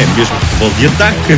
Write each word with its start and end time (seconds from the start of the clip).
É 0.00 0.06
mesmo 0.16 0.34
futebol 0.40 0.70
de 0.78 0.86
ataque. 0.86 1.32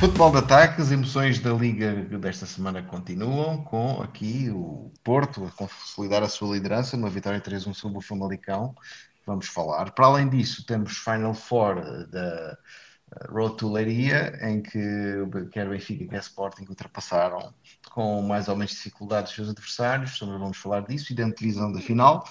Futebol 0.00 0.32
de 0.32 0.38
ataque, 0.38 0.82
as 0.82 0.90
emoções 0.90 1.38
da 1.38 1.52
Liga 1.52 1.92
desta 2.18 2.46
semana 2.46 2.82
continuam, 2.82 3.62
com 3.62 4.02
aqui 4.02 4.50
o 4.50 4.90
Porto 5.04 5.44
a 5.46 5.52
consolidar 5.52 6.24
a 6.24 6.28
sua 6.28 6.56
liderança 6.56 6.96
numa 6.96 7.08
vitória 7.08 7.40
3-1 7.40 7.74
sobre 7.74 7.98
o 7.98 8.00
Famalicão. 8.00 8.74
Vamos 9.24 9.46
falar. 9.46 9.92
Para 9.92 10.06
além 10.06 10.28
disso, 10.28 10.66
temos 10.66 10.96
Final 10.96 11.32
Four 11.32 12.08
da 12.08 12.58
Road 13.28 13.56
to 13.58 13.70
Leiria, 13.70 14.36
em 14.42 14.60
que 14.62 14.80
quer 15.52 15.68
Benfica 15.68 16.08
quer 16.08 16.18
Sporting 16.18 16.66
ultrapassaram 16.68 17.54
com 17.92 18.20
mais 18.20 18.48
ou 18.48 18.56
menos 18.56 18.72
dificuldades 18.72 19.30
os 19.30 19.36
seus 19.36 19.48
adversários. 19.50 20.18
Também 20.18 20.36
vamos 20.40 20.56
falar 20.56 20.80
disso 20.80 21.12
e 21.12 21.14
da 21.14 21.30
televisão 21.30 21.70
da 21.70 21.80
final. 21.80 22.28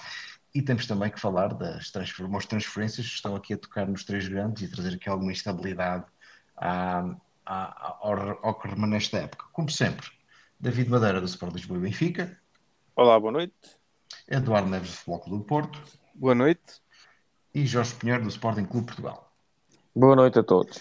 E 0.56 0.62
temos 0.62 0.86
também 0.86 1.10
que 1.10 1.20
falar 1.20 1.52
das 1.52 1.90
transfer 1.90 2.26
transferências 2.48 3.06
que 3.06 3.12
estão 3.12 3.36
aqui 3.36 3.52
a 3.52 3.58
tocar 3.58 3.86
nos 3.86 4.04
três 4.04 4.26
grandes 4.26 4.62
e 4.62 4.72
trazer 4.72 4.94
aqui 4.94 5.06
alguma 5.06 5.30
estabilidade 5.30 6.06
à, 6.56 7.14
à, 7.44 7.98
ao, 8.00 8.38
ao 8.42 8.58
que 8.58 8.66
remanesce 8.66 9.12
da 9.12 9.18
época. 9.18 9.44
Como 9.52 9.70
sempre, 9.70 10.06
David 10.58 10.88
Madeira 10.88 11.20
do 11.20 11.26
Sport 11.26 11.52
Lisboa 11.52 11.78
e 11.78 11.82
Benfica. 11.82 12.40
Olá, 12.94 13.20
boa 13.20 13.32
noite. 13.32 13.52
Eduardo 14.26 14.70
Neves 14.70 14.92
do 14.92 14.96
Futebol 14.96 15.20
Clube 15.20 15.38
do 15.42 15.44
Porto. 15.44 15.82
Boa 16.14 16.34
noite. 16.34 16.80
E 17.54 17.66
Jorge 17.66 17.94
Pinheiro 17.96 18.22
do 18.22 18.30
Sporting 18.30 18.64
Clube 18.64 18.86
Portugal. 18.86 19.30
Boa 19.94 20.16
noite 20.16 20.38
a 20.38 20.42
todos. 20.42 20.80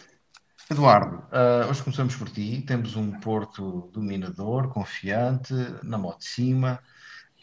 Eduardo, 0.72 1.18
uh, 1.18 1.70
hoje 1.70 1.84
começamos 1.84 2.16
por 2.16 2.30
ti. 2.30 2.64
Temos 2.66 2.96
um 2.96 3.12
Porto 3.20 3.90
dominador, 3.92 4.70
confiante, 4.70 5.54
na 5.84 5.98
moto 5.98 6.20
de 6.20 6.28
cima. 6.28 6.80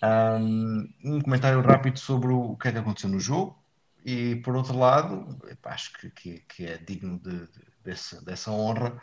Um, 0.03 1.20
comentário 1.22 1.61
rápido 1.61 1.98
sobre 1.98 2.33
o 2.33 2.56
que 2.56 2.69
é 2.69 2.72
que 2.72 2.78
aconteceu 2.78 3.08
no 3.08 3.20
jogo. 3.20 3.56
E 4.05 4.36
por 4.36 4.56
outro 4.56 4.77
lado, 4.77 5.39
acho 5.64 5.92
que, 5.92 6.11
que, 6.11 6.39
que 6.41 6.67
é 6.67 6.77
digno 6.77 7.19
de, 7.20 7.47
de, 7.47 7.61
dessa, 7.84 8.20
dessa 8.25 8.50
honra 8.50 9.00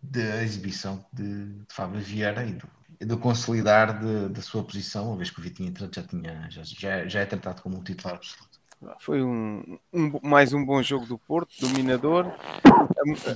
da 0.00 0.42
exibição 0.42 1.04
de, 1.12 1.46
de 1.46 1.74
Fábio 1.74 2.00
Vieira 2.00 2.44
e 2.46 2.52
do, 2.52 2.68
do 3.00 3.18
consolidar 3.18 4.00
da 4.30 4.42
sua 4.42 4.62
posição, 4.62 5.08
uma 5.08 5.16
vez 5.16 5.30
que 5.30 5.40
o 5.40 5.42
Vitinho 5.42 5.74
já, 5.92 6.02
tinha, 6.02 6.48
já, 6.48 6.62
já, 6.62 7.08
já 7.08 7.20
é 7.20 7.26
tratado 7.26 7.62
como 7.62 7.78
um 7.78 7.82
titular 7.82 8.16
absoluto. 8.16 8.60
Foi 9.00 9.22
um, 9.22 9.78
um, 9.92 10.20
mais 10.22 10.52
um 10.52 10.64
bom 10.64 10.82
jogo 10.82 11.06
do 11.06 11.18
Porto, 11.18 11.52
dominador, 11.60 12.26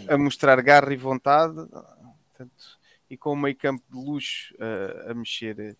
a, 0.08 0.14
a 0.14 0.18
mostrar 0.18 0.60
garra 0.62 0.92
e 0.92 0.96
vontade, 0.96 1.54
portanto, 1.54 2.78
e 3.08 3.16
com 3.16 3.32
o 3.32 3.36
meio 3.36 3.56
campo 3.56 3.82
de 3.90 3.96
luxo 3.96 4.54
a 5.08 5.14
mexer, 5.14 5.76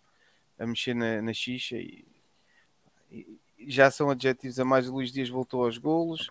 a 0.60 0.66
mexer 0.66 0.94
na, 0.94 1.20
na 1.20 1.32
xixa. 1.32 1.76
E, 1.76 2.04
e, 3.10 3.40
já 3.66 3.90
são 3.90 4.10
adjetivos 4.10 4.60
a 4.60 4.64
mais. 4.64 4.86
Luís 4.86 5.10
Dias 5.10 5.28
voltou 5.28 5.64
aos 5.64 5.78
golos, 5.78 6.28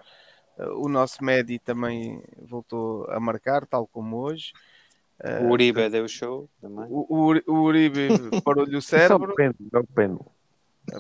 o 0.58 0.87
nosso 0.87 1.23
Medi 1.23 1.59
também 1.59 2.21
voltou 2.37 3.05
a 3.09 3.20
marcar, 3.20 3.65
tal 3.65 3.87
como 3.87 4.17
hoje. 4.17 4.53
O 5.42 5.52
Uribe 5.52 5.86
uh, 5.86 5.89
deu 5.89 6.08
show 6.08 6.49
também. 6.61 6.86
O, 6.89 7.05
o, 7.09 7.53
o 7.53 7.64
Uribe 7.64 8.08
parou-lhe 8.43 8.76
o 8.76 8.81
cérebro. 8.81 9.27
Não 9.27 9.36
depende, 9.36 9.58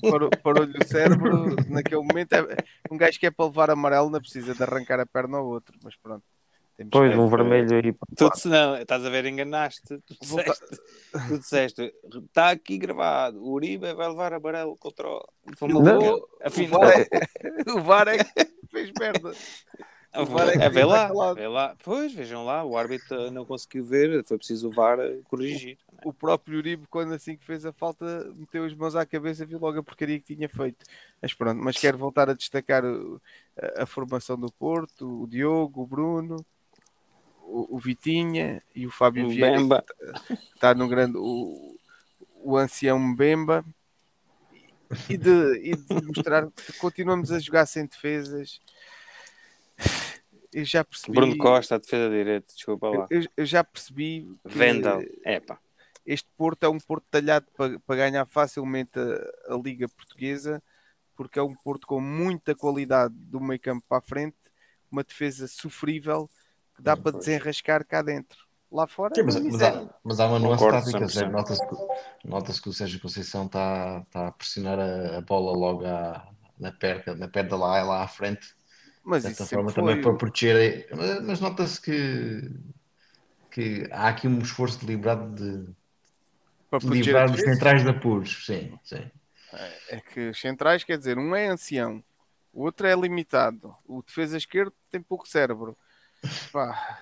Parou, 0.01 0.29
parou-lhe 0.43 0.77
o 0.77 0.87
cérebro 0.87 1.55
naquele 1.69 2.01
momento. 2.01 2.33
É, 2.33 2.57
um 2.91 2.97
gajo 2.97 3.19
que 3.19 3.25
é 3.25 3.31
para 3.31 3.45
levar 3.45 3.69
amarelo 3.69 4.09
não 4.09 4.19
precisa 4.19 4.53
de 4.53 4.61
arrancar 4.61 4.99
a 4.99 5.05
perna 5.05 5.37
ao 5.37 5.47
outro, 5.47 5.75
mas 5.83 5.95
pronto. 5.95 6.23
Pois, 6.89 7.17
um 7.17 7.27
vermelho 7.27 7.75
aí. 7.75 7.93
Tu 8.15 8.29
não, 8.47 8.77
estás 8.77 9.05
a 9.05 9.09
ver, 9.09 9.25
enganaste. 9.25 9.81
Tu 9.99 10.15
disseste, 10.21 10.81
tu 11.27 11.37
disseste, 11.37 11.93
está 12.25 12.51
aqui 12.51 12.77
gravado, 12.77 13.43
o 13.43 13.51
Uribe 13.51 13.93
vai 13.93 14.07
levar 14.07 14.33
amarelo 14.33 14.77
contra 14.77 15.07
o 15.07 15.23
Famalicão. 15.57 16.21
Afinal, 16.41 16.79
o 16.79 16.83
VAR 16.83 16.97
é, 16.97 17.07
o 17.71 17.81
VAR 17.81 18.07
é 18.07 18.23
que 18.23 18.67
fez 18.71 18.91
merda. 18.97 19.33
O 20.15 20.25
VAR 20.25 20.49
é, 20.49 20.53
que 20.53 20.63
é 20.63 20.69
vê 20.69 20.85
lá, 20.85 21.33
vê 21.33 21.47
lá. 21.47 21.75
Pois, 21.83 22.13
vejam 22.13 22.45
lá, 22.45 22.63
o 22.63 22.77
árbitro 22.77 23.29
não 23.29 23.45
conseguiu 23.45 23.83
ver, 23.83 24.23
foi 24.23 24.37
preciso 24.37 24.69
o 24.69 24.71
VAR 24.71 24.97
corrigir. 25.25 25.77
O 26.05 26.13
próprio 26.13 26.59
Uribe, 26.59 26.87
quando 26.87 27.13
assim 27.13 27.35
que 27.35 27.43
fez 27.43 27.65
a 27.65 27.73
falta, 27.73 28.31
meteu 28.35 28.63
as 28.63 28.73
mãos 28.73 28.95
à 28.95 29.05
cabeça 29.05 29.43
e 29.43 29.45
viu 29.45 29.59
logo 29.59 29.79
a 29.79 29.83
porcaria 29.83 30.17
que 30.17 30.33
tinha 30.33 30.47
feito. 30.47 30.85
Mas 31.21 31.33
pronto, 31.33 31.61
mas 31.61 31.77
quero 31.77 31.97
voltar 31.97 32.29
a 32.29 32.33
destacar 32.33 32.83
a, 32.85 33.83
a 33.83 33.85
formação 33.85 34.37
do 34.39 34.49
Porto, 34.49 35.23
o 35.23 35.27
Diogo, 35.27 35.83
o 35.83 35.87
Bruno, 35.87 36.37
o, 37.49 37.75
o 37.75 37.79
Vitinha 37.79 38.61
e 38.75 38.85
o 38.85 38.91
Fábio 38.91 39.25
O 39.25 39.29
Vieira. 39.29 39.57
Bemba. 39.57 39.83
Está 40.53 40.73
no 40.73 40.87
grande. 40.87 41.17
O, 41.17 41.75
o 42.35 42.57
ancião 42.57 42.99
Mbemba. 42.99 43.65
E 45.07 45.17
de, 45.17 45.29
e 45.63 45.75
de 45.75 46.05
mostrar 46.07 46.49
que 46.49 46.73
continuamos 46.73 47.31
a 47.31 47.39
jogar 47.39 47.65
sem 47.65 47.85
defesas. 47.85 48.59
Eu 50.51 50.65
já 50.65 50.83
percebi. 50.83 51.13
Bruno 51.13 51.37
Costa, 51.37 51.75
a 51.75 51.77
defesa 51.77 52.09
direita, 52.09 52.53
desculpa 52.53 52.89
lá. 52.89 53.07
Eu, 53.09 53.23
eu 53.37 53.45
já 53.45 53.63
percebi 53.63 54.27
que 54.47 54.57
Vendel, 54.57 55.01
epá. 55.23 55.59
este 56.03 56.27
Porto 56.35 56.63
é 56.63 56.69
um 56.69 56.79
Porto 56.79 57.05
talhado 57.11 57.45
para, 57.55 57.79
para 57.79 57.95
ganhar 57.95 58.25
facilmente 58.25 58.97
a, 58.97 59.53
a 59.53 59.57
Liga 59.57 59.87
Portuguesa, 59.87 60.61
porque 61.15 61.37
é 61.37 61.43
um 61.43 61.53
Porto 61.53 61.85
com 61.85 62.01
muita 62.01 62.55
qualidade 62.55 63.13
do 63.13 63.39
meio 63.39 63.59
campo 63.59 63.85
para 63.87 63.99
a 63.99 64.01
frente, 64.01 64.37
uma 64.91 65.03
defesa 65.03 65.47
sofrível 65.47 66.27
que 66.79 66.85
dá 66.85 66.97
para 66.97 67.11
desenrascar 67.17 67.85
cá 67.87 68.01
dentro. 68.01 68.39
Lá 68.71 68.87
fora, 68.87 69.15
Sim, 69.15 69.23
mas, 69.23 69.35
é 69.35 69.39
mas, 69.47 69.61
miséria. 69.61 69.89
há, 69.89 69.99
mas 70.03 70.19
há 70.19 70.27
uma 70.27 70.39
nuance 70.39 70.67
tática, 70.67 71.07
100%. 71.07 71.29
Zé. 71.29 71.29
Nota-se 71.29 71.65
que, 71.67 71.75
nota 72.27 72.53
que 72.61 72.69
o 72.69 72.73
Sérgio 72.73 72.99
Conceição 73.01 73.45
está 73.47 74.01
tá 74.11 74.27
a 74.27 74.31
pressionar 74.31 74.79
a, 74.79 75.17
a 75.17 75.21
bola 75.21 75.51
logo 75.57 75.85
à- 75.85 76.27
na 76.59 76.71
perna, 76.71 77.15
na 77.15 77.27
perna 77.27 77.55
lá, 77.55 77.81
lá 77.83 78.03
à 78.03 78.07
frente, 78.07 78.47
mas 79.03 79.25
de 79.25 79.27
isso 79.27 79.35
certa 79.35 79.47
forma 79.47 79.73
sempre 79.73 79.73
também 79.73 79.97
foi. 79.97 80.01
para 80.01 80.15
proteger. 80.17 80.87
Mas, 80.95 81.23
mas 81.25 81.41
nota-se 81.41 81.81
que, 81.81 82.41
que 83.51 83.87
há 83.91 84.07
aqui 84.09 84.27
um 84.27 84.39
esforço 84.39 84.79
deliberado 84.85 85.35
de, 85.35 85.73
para 86.69 86.79
livrar 86.93 87.23
a 87.23 87.31
os 87.35 87.43
defesa. 87.43 87.47
centrais 87.47 87.83
de 87.83 87.89
apuros. 87.89 88.31
Sim, 88.45 88.79
sim. 88.83 89.05
É 89.87 89.99
que 89.99 90.29
os 90.29 90.39
centrais, 90.39 90.83
quer 90.83 90.97
dizer, 90.97 91.17
um 91.17 91.35
é 91.35 91.47
ancião, 91.47 92.03
o 92.53 92.63
outro 92.63 92.87
é 92.87 92.95
limitado, 92.95 93.75
o 93.85 94.01
defesa 94.03 94.37
esquerdo 94.37 94.73
tem 94.89 95.01
pouco 95.01 95.27
cérebro. 95.27 95.77
Pá, 96.51 96.97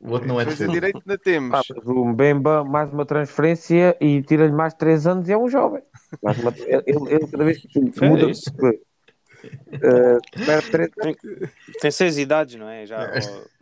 O 0.00 0.10
outro 0.12 0.28
não 0.28 0.40
é 0.40 0.44
defesa 0.44 0.70
direito 0.72 0.98
ainda 1.04 1.18
temos. 1.18 1.50
Pá, 1.50 1.62
mas 1.76 1.86
o 1.86 2.04
Mbemba, 2.04 2.64
mais 2.64 2.92
uma 2.92 3.04
transferência 3.04 3.96
e 4.00 4.22
tira-lhe 4.22 4.52
mais 4.52 4.74
3 4.74 5.06
anos 5.06 5.28
e 5.28 5.32
é 5.32 5.38
um 5.38 5.48
jovem. 5.48 5.82
Mais 6.22 6.38
uma- 6.38 6.54
ele, 6.56 6.82
ele 6.86 7.26
cada 7.26 7.44
vez 7.44 7.58
que 7.58 7.80
muda 8.04 8.30
isso. 8.30 8.50
Uh. 9.74 10.20
Tem 11.80 11.90
seis 11.90 12.18
idades, 12.18 12.56
não 12.56 12.68
é? 12.68 12.86
Já, 12.86 12.98
ó, 12.98 13.56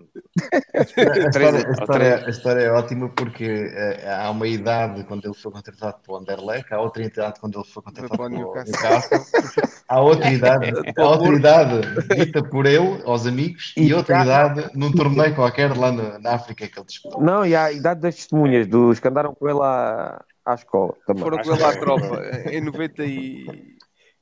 A 0.74 0.82
história, 0.82 1.66
a, 1.66 1.70
história, 1.70 2.26
a 2.26 2.30
história 2.30 2.60
é 2.62 2.70
ótima 2.70 3.08
porque 3.08 3.44
eh, 3.44 4.04
há 4.12 4.30
uma 4.30 4.46
idade 4.46 5.04
quando 5.04 5.26
ele 5.26 5.34
foi 5.34 5.52
contratado 5.52 5.98
pelo 6.04 6.18
Anderlecht, 6.18 6.72
há 6.72 6.80
outra 6.80 7.04
idade 7.04 7.40
quando 7.40 7.58
ele 7.58 7.66
foi 7.66 7.82
contratado 7.82 8.16
para 8.16 8.26
o 8.26 8.30
pelo 8.30 8.42
Newcastle. 8.42 8.72
Newcastle, 8.72 9.64
há 9.88 10.00
outra 10.00 10.30
idade, 10.30 10.72
há 10.96 11.04
outra 11.04 11.28
idade 11.34 11.80
dita 12.16 12.42
por 12.42 12.66
ele 12.66 13.02
aos 13.04 13.26
amigos 13.26 13.72
e 13.76 13.86
E 13.86 13.94
outra 13.94 14.22
idade 14.22 14.70
num 14.74 14.92
torneio 14.92 15.34
qualquer 15.34 15.76
lá 15.76 15.92
na, 15.92 16.18
na 16.18 16.34
África 16.34 16.66
que 16.66 16.78
ele 16.78 16.86
disputou. 16.86 17.22
Não, 17.22 17.46
e 17.46 17.54
há 17.54 17.64
a 17.64 17.72
idade 17.72 18.00
das 18.00 18.16
testemunhas, 18.16 18.66
dos 18.66 18.98
que 18.98 19.08
andaram 19.08 19.34
com 19.34 19.48
ele 19.48 19.60
à, 19.62 20.22
à 20.44 20.54
escola 20.54 20.94
também. 21.06 21.22
Foram 21.22 21.38
com 21.38 21.54
ele 21.54 21.64
à 21.64 21.72
tropa. 21.78 22.22
Em 22.50 22.60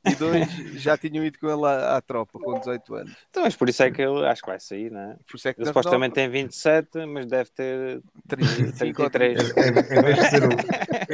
92 0.05 0.81
já 0.83 0.97
tinham 0.97 1.25
ido 1.25 1.39
com 1.39 1.49
ele 1.49 1.65
à, 1.67 1.97
à 1.97 2.01
tropa 2.01 2.39
com 2.39 2.59
18 2.59 2.95
anos. 2.95 3.13
Então, 3.31 3.43
mas 3.45 3.55
por 3.55 3.69
isso 3.69 3.83
é 3.83 3.91
que 3.91 4.03
ele 4.03 4.27
acho 4.27 4.43
que 4.43 4.49
vai 4.49 4.59
sair, 4.61 4.91
não 4.91 5.01
é? 5.01 5.17
Por 5.29 5.37
isso 5.37 5.49
é 5.49 5.55
que 5.55 5.61
Ele 5.61 5.67
supostamente 5.69 6.15
tem 6.15 6.29
27, 6.29 7.07
mas 7.07 7.27
deve 7.27 7.51
ter 7.51 8.03
35 8.29 9.03
ou 9.03 9.11
33. 9.11 9.57
Em, 9.57 9.99
em 9.99 10.03
vez 10.03 10.17
de 10.19 10.31
ser 10.31 10.43
o, 10.45 10.53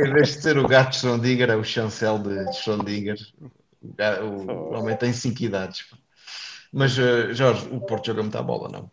em 0.08 0.12
vez 0.12 0.28
de 0.28 0.42
ser 0.42 0.58
o 0.58 0.66
gato 0.68 0.90
de 0.90 0.96
Schrödinger, 0.98 1.50
é 1.50 1.56
o 1.56 1.64
chancel 1.64 2.18
de 2.18 2.44
Schrödinger. 2.52 3.18
O, 4.22 4.74
homem 4.74 4.96
tem 4.96 5.12
cinco 5.12 5.42
idades. 5.42 5.82
pá. 5.82 5.96
Mas, 6.72 6.98
eh, 6.98 7.32
Jorge, 7.32 7.68
o 7.72 7.80
Porto 7.80 8.06
joga 8.06 8.22
muita 8.22 8.42
bola, 8.42 8.68
não? 8.68 8.90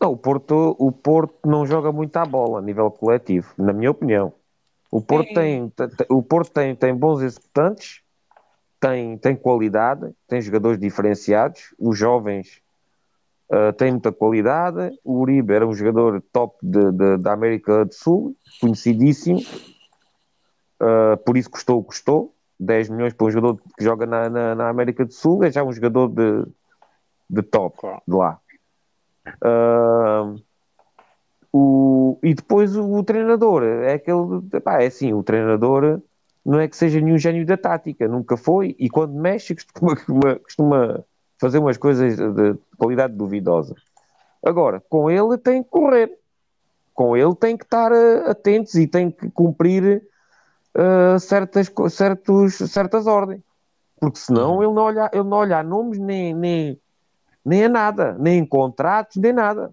Não, 0.00 0.12
o 0.12 0.16
Porto, 0.16 0.76
o 0.78 0.90
Porto 0.90 1.48
não 1.48 1.64
joga 1.64 1.92
muito 1.92 2.16
à 2.16 2.24
bola 2.26 2.58
a 2.58 2.62
nível 2.62 2.90
coletivo, 2.90 3.54
na 3.56 3.72
minha 3.72 3.90
opinião. 3.90 4.32
O 4.90 5.00
Porto, 5.00 5.32
tem, 5.32 5.68
te- 5.70 5.88
te- 5.88 6.06
o 6.10 6.22
Porto 6.22 6.50
tem, 6.50 6.74
tem 6.74 6.94
bons 6.94 7.22
executantes, 7.22 8.01
tem, 8.82 9.16
tem 9.16 9.36
qualidade, 9.36 10.12
tem 10.26 10.42
jogadores 10.42 10.76
diferenciados, 10.76 11.72
os 11.78 11.96
jovens 11.96 12.60
uh, 13.48 13.72
têm 13.74 13.92
muita 13.92 14.10
qualidade. 14.10 14.98
O 15.04 15.20
Uribe 15.20 15.54
era 15.54 15.64
um 15.64 15.72
jogador 15.72 16.20
top 16.32 16.56
de, 16.60 16.90
de, 16.90 17.16
da 17.18 17.32
América 17.32 17.84
do 17.84 17.94
Sul, 17.94 18.36
conhecidíssimo, 18.60 19.38
uh, 20.80 21.16
por 21.24 21.36
isso 21.36 21.48
custou 21.48 21.82
custou. 21.84 22.34
10 22.58 22.90
milhões 22.90 23.12
para 23.12 23.26
um 23.26 23.30
jogador 23.30 23.60
que 23.76 23.82
joga 23.82 24.06
na, 24.06 24.28
na, 24.28 24.54
na, 24.54 24.68
América 24.68 25.04
do 25.04 25.12
Sul, 25.12 25.42
é 25.42 25.50
já 25.50 25.64
um 25.64 25.72
jogador 25.72 26.08
de, 26.08 26.44
de 27.28 27.42
top 27.42 27.76
de 28.06 28.14
lá. 28.14 28.38
Uh, 29.44 30.40
o, 31.52 32.18
e 32.22 32.34
depois 32.34 32.76
o, 32.76 32.98
o, 32.98 33.02
treinador 33.02 33.64
é 33.64 33.94
aquele, 33.94 34.18
é 34.80 34.86
assim, 34.86 35.12
o 35.12 35.24
treinador 35.24 36.00
não 36.44 36.58
é 36.58 36.66
que 36.66 36.76
seja 36.76 37.00
nenhum 37.00 37.18
gênio 37.18 37.46
da 37.46 37.56
tática, 37.56 38.08
nunca 38.08 38.36
foi, 38.36 38.74
e 38.78 38.90
quando 38.90 39.14
mexe 39.14 39.54
costuma, 39.72 40.36
costuma 40.36 41.04
fazer 41.38 41.58
umas 41.58 41.76
coisas 41.76 42.16
de 42.16 42.54
qualidade 42.76 43.14
duvidosa. 43.14 43.74
Agora, 44.44 44.82
com 44.88 45.10
ele 45.10 45.38
tem 45.38 45.62
que 45.62 45.70
correr, 45.70 46.18
com 46.92 47.16
ele 47.16 47.34
tem 47.36 47.56
que 47.56 47.64
estar 47.64 47.92
uh, 47.92 48.30
atentos 48.30 48.74
e 48.74 48.86
tem 48.86 49.10
que 49.10 49.30
cumprir 49.30 50.02
uh, 50.76 51.18
certas, 51.18 51.72
certos, 51.90 52.54
certas 52.54 53.06
ordens, 53.06 53.40
porque 54.00 54.18
senão 54.18 54.62
ele 54.62 54.72
não 54.72 54.82
olha, 54.82 55.10
ele 55.12 55.22
não 55.22 55.36
olha 55.36 55.58
a 55.58 55.62
nomes 55.62 55.98
nem, 55.98 56.34
nem, 56.34 56.80
nem 57.44 57.64
a 57.64 57.68
nada, 57.68 58.16
nem 58.18 58.40
em 58.40 58.46
contratos, 58.46 59.16
nem 59.16 59.32
nada. 59.32 59.72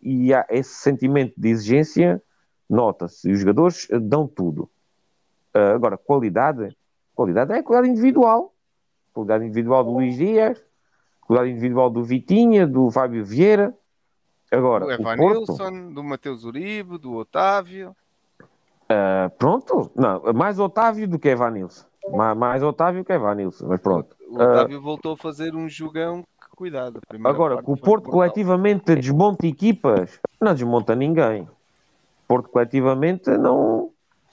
E 0.00 0.32
há 0.32 0.46
esse 0.50 0.74
sentimento 0.74 1.34
de 1.36 1.48
exigência, 1.48 2.22
nota-se, 2.70 3.28
e 3.28 3.32
os 3.32 3.40
jogadores 3.40 3.88
dão 4.02 4.28
tudo. 4.28 4.70
Uh, 5.56 5.74
agora, 5.74 5.96
qualidade, 5.96 6.76
qualidade 7.14 7.54
é 7.54 7.62
qualidade 7.62 7.90
individual. 7.90 8.52
Qualidade 9.14 9.44
individual 9.44 9.82
do 9.82 9.92
Luís 9.92 10.14
Dias, 10.14 10.62
qualidade 11.22 11.52
individual 11.52 11.88
do 11.88 12.04
Vitinha, 12.04 12.66
do 12.66 12.90
Fábio 12.90 13.24
Vieira. 13.24 13.74
Agora, 14.52 14.84
do 14.84 14.92
Evanilson, 14.92 15.92
do 15.92 16.04
Mateus 16.04 16.44
Uribe, 16.44 16.98
do 16.98 17.14
Otávio. 17.14 17.96
Uh, 18.84 19.30
pronto, 19.38 19.90
não, 19.96 20.22
mais 20.34 20.58
Otávio 20.58 21.08
do 21.08 21.18
que 21.18 21.28
Evanilson. 21.28 21.86
Mais, 22.12 22.36
mais 22.36 22.62
Otávio 22.62 23.02
que 23.02 23.12
Evanilson, 23.12 23.66
mas 23.66 23.80
pronto. 23.80 24.14
O 24.28 24.34
Otávio 24.34 24.78
uh, 24.78 24.82
voltou 24.82 25.14
a 25.14 25.16
fazer 25.16 25.54
um 25.54 25.68
jogão 25.68 26.22
que 26.22 26.50
cuidado. 26.54 27.00
Agora, 27.24 27.62
que 27.62 27.70
o 27.70 27.76
Porto 27.76 28.10
coletivamente 28.10 28.94
desmonta 28.94 29.46
equipas, 29.46 30.20
não 30.38 30.52
desmonta 30.52 30.94
ninguém. 30.94 31.44
O 31.44 32.28
Porto 32.28 32.50
coletivamente 32.50 33.30
não 33.38 33.90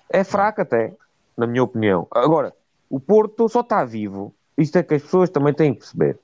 é 0.10 0.24
fraco 0.24 0.62
até 0.62 0.94
na 1.38 1.48
minha 1.48 1.64
opinião. 1.64 2.08
Agora, 2.12 2.54
o 2.90 3.00
Porto 3.00 3.50
só 3.50 3.62
está 3.62 3.84
vivo. 3.84 4.34
Isto 4.58 4.78
é 4.78 4.84
que 4.84 4.94
as 4.94 5.02
pessoas 5.02 5.30
também 5.30 5.54
têm 5.54 5.74
que 5.74 5.80
perceber. 5.80 6.20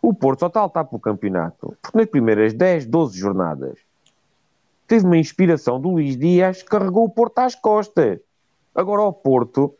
O 0.00 0.14
Porto 0.14 0.40
só 0.40 0.46
está 0.46 0.60
a 0.60 0.64
lutar 0.64 0.84
pelo 0.84 1.00
campeonato 1.00 1.76
porque 1.82 1.98
nas 1.98 2.06
primeiras 2.06 2.52
10, 2.54 2.86
12 2.86 3.18
jornadas 3.18 3.78
teve 4.86 5.04
uma 5.04 5.18
inspiração 5.18 5.80
do 5.80 5.90
Luís 5.90 6.16
Dias 6.16 6.62
que 6.62 6.68
carregou 6.68 7.04
o 7.04 7.10
Porto 7.10 7.38
às 7.40 7.54
costas. 7.54 8.20
Agora, 8.74 9.02
o 9.02 9.12
Porto, 9.12 9.74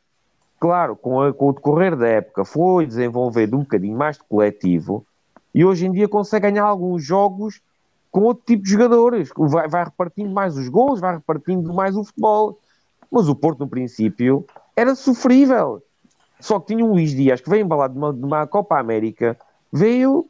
claro, 0.58 0.96
com, 0.96 1.20
a, 1.20 1.32
com 1.32 1.48
o 1.48 1.52
decorrer 1.52 1.96
da 1.96 2.08
época, 2.08 2.44
foi 2.44 2.86
desenvolvendo 2.86 3.54
um 3.54 3.60
bocadinho 3.60 3.96
mais 3.96 4.16
de 4.16 4.24
coletivo 4.24 5.06
e 5.54 5.64
hoje 5.64 5.86
em 5.86 5.92
dia 5.92 6.08
consegue 6.08 6.50
ganhar 6.50 6.64
alguns 6.64 7.04
jogos 7.04 7.60
com 8.10 8.22
outro 8.22 8.44
tipo 8.46 8.64
de 8.64 8.70
jogadores. 8.70 9.30
Vai, 9.36 9.68
vai 9.68 9.84
repartindo 9.84 10.30
mais 10.30 10.56
os 10.56 10.68
gols, 10.68 11.00
vai 11.00 11.14
repartindo 11.14 11.72
mais 11.72 11.96
o 11.96 12.04
futebol. 12.04 12.58
Mas 13.10 13.28
o 13.28 13.34
Porto, 13.34 13.60
no 13.60 13.68
princípio, 13.68 14.44
era 14.76 14.94
sofrível. 14.94 15.82
Só 16.38 16.60
que 16.60 16.66
tinha 16.66 16.84
um 16.84 16.92
Luís 16.92 17.12
Dias 17.12 17.40
que 17.40 17.48
veio 17.48 17.64
embalado 17.64 17.94
de 17.94 17.98
uma, 17.98 18.12
de 18.12 18.24
uma 18.24 18.46
Copa 18.46 18.78
América, 18.78 19.36
veio 19.72 20.28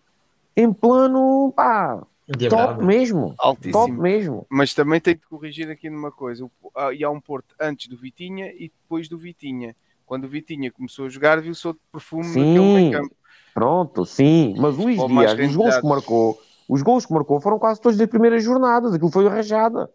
em 0.56 0.72
plano 0.72 1.52
pá, 1.54 2.00
top 2.48 2.84
mesmo. 2.84 3.34
Altíssimo. 3.38 3.72
Top 3.72 3.92
mesmo. 3.92 4.46
Mas 4.48 4.72
também 4.72 5.00
tenho 5.00 5.18
que 5.18 5.26
corrigir 5.26 5.70
aqui 5.70 5.90
numa 5.90 6.10
coisa. 6.10 6.48
E 6.96 7.04
há 7.04 7.10
um 7.10 7.20
Porto 7.20 7.54
antes 7.60 7.88
do 7.88 7.96
Vitinha 7.96 8.52
e 8.52 8.70
depois 8.82 9.08
do 9.08 9.18
Vitinha. 9.18 9.74
Quando 10.04 10.24
o 10.24 10.28
Vitinha 10.28 10.70
começou 10.70 11.06
a 11.06 11.08
jogar, 11.08 11.40
viu-se 11.40 11.66
outro 11.66 11.82
perfume 11.90 12.24
sim, 12.24 12.54
naquele 12.54 12.74
meio 12.74 12.92
campo. 12.92 13.16
Pronto, 13.52 14.06
sim. 14.06 14.54
Mas 14.58 14.78
o 14.78 14.82
Luís 14.82 15.04
Dias, 15.06 15.50
os 15.50 15.56
gols 15.56 15.76
que 15.78 15.86
marcou, 15.86 16.38
os 16.68 16.82
gols 16.82 17.04
que 17.04 17.12
marcou 17.12 17.40
foram 17.40 17.58
quase 17.58 17.80
todos 17.80 17.98
das 17.98 18.08
primeiras 18.08 18.44
jornadas. 18.44 18.94
Aquilo 18.94 19.10
foi 19.10 19.26
arranjada. 19.26 19.90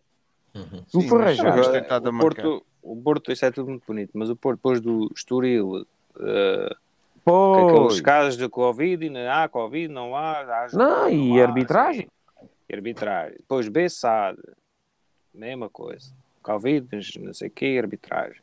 Uhum. 0.53 0.83
Não 0.94 1.01
foi 1.01 1.21
arranjado. 1.21 2.09
O 2.09 2.19
Porto, 2.19 2.65
o 2.81 2.95
Porto, 2.95 3.31
isso 3.31 3.45
é 3.45 3.51
tudo 3.51 3.69
muito 3.69 3.83
bonito, 3.86 4.12
mas 4.13 4.30
o 4.30 4.36
Porto 4.36 4.57
depois 4.57 4.81
do 4.81 5.09
Estoril, 5.15 5.86
uh, 6.15 6.75
com 7.24 7.69
aqueles 7.69 8.01
casos 8.01 8.38
de 8.38 8.50
Covid, 8.50 9.09
não 9.09 9.31
há 9.31 9.48
Covid, 9.48 9.94
não 9.94 10.15
há. 10.15 10.42
há 10.42 10.68
não, 10.74 11.09
e 11.09 11.39
há, 11.39 11.45
arbitragem. 11.45 12.07
E 12.69 12.75
arbitragem. 12.75 13.38
Depois 13.38 13.68
Bessade, 13.68 14.42
mesma 15.33 15.69
coisa. 15.69 16.12
Covid, 16.42 16.88
não 17.19 17.33
sei 17.33 17.48
o 17.48 17.51
quê, 17.51 17.77
arbitragem. 17.80 18.42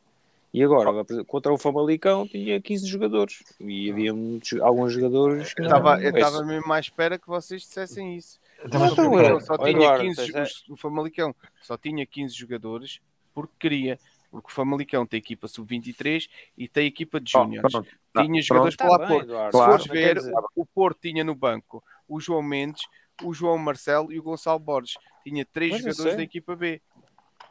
E 0.52 0.62
agora, 0.62 1.04
contra 1.26 1.52
o 1.52 1.58
Famalicão, 1.58 2.26
tinha 2.26 2.60
15 2.60 2.86
jogadores. 2.86 3.42
E 3.60 3.90
havia 3.90 4.14
muitos, 4.14 4.58
alguns 4.60 4.92
jogadores 4.92 5.52
que. 5.52 5.60
Eu 5.60 5.66
estava 5.66 6.44
mesmo 6.44 6.72
à 6.72 6.80
espera 6.80 7.18
que 7.18 7.26
vocês 7.26 7.62
dissessem 7.62 8.16
isso. 8.16 8.40
Mas, 8.64 8.92
então, 8.92 9.40
só 9.40 9.56
tinha 9.56 9.98
15, 9.98 10.36
é... 10.36 10.44
o 10.68 10.76
Famalicão 10.76 11.34
só 11.62 11.76
tinha 11.76 12.04
15 12.04 12.34
jogadores 12.34 13.00
porque 13.32 13.54
queria. 13.58 13.98
Porque 14.30 14.50
o 14.50 14.54
Famalicão 14.54 15.06
tem 15.06 15.18
equipa 15.18 15.48
sub-23 15.48 16.28
e 16.56 16.68
tem 16.68 16.86
equipa 16.86 17.18
de 17.18 17.32
júniores. 17.32 17.72
Oh, 17.74 18.22
tinha 18.22 18.42
jogadores 18.42 18.76
para 18.76 18.88
lá 18.90 19.06
pôr. 19.06 19.24
Se 19.24 19.50
fores 19.52 19.86
ver, 19.86 20.18
o 20.54 20.66
Porto 20.66 20.98
tinha 21.00 21.24
no 21.24 21.34
banco 21.34 21.82
o 22.06 22.20
João 22.20 22.42
Mendes, 22.42 22.82
o 23.22 23.32
João 23.32 23.56
Marcelo 23.56 24.12
e 24.12 24.18
o 24.18 24.22
Gonçalo 24.22 24.58
Borges. 24.58 24.98
Tinha 25.24 25.46
três 25.46 25.72
mas 25.72 25.82
jogadores 25.82 26.16
da 26.16 26.22
equipa 26.22 26.54
B. 26.54 26.82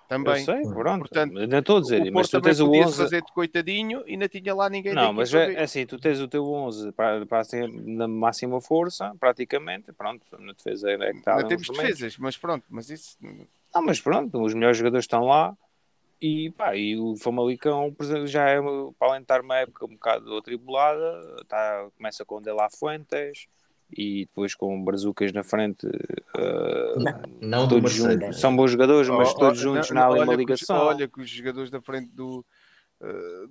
Também. 0.07 0.39
Eu 0.39 0.45
sei, 0.45 0.61
pronto. 0.61 0.99
Portanto, 0.99 1.33
não 1.33 1.59
estou 1.59 1.77
a 1.77 1.81
dizer, 1.81 2.01
o 2.01 2.13
mas 2.13 2.29
tu 2.29 2.41
tens 2.41 2.59
o 2.59 2.71
11. 2.71 2.97
fazer 2.97 3.21
de 3.21 3.31
coitadinho 3.33 4.03
e 4.07 4.15
não 4.15 4.27
tinha 4.27 4.55
lá 4.55 4.69
ninguém 4.69 4.93
Não, 4.93 5.11
mas 5.11 5.33
é, 5.33 5.53
é, 5.53 5.63
assim, 5.63 5.85
tu 5.85 5.99
tens 5.99 6.21
o 6.21 6.27
teu 6.27 6.45
11 6.45 6.93
para, 6.93 7.25
para 7.25 7.43
ser 7.43 7.67
na 7.67 8.07
máxima 8.07 8.61
força, 8.61 9.13
praticamente. 9.19 9.91
Pronto, 9.91 10.23
na 10.39 10.53
defesa 10.53 10.91
é 10.91 11.11
que 11.11 11.17
está. 11.17 11.35
Não 11.35 11.47
temos 11.47 11.67
defesas, 11.67 12.17
mas 12.17 12.37
pronto, 12.37 12.65
mas 12.69 12.89
isso. 12.89 13.17
Não, 13.75 13.83
mas 13.83 13.99
pronto, 13.99 14.41
os 14.41 14.53
melhores 14.53 14.77
jogadores 14.77 15.03
estão 15.03 15.25
lá. 15.25 15.55
E, 16.19 16.49
pá, 16.51 16.75
e 16.75 16.97
o 16.97 17.15
Famalicão 17.15 17.95
já 18.25 18.49
é, 18.49 18.59
para 18.97 19.07
além 19.07 19.19
de 19.19 19.25
estar 19.25 19.41
uma 19.41 19.57
época 19.57 19.85
um 19.85 19.89
bocado 19.89 20.37
atribulada, 20.37 21.43
tá, 21.47 21.87
começa 21.95 22.25
com 22.25 22.41
De 22.41 22.51
La 22.51 22.69
Fuentes 22.71 23.47
e 23.91 24.25
depois 24.25 24.55
com 24.55 24.83
Brazucas 24.83 25.31
na 25.31 25.43
frente. 25.43 25.87
Uh, 25.87 26.99
não, 26.99 27.21
não 27.41 27.67
todos 27.67 27.91
juntos. 27.91 28.39
São 28.39 28.55
bons 28.55 28.71
jogadores, 28.71 29.09
mas 29.09 29.31
oh, 29.31 29.37
todos 29.37 29.59
oh, 29.59 29.63
juntos 29.63 29.89
não, 29.91 30.13
na 30.13 30.23
uma 30.23 30.35
ligação. 30.35 30.77
olha 30.77 31.07
que 31.07 31.21
os 31.21 31.29
jogadores 31.29 31.69
da 31.69 31.81
frente 31.81 32.09
do, 32.13 32.45
uh, 33.01 33.49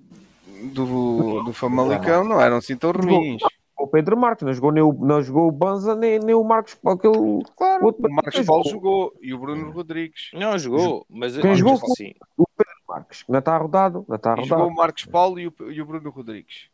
do, 0.72 1.42
do 1.44 1.52
Famalicão 1.52 2.24
não 2.24 2.40
eram 2.40 2.56
assim 2.56 2.76
tão 2.76 2.92
ruins 2.92 3.42
o 3.78 3.86
Pedro 3.86 4.16
Marques, 4.16 4.44
não 4.44 4.52
jogou 4.52 4.72
nem 4.72 4.82
o, 4.82 4.92
não 4.92 5.22
jogou 5.22 5.48
o 5.48 5.52
Banza 5.52 5.94
nem, 5.94 6.18
nem 6.18 6.34
o 6.34 6.42
Marcos 6.42 6.78
aquele 6.86 7.42
claro, 7.56 7.84
outro, 7.84 8.06
o 8.08 8.12
Marcos 8.12 8.40
Paulo 8.40 8.64
jogou. 8.68 9.14
e 9.20 9.34
o 9.34 9.38
Bruno 9.38 9.70
Rodrigues. 9.70 10.30
Não 10.32 10.58
jogou, 10.58 11.06
mas 11.08 11.36
quem 11.36 11.54
jogou 11.54 11.74
assim. 11.74 12.14
o 12.36 12.46
Pedro 12.56 12.74
Marques, 12.88 13.24
não 13.28 13.38
está 13.38 13.56
rodado, 13.56 14.04
não 14.08 14.16
está 14.16 14.30
rodado. 14.30 14.48
Jogou 14.48 14.68
o 14.68 14.74
Marcos 14.74 15.04
Paulo 15.04 15.38
e 15.38 15.46
o, 15.46 15.54
e 15.70 15.80
o 15.80 15.86
Bruno 15.86 16.10
Rodrigues. 16.10 16.68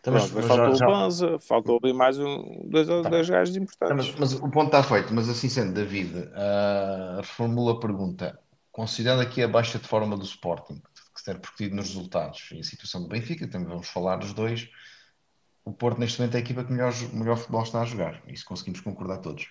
Então, 0.00 0.12
mas, 0.12 0.30
mas 0.30 0.46
faltou 0.46 0.74
já, 0.74 0.86
o 0.86 0.90
Banza, 0.90 1.38
faltou 1.40 1.80
ali 1.82 1.92
mais 1.92 2.18
um, 2.18 2.62
dois, 2.64 2.86
tá. 2.86 3.08
dois 3.08 3.28
gajos 3.28 3.56
importantes. 3.56 4.10
Mas, 4.12 4.32
mas, 4.32 4.34
o 4.34 4.48
ponto 4.48 4.66
está 4.66 4.82
feito, 4.82 5.12
mas 5.12 5.28
assim 5.28 5.48
sendo, 5.48 5.72
David, 5.72 6.16
uh, 6.16 7.16
reformula 7.18 7.72
a 7.72 7.80
pergunta. 7.80 8.38
Considerando 8.70 9.22
aqui 9.22 9.42
a 9.42 9.48
baixa 9.48 9.78
de 9.78 9.88
forma 9.88 10.16
do 10.16 10.24
Sporting, 10.24 10.80
que 11.14 11.18
se 11.18 11.24
ter 11.24 11.38
percutido 11.38 11.74
nos 11.74 11.88
resultados, 11.88 12.50
e 12.52 12.60
a 12.60 12.64
situação 12.64 13.02
do 13.02 13.08
Benfica, 13.08 13.48
também 13.48 13.66
vamos 13.66 13.88
falar 13.88 14.16
dos 14.16 14.32
dois, 14.32 14.70
o 15.64 15.72
Porto 15.72 15.98
neste 15.98 16.18
momento 16.20 16.34
é 16.36 16.38
a 16.38 16.40
equipa 16.40 16.64
que 16.64 16.72
melhor, 16.72 16.92
melhor 17.12 17.36
futebol 17.36 17.62
está 17.62 17.82
a 17.82 17.84
jogar. 17.84 18.22
Isso 18.26 18.44
conseguimos 18.46 18.80
concordar 18.80 19.18
todos. 19.18 19.50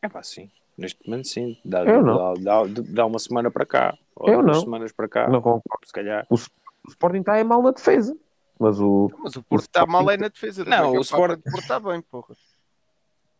É 0.00 0.08
pá, 0.08 0.22
sim. 0.22 0.50
Neste 0.78 1.04
momento 1.04 1.26
sim. 1.28 1.58
Dá, 1.64 1.82
dá, 1.84 2.00
dá, 2.34 2.62
dá, 2.66 3.06
uma 3.06 3.18
semana 3.18 3.50
para 3.50 3.66
cá. 3.66 3.98
Ou 4.14 4.28
Eu 4.28 4.42
duas 4.42 4.56
não. 4.56 4.62
semanas 4.62 4.92
para 4.92 5.08
cá. 5.08 5.28
Não 5.28 5.42
concordo. 5.42 5.84
Se 5.84 5.92
calhar. 5.92 6.26
O, 6.30 6.34
o 6.34 6.88
Sporting 6.90 7.20
está 7.20 7.36
é 7.38 7.44
mal 7.44 7.60
na 7.60 7.72
defesa. 7.72 8.16
Mas 8.58 8.78
o, 8.80 9.10
mas 9.18 9.36
o 9.36 9.42
Porto 9.42 9.62
está 9.62 9.86
mal 9.86 10.08
é 10.10 10.16
na 10.16 10.28
defesa. 10.28 10.64
Não, 10.64 10.92
o 10.92 11.00
Sporting 11.00 11.40
o 11.40 11.50
Porto 11.50 11.62
está 11.62 11.80
bem, 11.80 12.00
porra. 12.00 12.34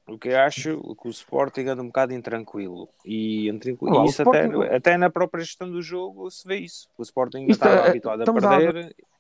O 0.09 0.19
que 0.19 0.28
eu 0.28 0.38
acho 0.40 0.97
que 1.00 1.09
o 1.09 1.11
Sporting 1.11 1.62
anda 1.62 1.83
um 1.83 1.87
bocado 1.87 2.12
intranquilo. 2.12 2.88
E, 3.04 3.49
intranquilo. 3.49 4.04
e 4.04 4.09
isso 4.09 4.23
Sporting... 4.23 4.62
até, 4.64 4.76
até 4.76 4.97
na 4.97 5.11
própria 5.11 5.45
gestão 5.45 5.71
do 5.71 5.81
jogo 5.81 6.28
se 6.31 6.47
vê 6.47 6.57
isso. 6.57 6.88
O 6.99 7.02
Sporting 7.02 7.47
está 7.49 7.71
é, 7.71 7.88
habituado 7.88 8.23
a 8.23 8.33
perder. 8.33 8.95
A 8.99 9.12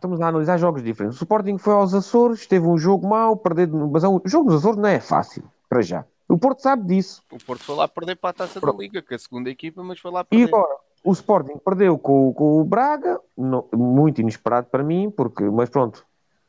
estamos 0.00 0.20
a 0.20 0.28
analisar 0.28 0.56
jogos 0.58 0.82
diferentes. 0.82 1.20
O 1.20 1.24
Sporting 1.24 1.58
foi 1.58 1.74
aos 1.74 1.94
Açores, 1.94 2.46
teve 2.46 2.66
um 2.66 2.78
jogo 2.78 3.06
mau, 3.06 3.36
perder, 3.36 3.68
mas 3.68 4.02
é 4.02 4.08
o 4.08 4.20
jogo 4.24 4.50
dos 4.50 4.60
Açores 4.60 4.78
não 4.78 4.88
é 4.88 4.98
fácil, 4.98 5.44
para 5.68 5.82
já. 5.82 6.04
O 6.26 6.38
Porto 6.38 6.62
sabe 6.62 6.86
disso. 6.86 7.22
O 7.30 7.38
Porto 7.44 7.62
foi 7.62 7.74
lá 7.74 7.86
perder 7.86 8.16
para 8.16 8.30
a 8.30 8.32
taça 8.32 8.60
Pronto. 8.60 8.76
da 8.76 8.82
Liga, 8.82 9.02
que 9.02 9.12
é 9.12 9.16
a 9.16 9.18
segunda 9.18 9.50
equipa, 9.50 9.82
mas 9.82 9.98
foi 9.98 10.10
lá 10.10 10.24
perder. 10.24 10.44
E 10.44 10.48
agora, 10.48 10.76
O 11.02 11.12
Sporting 11.12 11.56
perdeu 11.64 11.98
com, 11.98 12.32
com 12.34 12.60
o 12.60 12.64
Braga, 12.64 13.18
no- 13.36 13.68
muito 13.74 14.20
inesperado 14.20 14.66
para 14.68 14.82
mim, 14.82 15.10
porque, 15.10 15.42
mas 15.44 15.70
pronto, 15.70 16.06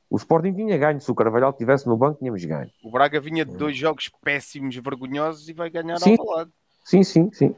o 0.09 0.17
Sporting 0.17 0.53
tinha 0.53 0.77
ganho. 0.77 0.99
Se 0.99 1.09
o 1.09 1.15
Carvalhal 1.15 1.51
estivesse 1.51 1.87
no 1.87 1.95
banco, 1.95 2.19
tínhamos 2.19 2.43
ganho. 2.43 2.69
O 2.83 2.91
Braga 2.91 3.19
vinha 3.21 3.45
de 3.45 3.55
dois 3.55 3.77
jogos 3.77 4.09
péssimos, 4.21 4.75
vergonhosos 4.75 5.47
e 5.47 5.53
vai 5.53 5.69
ganhar 5.69 5.97
Sim. 5.99 6.17
ao 6.19 6.25
lado. 6.25 6.51
Sim, 6.83 7.03
sim, 7.03 7.31
sim. 7.31 7.55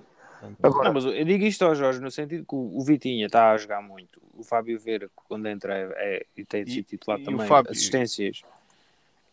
Agora, 0.61 0.85
Não, 0.89 0.93
mas 0.93 1.05
eu 1.05 1.23
digo 1.25 1.45
isto 1.45 1.63
ao 1.63 1.73
Jorge 1.73 1.99
no 2.01 2.11
sentido 2.11 2.45
que 2.45 2.53
o 2.55 2.81
Vitinha 2.81 3.25
está 3.27 3.51
a 3.51 3.57
jogar 3.57 3.81
muito. 3.81 4.21
O 4.33 4.43
Fábio 4.43 4.77
Vera, 4.79 5.09
quando 5.15 5.47
entra, 5.47 5.73
é, 5.73 6.17
é- 6.17 6.25
e 6.37 6.45
tem 6.45 6.65
sido 6.65 6.85
titular 6.85 7.17
e 7.19 7.21
o 7.23 7.25
também. 7.25 7.47
Fábio- 7.47 7.71
Assistências 7.71 8.41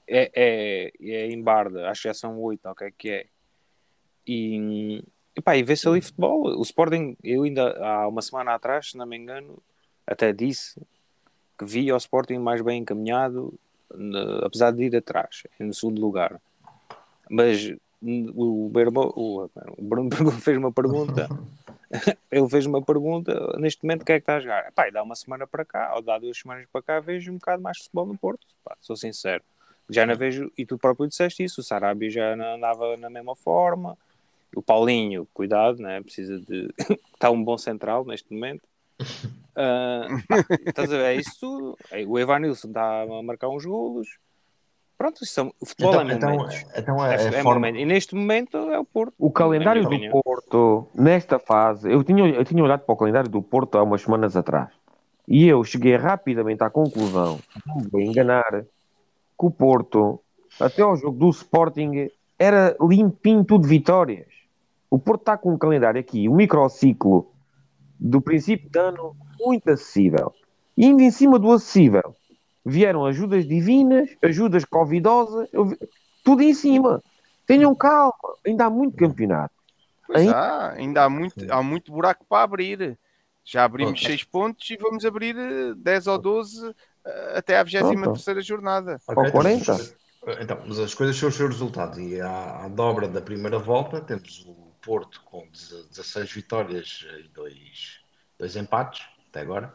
é, 0.06 0.30
é, 0.34 0.92
é 1.00 1.26
em 1.30 1.42
Barda, 1.42 1.90
acho 1.90 2.02
que 2.02 2.08
já 2.08 2.14
são 2.14 2.38
oito, 2.40 2.64
ou 2.66 2.72
o 2.72 2.74
que 2.74 2.84
é 2.84 2.90
que 2.90 3.10
é. 3.10 3.26
E, 4.26 5.02
epá, 5.36 5.56
e 5.56 5.62
vê-se 5.62 5.88
ali 5.88 6.00
futebol. 6.00 6.58
O 6.58 6.62
Sporting, 6.62 7.16
eu 7.22 7.42
ainda 7.42 7.76
há 7.84 8.08
uma 8.08 8.22
semana 8.22 8.54
atrás, 8.54 8.90
se 8.90 8.96
não 8.96 9.06
me 9.06 9.16
engano, 9.16 9.58
até 10.06 10.32
disse 10.32 10.80
que 11.58 11.64
via 11.64 11.94
o 11.94 11.98
Sporting 11.98 12.38
mais 12.38 12.62
bem 12.62 12.80
encaminhado, 12.80 13.52
apesar 14.42 14.70
de 14.70 14.84
ir 14.84 14.96
atrás, 14.96 15.42
no 15.58 15.74
segundo 15.74 16.00
lugar. 16.00 16.40
Mas 17.28 17.72
o, 18.02 18.68
Berbo, 18.72 19.12
o, 19.14 19.44
o 19.76 19.82
Bruno 19.82 20.10
fez 20.40 20.56
uma 20.56 20.72
pergunta. 20.72 21.28
Ele 22.30 22.48
fez 22.48 22.66
uma 22.66 22.80
pergunta, 22.80 23.56
neste 23.58 23.82
momento, 23.82 24.04
quem 24.04 24.14
é 24.14 24.20
que 24.20 24.22
está 24.22 24.36
a 24.36 24.40
jogar? 24.40 24.68
Epá, 24.68 24.88
e 24.88 24.92
dá 24.92 25.02
uma 25.02 25.16
semana 25.16 25.44
para 25.46 25.64
cá, 25.64 25.92
ou 25.96 26.02
dá 26.02 26.18
duas 26.18 26.38
semanas 26.38 26.64
para 26.72 26.82
cá, 26.82 27.00
vejo 27.00 27.32
um 27.32 27.36
bocado 27.36 27.60
mais 27.60 27.78
futebol 27.78 28.06
no 28.06 28.16
Porto. 28.16 28.46
Pá, 28.64 28.76
sou 28.80 28.96
sincero. 28.96 29.42
Já 29.88 30.06
não 30.06 30.14
vejo, 30.14 30.52
e 30.56 30.64
tu 30.64 30.78
próprio 30.78 31.08
disseste 31.08 31.42
isso, 31.42 31.60
o 31.60 31.64
Sarabia 31.64 32.08
já 32.08 32.36
não 32.36 32.54
andava 32.54 32.96
na 32.96 33.10
mesma 33.10 33.34
forma. 33.34 33.98
O 34.54 34.62
Paulinho, 34.62 35.26
cuidado, 35.32 35.78
né? 35.80 36.00
precisa 36.02 36.38
de. 36.40 36.68
está 37.14 37.30
um 37.30 37.42
bom 37.42 37.56
central 37.58 38.04
neste 38.04 38.32
momento. 38.32 38.62
Ah, 39.56 40.06
pá, 40.28 40.44
estás 40.64 40.90
a 40.92 40.96
ver? 40.96 41.04
É 41.06 41.14
isso 41.16 41.32
tudo. 41.40 41.76
É, 41.90 42.06
O 42.06 42.16
Evanilson 42.18 42.68
está 42.68 43.02
a 43.02 43.22
marcar 43.22 43.48
uns 43.48 43.64
golos. 43.66 44.08
Pronto, 44.96 45.22
isso 45.24 45.34
são- 45.34 45.52
o 45.60 45.66
futebol 45.66 45.92
Então, 45.94 46.08
é 46.08 46.14
então, 46.14 46.30
momentos. 46.30 46.64
então 46.76 47.04
É, 47.04 47.16
é, 47.16 47.24
é 47.24 47.28
a 47.28 47.42
forma. 47.42 47.54
momento. 47.54 47.76
E 47.78 47.84
neste 47.84 48.14
momento 48.14 48.56
é 48.56 48.78
o 48.78 48.84
Porto. 48.84 49.12
o 49.18 49.30
calendário 49.30 49.82
do 49.82 49.88
opinião. 49.88 50.22
Porto, 50.22 50.86
nesta 50.94 51.38
fase, 51.40 51.90
eu 51.92 52.02
tinha, 52.04 52.26
eu 52.28 52.44
tinha 52.44 52.62
olhado 52.62 52.84
para 52.84 52.92
o 52.92 52.96
calendário 52.96 53.28
do 53.28 53.42
Porto 53.42 53.76
há 53.76 53.82
umas 53.82 54.02
semanas 54.02 54.36
atrás. 54.36 54.70
E 55.26 55.46
eu 55.48 55.62
cheguei 55.64 55.96
rapidamente 55.96 56.62
à 56.62 56.70
conclusão, 56.70 57.40
não 57.66 57.76
me 57.78 57.88
vou 57.88 58.00
enganar, 58.00 58.50
que 58.62 58.66
o 59.46 59.50
Porto, 59.50 60.20
até 60.60 60.80
ao 60.82 60.96
jogo 60.96 61.18
do 61.18 61.28
Sporting, 61.30 62.08
era 62.38 62.76
limpinho 62.80 63.44
tudo 63.44 63.62
de 63.62 63.68
vitórias. 63.68 64.28
O 64.90 64.98
Porto 64.98 65.20
está 65.22 65.38
com 65.38 65.52
um 65.54 65.58
calendário 65.58 66.00
aqui, 66.00 66.28
um 66.28 66.34
microciclo 66.34 67.32
do 67.98 68.20
princípio 68.20 68.68
de 68.68 68.78
ano 68.78 69.16
muito 69.38 69.70
acessível. 69.70 70.34
E 70.76 70.84
ainda 70.86 71.02
em 71.02 71.10
cima 71.10 71.38
do 71.38 71.52
acessível, 71.52 72.16
vieram 72.64 73.04
ajudas 73.06 73.46
divinas, 73.46 74.08
ajudas 74.22 74.64
covidosas, 74.64 75.48
eu 75.52 75.66
vi- 75.66 75.78
tudo 76.24 76.42
em 76.42 76.52
cima. 76.54 77.02
Tenham 77.46 77.74
calma, 77.74 78.12
ainda 78.44 78.66
há 78.66 78.70
muito 78.70 78.96
campeonato. 78.96 79.54
Pois 80.06 80.22
Hein? 80.22 80.30
há, 80.30 80.72
ainda 80.72 81.04
há 81.04 81.08
muito, 81.10 81.52
há 81.52 81.62
muito 81.62 81.92
buraco 81.92 82.24
para 82.28 82.42
abrir. 82.42 82.98
Já 83.44 83.64
abrimos 83.64 84.00
Pronto. 84.00 84.06
6 84.06 84.24
pontos 84.24 84.68
e 84.70 84.76
vamos 84.76 85.04
abrir 85.04 85.36
eh, 85.36 85.74
10 85.76 86.06
ou 86.08 86.18
12 86.18 86.74
eh, 87.06 87.32
até 87.36 87.58
à 87.58 87.62
23 87.62 88.44
jornada. 88.44 88.98
Ok, 89.08 89.24
Ou 89.24 89.30
40. 89.32 89.72
Então, 89.72 90.34
então, 90.40 90.58
mas 90.66 90.78
as 90.78 90.94
coisas 90.94 91.16
são 91.16 91.28
os 91.28 91.34
seus 91.34 91.50
resultados. 91.50 91.98
E 91.98 92.20
à, 92.20 92.64
à 92.64 92.68
dobra 92.68 93.08
da 93.08 93.20
primeira 93.20 93.58
volta, 93.58 94.00
temos 94.00 94.44
o 94.46 94.59
Porto 94.82 95.22
com 95.24 95.46
16 95.50 96.32
vitórias 96.32 97.06
e 97.18 97.28
2, 97.28 98.00
dois 98.38 98.56
empates, 98.56 99.02
até 99.28 99.40
agora. 99.40 99.74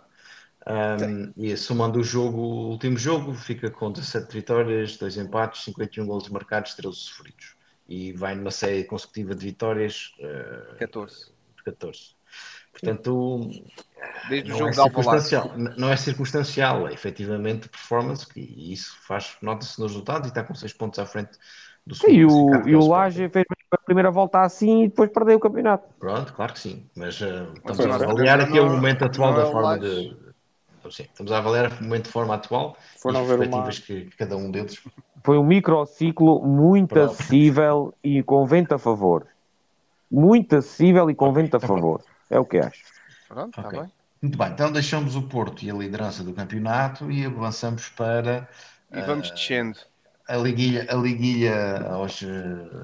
Um, 0.68 1.32
e 1.38 1.56
somando 1.56 2.00
o 2.00 2.04
jogo, 2.04 2.40
o 2.40 2.70
último 2.72 2.98
jogo, 2.98 3.34
fica 3.36 3.70
com 3.70 3.92
17 3.92 4.34
vitórias, 4.34 4.98
2 4.98 5.18
empates, 5.18 5.64
51 5.64 6.08
golos 6.08 6.28
marcados, 6.30 6.74
13 6.74 6.96
sofridos. 6.98 7.56
E 7.88 8.14
vai 8.14 8.34
numa 8.34 8.50
série 8.50 8.84
consecutiva 8.84 9.36
de 9.36 9.46
vitórias, 9.46 10.16
eh, 10.20 10.76
14. 10.80 11.32
de 11.56 11.64
14. 11.64 12.16
Portanto, 12.72 13.48
Desde 14.28 14.50
o 14.50 14.54
não 14.54 14.58
jogo 14.58 14.70
é, 14.72 14.74
circunstancial, 14.74 15.58
não 15.78 15.90
é 15.92 15.96
circunstancial, 15.96 16.88
é 16.88 16.94
efetivamente 16.94 17.70
performance, 17.70 18.28
que- 18.28 18.40
e 18.40 18.74
isso 18.74 18.98
faz, 19.02 19.38
nota-se 19.42 19.80
nos 19.80 19.92
resultados 19.92 20.28
e 20.28 20.32
está 20.32 20.44
com 20.44 20.56
6 20.56 20.74
pontos 20.74 20.98
à 21.00 21.06
frente 21.06 21.38
do 21.86 21.94
segundo 21.96 22.16
E 22.18 22.26
o, 22.26 22.68
e 22.68 22.76
o. 22.76 22.88
Laje 22.88 23.30
fez 23.30 23.46
a 23.76 23.86
primeira 23.86 24.10
volta 24.12 24.42
assim 24.42 24.84
e 24.84 24.88
depois 24.90 25.10
perdeu 25.12 25.38
o 25.38 25.40
campeonato. 25.40 25.88
Pronto, 26.00 26.34
claro 26.34 26.54
que 26.54 26.60
sim, 26.60 26.86
mas 26.96 27.20
uh, 27.22 27.54
estamos 27.56 27.64
Mas 27.64 27.80
a 27.80 27.88
nós 27.88 28.02
avaliar 28.02 28.40
aqui 28.42 28.60
o 28.60 28.66
não- 28.66 28.76
momento 28.76 29.06
atual 29.06 29.34
é 29.34 29.38
da 29.38 29.46
forma 29.52 29.80
de. 29.80 30.26
Sim, 30.92 31.04
estamos 31.04 31.32
a 31.32 31.40
avaliar 31.40 31.72
o 31.72 31.84
momento 31.84 32.06
de 32.06 32.12
forma 32.12 32.36
atual 32.36 32.78
Foram 33.02 33.22
e 33.22 33.24
as 33.24 33.30
uma- 33.30 33.38
perspectivas 33.38 33.80
que, 33.80 34.06
que 34.12 34.18
cada 34.18 34.38
um 34.38 34.52
deles. 34.52 34.82
Foi 35.24 35.38
um 35.38 35.44
microciclo 35.44 36.46
muito 36.46 36.90
Pronto. 36.94 37.12
acessível 37.12 37.94
e 38.04 38.22
com 38.22 38.46
vento 38.46 38.76
a 38.76 38.78
favor. 38.78 39.26
Muito 40.12 40.56
acessível 40.58 41.10
e 41.10 41.16
com 41.16 41.34
vento 41.34 41.58
a 41.58 41.60
favor. 41.60 42.04
É 42.30 42.40
o 42.40 42.46
que 42.46 42.58
acho. 42.60 42.84
Pronto, 43.28 43.50
está 43.60 43.68
Ok. 43.68 43.80
bem. 43.80 43.92
Muito 44.22 44.38
bem, 44.38 44.48
então 44.50 44.72
deixamos 44.72 45.16
o 45.16 45.24
Porto 45.24 45.64
e 45.64 45.72
a 45.72 45.74
liderança 45.74 46.24
do 46.24 46.34
campeonato 46.34 47.10
e 47.12 47.26
avançamos 47.26 47.90
para 47.90 48.48
E 48.92 49.02
vamos 49.02 49.30
Ah, 49.32 49.34
descendo. 49.34 49.78
A 50.28 50.38
liguilha, 50.38 50.88
a 50.90 50.96
liguilha 50.96 51.82
aos, 51.90 52.22
eh, 52.24 52.28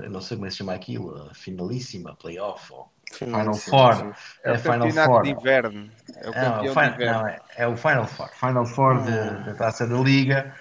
eu 0.04 0.10
não 0.12 0.22
sei 0.22 0.38
como 0.38 0.46
é 0.46 0.50
que 0.50 0.54
se 0.54 0.58
chama 0.60 0.74
aquilo, 0.74 1.30
a 1.30 1.34
finalíssima, 1.34 2.16
playoff, 2.16 2.72
ou 2.72 2.92
Final 3.14 3.54
Four. 3.56 4.14
É 4.44 4.52
o 4.54 4.60
Final 4.60 4.92
Four. 4.92 5.24
de 5.24 5.30
inverno. 5.32 5.92
É 6.16 6.20
o 6.20 6.24
É, 6.26 6.30
o 6.30 6.34
campeão 6.34 6.62
de 6.62 6.70
Final- 6.70 6.94
inverno. 6.94 7.20
não, 7.20 7.28
é, 7.28 7.40
é 7.58 7.68
o 7.68 7.76
Final 7.78 8.08
Four. 8.08 8.30
Final 8.30 8.66
Four 8.66 9.04
de- 9.04 9.44
da 9.46 9.56
Taça 9.56 9.88
da 9.88 9.98
Liga, 9.98 10.56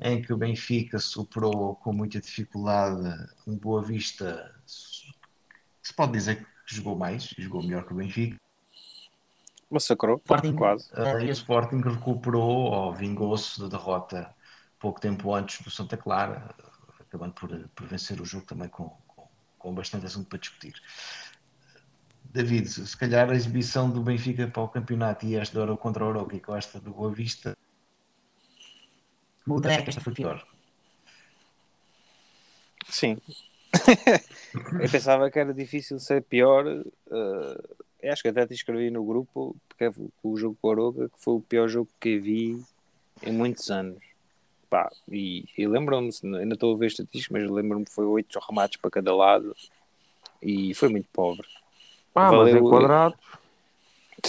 em 0.00 0.20
que 0.22 0.32
o 0.32 0.36
Benfica 0.36 0.98
superou 0.98 1.76
com 1.76 1.92
muita 1.92 2.20
dificuldade 2.20 3.08
um 3.46 3.56
Boa 3.56 3.82
Vista. 3.82 4.52
Se 4.66 5.92
pode 5.94 6.12
dizer 6.12 6.36
que 6.66 6.74
jogou 6.76 6.96
mais, 6.96 7.24
jogou 7.38 7.62
melhor 7.62 7.84
que 7.84 7.92
o 7.92 7.96
Benfica. 7.96 8.36
Massacrou, 9.70 10.16
Sporting, 10.18 10.54
quase. 10.54 10.88
eh, 10.94 11.24
e 11.24 11.28
o 11.28 11.32
Sporting 11.32 11.80
recuperou 11.80 12.42
ou 12.72 12.92
vingou-se 12.92 13.58
da 13.60 13.68
derrota 13.68 14.34
pouco 14.82 15.00
tempo 15.00 15.32
antes 15.32 15.62
do 15.62 15.70
Santa 15.70 15.96
Clara, 15.96 16.52
acabando 16.98 17.32
por, 17.34 17.68
por 17.68 17.86
vencer 17.86 18.20
o 18.20 18.24
jogo 18.24 18.44
também 18.44 18.68
com, 18.68 18.88
com, 19.06 19.28
com 19.56 19.72
bastante 19.72 20.06
assunto 20.06 20.28
para 20.28 20.40
discutir. 20.40 20.74
David, 22.24 22.68
se 22.68 22.96
calhar 22.96 23.30
a 23.30 23.34
exibição 23.34 23.88
do 23.88 24.02
Benfica 24.02 24.48
para 24.48 24.62
o 24.62 24.68
campeonato 24.68 25.24
e 25.24 25.36
esta 25.36 25.60
hora 25.60 25.76
contra 25.76 26.04
o 26.04 26.08
Oroca 26.08 26.34
e 26.34 26.40
com 26.40 26.56
esta 26.56 26.80
do 26.80 26.90
Boa 26.90 27.12
Vista. 27.12 27.56
Muda 29.46 29.72
esta 29.72 30.00
foi 30.00 30.14
pior. 30.14 30.44
Sim. 32.88 33.18
eu 34.82 34.90
pensava 34.90 35.30
que 35.30 35.38
era 35.38 35.54
difícil 35.54 36.00
ser 36.00 36.24
pior. 36.24 36.66
eu 36.66 38.12
acho 38.12 38.22
que 38.22 38.28
até 38.28 38.46
te 38.48 38.54
escrevi 38.54 38.90
no 38.90 39.04
grupo, 39.04 39.54
porque 39.68 39.84
é 39.84 39.92
o 40.24 40.36
jogo 40.36 40.58
com 40.60 40.68
o 40.68 40.72
Aroca, 40.72 41.08
que 41.08 41.22
foi 41.22 41.34
o 41.34 41.40
pior 41.40 41.68
jogo 41.68 41.88
que 42.00 42.18
vi 42.18 42.60
em 43.22 43.32
muitos 43.32 43.70
anos. 43.70 44.11
Pá, 44.72 44.90
e, 45.06 45.44
e 45.58 45.66
lembro-me, 45.66 46.08
ainda 46.24 46.54
estou 46.54 46.74
a 46.74 46.78
ver 46.78 46.86
estatísticas, 46.86 47.42
mas 47.42 47.50
lembro-me 47.50 47.84
que 47.84 47.92
foi 47.92 48.06
oito 48.06 48.38
remates 48.48 48.80
para 48.80 48.90
cada 48.90 49.14
lado 49.14 49.54
e 50.40 50.72
foi 50.72 50.88
muito 50.88 51.06
pobre. 51.12 51.46
Ah, 52.14 52.32
mas 52.32 52.48
Valeu- 52.48 52.56
em 52.56 52.70
quadrado. 52.70 53.14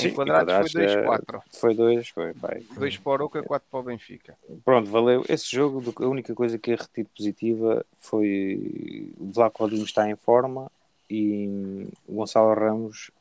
Em 0.01 0.13
quadrados 0.13 0.53
foi 0.73 0.83
é- 0.83 1.01
2-4. 1.01 1.41
Foi 1.49 1.73
dois, 1.73 2.09
foi, 2.09 2.33
vai. 2.33 2.59
2 2.77 2.97
para 2.97 3.09
o 3.09 3.13
Aroca, 3.13 3.41
4 3.41 3.65
para 3.71 3.79
o 3.79 3.83
Benfica. 3.83 4.37
Pronto, 4.65 4.91
valeu. 4.91 5.23
Esse 5.29 5.49
jogo, 5.49 5.81
a 6.03 6.07
única 6.07 6.35
coisa 6.35 6.59
que 6.59 6.71
eu 6.71 6.77
retiro 6.77 7.07
positiva 7.15 7.85
foi 8.01 9.13
o 9.17 9.31
Vlaco 9.31 9.65
está 9.67 10.09
em 10.09 10.17
forma 10.17 10.69
e 11.09 11.87
o 12.05 12.15
Gonçalo 12.15 12.53
Ramos 12.53 13.11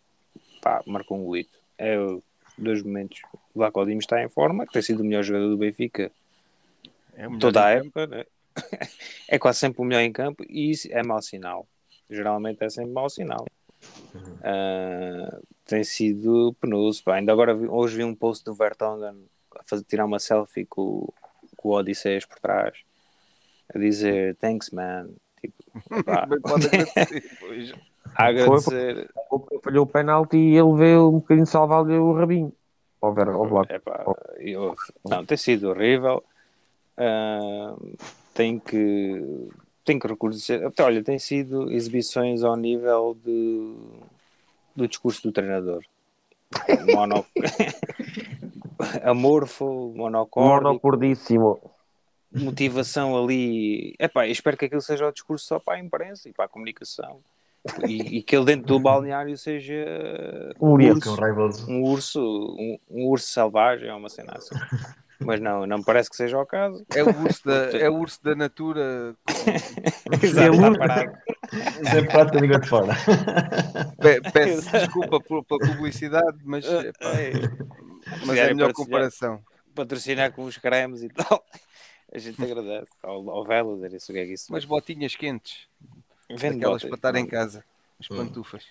pá, 0.61 0.83
marcou 0.85 1.21
um 1.21 1.25
golito. 1.25 1.57
É 1.79 1.95
dois 2.59 2.83
momentos. 2.83 3.23
O 3.55 3.61
Vlaco 3.61 3.81
está 3.91 4.21
em 4.21 4.29
forma, 4.29 4.67
que 4.67 4.73
tem 4.73 4.83
sido 4.83 5.03
o 5.03 5.05
melhor 5.05 5.23
jogador 5.23 5.51
do 5.51 5.57
Benfica 5.57 6.11
É 7.15 7.29
toda 7.39 7.65
a 7.65 7.71
época, 7.71 8.07
né? 8.07 8.25
é 9.29 9.39
quase 9.39 9.59
sempre 9.61 9.81
o 9.81 9.85
melhor 9.85 10.01
em 10.03 10.13
campo 10.13 10.45
e 10.49 10.71
isso 10.71 10.89
é 10.91 11.03
mau 11.03 11.21
sinal. 11.23 11.67
Geralmente 12.11 12.63
é 12.63 12.69
sempre 12.69 12.93
mau 12.93 13.09
sinal. 13.09 13.47
Ah, 14.43 15.39
tem 15.65 15.85
sido 15.85 16.55
penoso. 16.61 17.03
pá. 17.05 17.15
Ainda 17.17 17.33
agora 17.33 17.55
vi- 17.55 17.69
hoje 17.69 17.97
vi 17.97 18.05
um 18.05 18.15
post 18.15 18.45
do 18.45 18.55
Vertonghen 18.55 19.27
a 19.59 19.63
fazer, 19.65 19.85
tirar 19.85 20.05
uma 20.05 20.19
selfie 20.19 20.67
com, 20.67 21.09
com 21.57 21.69
o 21.71 21.73
Odisseias 21.73 22.25
por 22.27 22.39
trás 22.39 22.79
a 23.75 23.79
dizer 23.79 24.37
thanks 24.37 24.71
man. 24.71 25.09
Tipo, 25.41 26.03
pá, 26.05 26.27
Bem, 26.27 26.41
pode 26.41 26.67
agradecer, 26.67 27.31
a 28.15 28.25
agradecer. 28.27 29.11
Falhou 29.63 29.85
o 29.85 29.89
penalti 29.89 30.37
e 30.37 30.57
ele 30.57 30.75
veio 30.77 31.09
um 31.09 31.13
bocadinho 31.19 31.47
salvar-lhe 31.47 31.95
o 31.97 32.13
rabinho. 32.13 32.53
Ao 33.01 33.13
ver, 33.15 33.29
ao 33.29 33.47
Vlaco. 33.49 33.73
Epá, 33.73 34.05
eu- 34.39 34.75
não, 35.09 35.25
tem 35.25 35.37
sido 35.37 35.71
horrível. 35.71 36.23
Ah, 36.97 37.75
tem 38.35 38.59
que 38.59 39.49
tem 39.85 39.99
que 39.99 40.07
reconhecer. 40.07 40.65
Até, 40.65 40.83
olha, 40.85 41.03
tem 41.03 41.19
sido 41.19 41.71
exibições 41.73 42.45
ao 42.45 42.57
nível 42.57 43.17
de, 43.25 43.75
do 44.77 44.87
discurso 44.87 45.23
do 45.25 45.33
treinador. 45.33 45.83
mono... 46.95 47.27
amorfo, 49.03 49.93
monocórdico, 49.97 50.65
Monocordíssimo. 50.69 51.61
motivação 52.33 53.17
ali. 53.23 53.95
Epá, 53.99 54.27
espero 54.27 54.57
que 54.57 54.67
aquilo 54.67 54.81
seja 54.81 55.09
o 55.09 55.13
discurso 55.13 55.47
só 55.47 55.59
para 55.59 55.75
a 55.75 55.81
imprensa 55.81 56.29
e 56.29 56.33
para 56.33 56.45
a 56.45 56.49
comunicação. 56.49 57.21
E, 57.87 58.19
e 58.19 58.23
que 58.23 58.35
ele 58.35 58.45
dentro 58.45 58.67
do 58.67 58.81
balneário 58.81 59.37
seja 59.39 59.85
Um 60.61 60.73
urso. 60.73 61.01
Que 61.01 61.09
é 61.09 61.11
o 61.13 61.15
Rivals. 61.15 61.69
um 61.69 61.83
urso, 61.83 62.21
um, 62.59 62.79
um 62.91 63.07
urso 63.09 63.29
selvagem 63.29 63.89
ou 63.91 63.99
uma 63.99 64.09
cena 64.09 64.33
assim. 64.37 64.55
Mas 65.25 65.41
não, 65.41 65.67
não 65.67 65.79
me 65.79 65.85
parece 65.85 66.09
que 66.11 66.17
seja 66.17 66.39
o 66.39 66.47
caso. 66.47 66.85
É 66.95 67.03
o 67.03 67.09
urso 67.23 67.45
da, 67.45 67.55
é 67.79 67.89
o 67.91 67.95
urso 67.95 68.23
da 68.23 68.35
natura. 68.35 69.15
Exato, 70.23 70.55
está 70.55 70.79
parado. 70.79 71.13
Sempre 71.91 72.07
prata 72.09 72.39
língua 72.39 72.59
de 72.61 72.69
fora. 72.69 72.95
Pe- 74.01 74.21
Peço 74.33 74.71
desculpa 74.71 75.21
pela 75.21 75.45
publicidade, 75.45 76.39
mas, 76.45 76.65
Eh, 76.65 76.89
epá, 76.89 77.11
é. 77.21 77.33
mas 78.27 78.39
é 78.39 78.45
a 78.45 78.47
melhor 78.55 78.67
para 78.67 78.75
comparação. 78.75 79.43
patrocinar 79.75 80.33
com 80.33 80.45
os 80.45 80.57
cremes 80.59 81.03
e 81.03 81.09
tal. 81.09 81.45
A 82.15 82.19
gente 82.19 82.43
agradece. 82.45 82.91
Ao, 83.03 83.31
ao 83.31 83.45
Velas, 83.45 83.83
era 83.83 83.97
isso 83.97 84.13
o 84.13 84.15
que 84.15 84.21
é 84.21 84.27
que 84.27 84.33
isso. 84.35 84.53
Umas 84.53 84.65
botinhas 84.65 85.15
quentes, 85.17 85.67
Vende 86.29 86.57
aquelas 86.59 86.83
botas. 86.83 86.89
para 86.89 86.97
estar 87.11 87.17
em 87.17 87.27
casa, 87.27 87.65
as 88.01 88.11
Hum. 88.11 88.17
pantufas. 88.17 88.65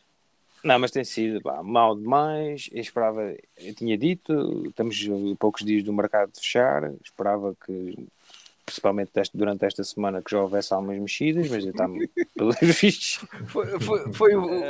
Não, 0.64 0.78
mas 0.80 0.92
tem 0.92 1.04
sido 1.04 1.42
pá, 1.42 1.62
mal 1.64 1.96
demais. 1.96 2.70
Eu 2.72 2.82
esperava, 2.82 3.34
eu 3.58 3.76
tinha 3.76 3.98
dito, 3.98 4.64
estamos 4.68 4.96
a 5.08 5.36
poucos 5.38 5.66
dias 5.66 5.84
do 5.84 5.92
mercado 5.94 6.32
de 6.32 6.40
fechar. 6.40 6.92
Esperava 7.04 7.56
que, 7.66 8.08
principalmente 8.66 9.12
deste- 9.14 9.36
durante 9.38 9.66
esta 9.66 9.84
semana, 9.84 10.22
que 10.22 10.32
já 10.32 10.40
houvesse 10.42 10.74
algumas 10.74 11.00
mexidas, 11.00 11.50
mas 11.50 11.64
já 11.64 11.70
está 11.72 11.88
pelos 12.38 12.56
vistos. 12.60 13.26
Foi, 13.48 13.80
foi- 13.80 14.14
foi 14.14 14.36
o, 14.36 14.62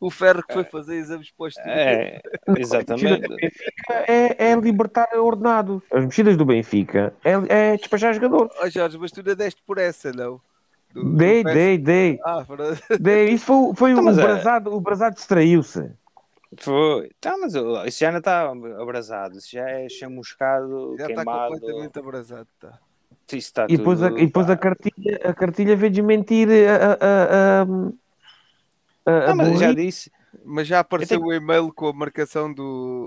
o 0.00 0.10
ferro 0.10 0.42
que 0.46 0.52
foi 0.52 0.64
fazer 0.64 0.96
exames 0.96 1.30
postos. 1.32 1.62
É, 1.66 2.20
Mexidas 2.46 2.72
exatamente. 2.72 3.28
do 3.28 3.36
Benfica 3.36 4.04
é, 4.08 4.50
é 4.50 4.54
libertar 4.54 5.08
ordenados. 5.18 5.82
As 5.90 6.04
mexidas 6.04 6.36
do 6.36 6.44
Benfica 6.44 7.12
é, 7.24 7.72
é 7.72 7.76
despachar 7.76 8.14
jogadores. 8.14 8.52
Oh, 8.62 8.70
Jorge, 8.70 8.96
mas 8.98 9.10
tu 9.10 9.22
não 9.24 9.34
deste 9.34 9.60
por 9.66 9.78
essa, 9.78 10.12
não? 10.12 10.40
Do- 10.92 11.04
do 11.04 11.16
Dei, 11.16 11.42
dei, 11.42 11.78
dei. 11.78 12.20
Ah, 12.24 12.44
para- 12.44 12.76
dei. 13.00 13.30
Isso 13.30 13.46
foi, 13.46 13.74
foi 13.74 13.90
Então, 13.92 14.04
o 14.04 14.10
é- 14.10 14.14
Brazado. 14.14 14.74
O 14.74 14.80
Brazado 14.80 15.14
distraiu-se. 15.16 15.90
Foi. 16.58 17.10
Então, 17.18 17.40
mas 17.40 17.54
isso 17.86 18.00
já 18.00 18.10
não 18.12 18.18
está 18.18 18.50
abrasado, 18.80 19.38
isso 19.38 19.50
já 19.52 19.66
é 19.68 19.88
chamuscado, 19.88 20.94
já 20.98 21.06
está 21.08 21.24
queimado. 21.24 21.54
completamente 21.54 21.98
abrasado. 21.98 22.48
Tá. 22.60 22.78
Está 23.32 23.66
E 23.70 23.78
depois, 23.78 24.02
a, 24.02 24.08
e 24.10 24.26
depois 24.26 24.50
a 24.50 24.56
cartilha, 24.58 25.18
a 25.24 25.32
cartilha 25.32 25.74
veio 25.74 25.90
desmentir 25.90 26.48
a, 26.50 26.76
a, 26.76 27.62
a, 27.62 27.62
a, 27.62 29.26
a, 29.28 29.30
a 29.30 29.34
Não, 29.34 29.56
já 29.56 29.72
disse, 29.72 30.12
Mas 30.44 30.66
já 30.68 30.80
apareceu 30.80 31.22
o 31.22 31.32
e-mail 31.32 31.72
com 31.72 31.86
a 31.88 31.92
marcação 31.94 32.52
do, 32.52 33.06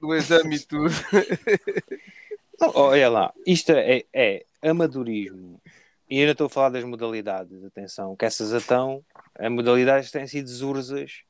do 0.00 0.14
exame 0.14 0.54
e 0.54 0.60
tudo. 0.60 0.90
Não, 2.60 2.70
olha 2.76 3.08
lá, 3.08 3.32
isto 3.44 3.70
é, 3.72 4.04
é 4.12 4.44
amadorismo. 4.62 5.60
E 6.10 6.18
eu 6.20 6.26
não 6.26 6.32
estou 6.32 6.46
a 6.48 6.50
falar 6.50 6.70
das 6.70 6.82
modalidades, 6.84 7.62
atenção, 7.64 8.16
que 8.16 8.24
essas 8.24 8.52
então, 8.52 9.04
as 9.38 9.50
modalidades 9.50 10.10
têm 10.10 10.26
sido 10.26 10.48
zurzas 10.48 11.20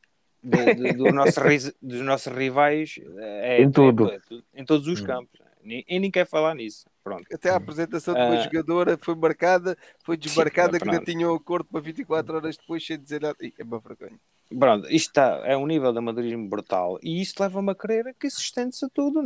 de- 0.42 0.74
de- 0.74 0.92
do 0.94 1.04
nosso 1.12 1.38
dos 1.82 2.00
nossos 2.00 2.32
rivais 2.32 2.98
é, 3.18 3.60
Em 3.62 3.70
tudo. 3.70 4.10
é- 4.10 4.16
é- 4.16 4.60
em 4.60 4.64
todos 4.64 4.86
os 4.88 5.00
campos. 5.02 5.38
Nem- 5.62 5.84
Eu 5.86 6.00
nem 6.00 6.10
quero 6.10 6.26
falar 6.28 6.54
nisso. 6.54 6.86
Pronto. 7.04 7.24
Até 7.30 7.50
a 7.50 7.56
apresentação 7.56 8.14
de 8.14 8.20
uma 8.20 8.38
Ah. 8.38 8.42
jogadora 8.42 8.96
foi 8.98 9.14
marcada, 9.14 9.76
foi 10.02 10.16
desmarcada, 10.16 10.78
que 10.78 10.84
ainda 10.84 10.96
pronto. 11.02 11.10
tinha 11.10 11.30
o 11.30 11.34
acordo 11.34 11.68
para 11.70 11.80
24 11.82 12.36
horas 12.36 12.56
depois, 12.56 12.86
sem 12.86 12.98
dizer 12.98 13.20
nada. 13.20 13.36
Ih, 13.42 13.52
É 13.58 13.62
uma 13.64 13.78
vergonha. 13.78 14.18
Pronto, 14.58 14.86
isto 14.90 15.08
está, 15.08 15.42
é 15.44 15.54
um 15.56 15.66
nível 15.66 15.92
de 15.92 15.98
amadorismo 15.98 16.48
brutal 16.48 16.98
e 17.02 17.20
isto 17.20 17.38
leva-me 17.40 17.70
a 17.70 17.74
crer 17.74 18.14
que 18.18 18.26
isso 18.26 18.40
estende-se 18.40 18.84
a 18.84 18.88
tudo? 18.88 19.22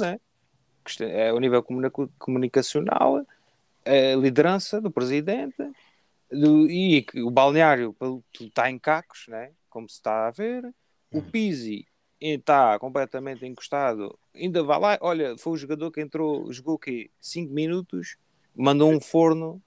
Que 0.84 0.90
isto 0.90 1.04
É 1.04 1.32
o 1.32 1.38
nível 1.38 1.64
comunicacional, 2.18 3.24
a 3.84 4.16
liderança 4.16 4.80
do 4.80 4.90
presidente 4.90 5.56
do- 6.30 6.68
e 6.70 7.02
que 7.02 7.22
o 7.22 7.30
balneário 7.30 7.94
está 8.40 8.70
em 8.70 8.78
cacos, 8.78 9.26
né? 9.28 9.50
Como 9.68 9.88
se 9.88 9.96
está 9.96 10.26
a 10.28 10.30
ver. 10.30 10.64
O 11.12 11.22
Pizzi 11.22 11.86
está 12.20 12.78
completamente 12.78 13.44
encostado. 13.46 14.18
Ainda 14.34 14.62
vai 14.62 14.80
lá, 14.80 14.98
olha, 15.00 15.36
foi 15.38 15.52
o 15.52 15.56
jogador 15.56 15.90
que 15.90 16.00
entrou, 16.00 16.50
jogou 16.52 16.74
o 16.74 16.78
quê? 16.78 17.10
5 17.20 17.52
minutos, 17.52 18.16
mandou 18.56 18.90
um 18.90 19.00
forno, 19.00 19.62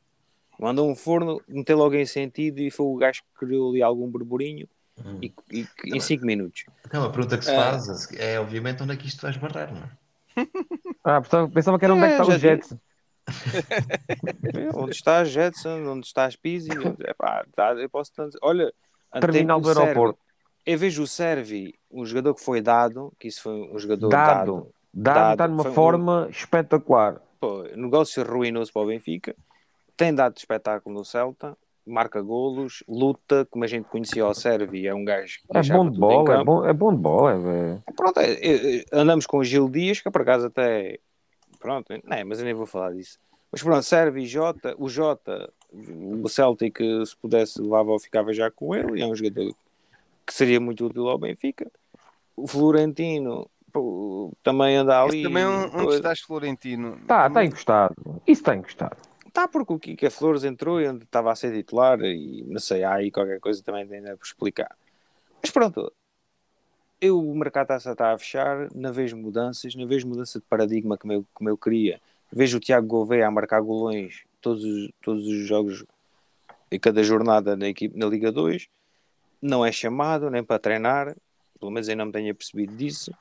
mandou 0.60 0.89
um 0.89 0.95
forno, 0.95 1.41
meteu 1.47 1.77
logo 1.77 1.95
em 1.95 2.06
sentido 2.06 2.60
e 2.60 2.71
foi 2.71 2.86
o 2.86 2.95
gajo 2.95 3.21
que 3.21 3.39
criou 3.45 3.69
ali 3.71 3.82
algum 3.82 4.10
burburinho 4.10 4.67
e, 5.21 5.32
e 5.51 5.63
que- 5.65 5.95
em 5.95 5.99
5 5.99 6.25
minutos. 6.25 6.65
Então, 6.86 7.03
a 7.03 7.10
pergunta 7.12 7.38
que 7.38 7.45
se 7.45 7.51
Ah. 7.51 7.56
faz 7.80 8.12
é, 8.13 8.39
obviamente, 8.39 8.82
onde 8.84 8.93
é 8.93 8.97
que 8.97 9.08
isto 9.08 9.21
vai 9.21 9.32
esbarrar, 9.32 9.71
não 9.73 9.84
é? 9.84 9.89
Ah, 11.03 11.21
pensava, 11.21 11.49
pensava 11.49 11.80
que 11.80 11.86
era 11.86 11.93
onde 11.93 12.03
é 12.06 12.15
que 12.15 12.21
É, 12.21 12.25
o 12.25 12.38
Jetson. 12.38 12.80
onde 14.75 14.95
está 14.95 15.19
a 15.19 15.23
Jetson, 15.25 15.85
onde 15.87 16.05
está 16.07 16.25
as 16.25 16.35
Pizzi, 16.35 16.69
onde- 16.77 17.03
epá, 17.09 17.45
tá, 17.55 17.73
eu 17.73 17.89
posso 17.89 18.11
tanto... 18.13 18.37
Olha, 18.41 18.71
Terminal 19.19 19.59
do 19.59 19.67
Servi- 19.67 19.81
aeroporto. 19.81 20.19
Eu 20.65 20.77
vejo 20.77 21.03
o 21.03 21.07
Servi, 21.07 21.73
um 21.91 22.05
jogador 22.05 22.33
que 22.35 22.43
foi 22.43 22.61
dado, 22.61 23.13
que 23.19 23.27
isso 23.29 23.41
foi 23.41 23.53
um 23.53 23.79
jogador 23.79 24.09
Dado. 24.09 24.37
dado. 24.53 24.67
Dado, 24.93 25.15
Dado. 25.15 25.31
está 25.33 25.47
numa 25.47 25.63
Foi 25.63 25.71
um- 25.71 25.75
forma 25.75 26.27
espetacular. 26.29 27.21
Pô, 27.39 27.63
negócio 27.75 28.23
ruinoso 28.23 28.73
para 28.73 28.81
o 28.81 28.87
Benfica, 28.87 29.35
tem 29.95 30.13
dado 30.13 30.35
espetáculo 30.37 30.93
no 30.97 31.05
Celta, 31.05 31.55
marca 31.85 32.19
golos, 32.21 32.83
luta, 32.87 33.47
como 33.49 33.63
a 33.63 33.67
gente 33.67 33.85
conhecia 33.87 34.25
o 34.27 34.33
Servi, 34.33 34.87
é 34.87 34.93
um 34.93 35.05
gajo 35.05 35.37
que 35.49 35.57
É 35.57 35.61
bom 35.63 35.89
de 35.89 35.97
bola, 35.99 36.41
é 36.41 36.43
bom, 36.43 36.65
é 36.65 36.73
bom 36.73 36.91
de 36.93 36.99
bola. 37.01 37.31
É, 37.87 37.91
Pronto, 37.95 38.19
é, 38.19 38.31
é, 38.33 38.77
é, 38.79 38.83
andamos 38.91 39.25
com 39.25 39.37
o 39.37 39.43
Gil 39.43 39.69
Dias, 39.69 40.01
que 40.01 40.09
por 40.11 40.21
acaso 40.21 40.47
até. 40.47 40.99
Pronto, 41.60 41.93
não, 42.04 42.26
mas 42.26 42.39
eu 42.39 42.46
nem 42.46 42.54
vou 42.54 42.65
falar 42.65 42.93
disso. 42.93 43.17
Mas 43.52 43.63
pronto, 43.63 43.84
serve 43.84 44.22
e 44.22 44.28
Jota, 44.28 44.76
o 44.78 44.89
Jota, 44.89 45.52
o 45.72 46.28
Celtic, 46.28 46.78
se 47.06 47.15
pudesse, 47.15 47.62
levava 47.62 47.91
ou 47.91 48.00
ficava 48.00 48.34
já 48.34 48.52
com 48.52 48.76
ele, 48.76 49.00
e 49.00 49.02
é 49.02 49.06
um 49.06 49.15
jogador 49.15 49.54
que 50.26 50.34
seria 50.34 50.60
muito 50.60 50.86
útil 50.86 51.08
ao 51.08 51.17
Benfica. 51.17 51.72
O 52.36 52.46
Florentino 52.46 53.50
pô, 53.72 54.32
também 54.43 54.76
anda 54.76 55.02
ali. 55.02 55.17
Esse 55.20 55.24
também 55.24 55.43
é 55.43 55.48
um, 55.48 55.82
um 55.84 55.88
destaque 55.88 56.22
florentino. 56.26 56.96
Está 56.96 57.24
tá 57.24 57.30
Também- 57.30 57.48
encostado. 57.48 57.96
Isso 58.28 58.41
está 58.41 58.56
encostado. 58.56 58.98
Tá, 59.34 59.48
porque 59.48 59.72
o 59.74 59.80
Kika 59.80 60.10
Flores 60.10 60.43
entrou 60.43 60.82
e 60.82 60.88
onde 60.88 61.04
estava 61.04 61.32
a 61.32 61.36
ser 61.36 61.54
titular 61.54 62.00
e 62.02 62.43
não 62.48 62.60
sei, 62.60 62.84
há 62.84 62.96
aí 62.96 63.12
qualquer 63.12 63.39
coisa 63.39 63.63
também 63.63 63.84
ainda 63.84 64.17
por 64.17 64.26
explicar. 64.26 64.76
Mas 65.41 65.52
pronto, 65.52 65.91
eu, 66.99 67.19
o 67.19 67.36
mercado 67.36 67.73
está, 67.73 68.13
a 68.13 68.17
fechar, 68.17 68.69
não 68.73 68.91
vejo 68.91 69.15
mudanças, 69.17 69.75
não 69.75 69.88
vejo 69.88 70.07
mudança 70.07 70.39
de 70.39 70.45
paradigma 70.45 70.97
como 70.97 71.13
eu, 71.13 71.25
como 71.33 71.49
eu 71.49 71.57
queria. 71.57 71.99
Vejo 72.31 72.57
o 72.57 72.60
Tiago 72.60 72.88
Gouveia 72.88 73.27
a 73.27 73.31
marcar 73.31 73.62
golões 73.62 74.23
todos 74.41 74.63
os, 74.63 74.89
todos 75.01 75.27
os 75.27 75.47
jogos 75.47 75.86
em 76.71 76.79
cada 76.79 77.01
jornada 77.03 77.55
na, 77.55 77.69
equipe, 77.69 77.97
na 77.97 78.05
Liga 78.07 78.31
2. 78.31 78.67
Não 79.41 79.65
é 79.65 79.71
chamado 79.71 80.29
nem 80.29 80.43
para 80.43 80.60
treinar, 80.60 81.15
pelo 81.60 81.71
menos 81.71 81.88
eu 81.88 81.95
não 81.95 82.07
me 82.07 82.12
tenho 82.12 82.33
percebido 82.36 82.75
disso. 82.75 83.12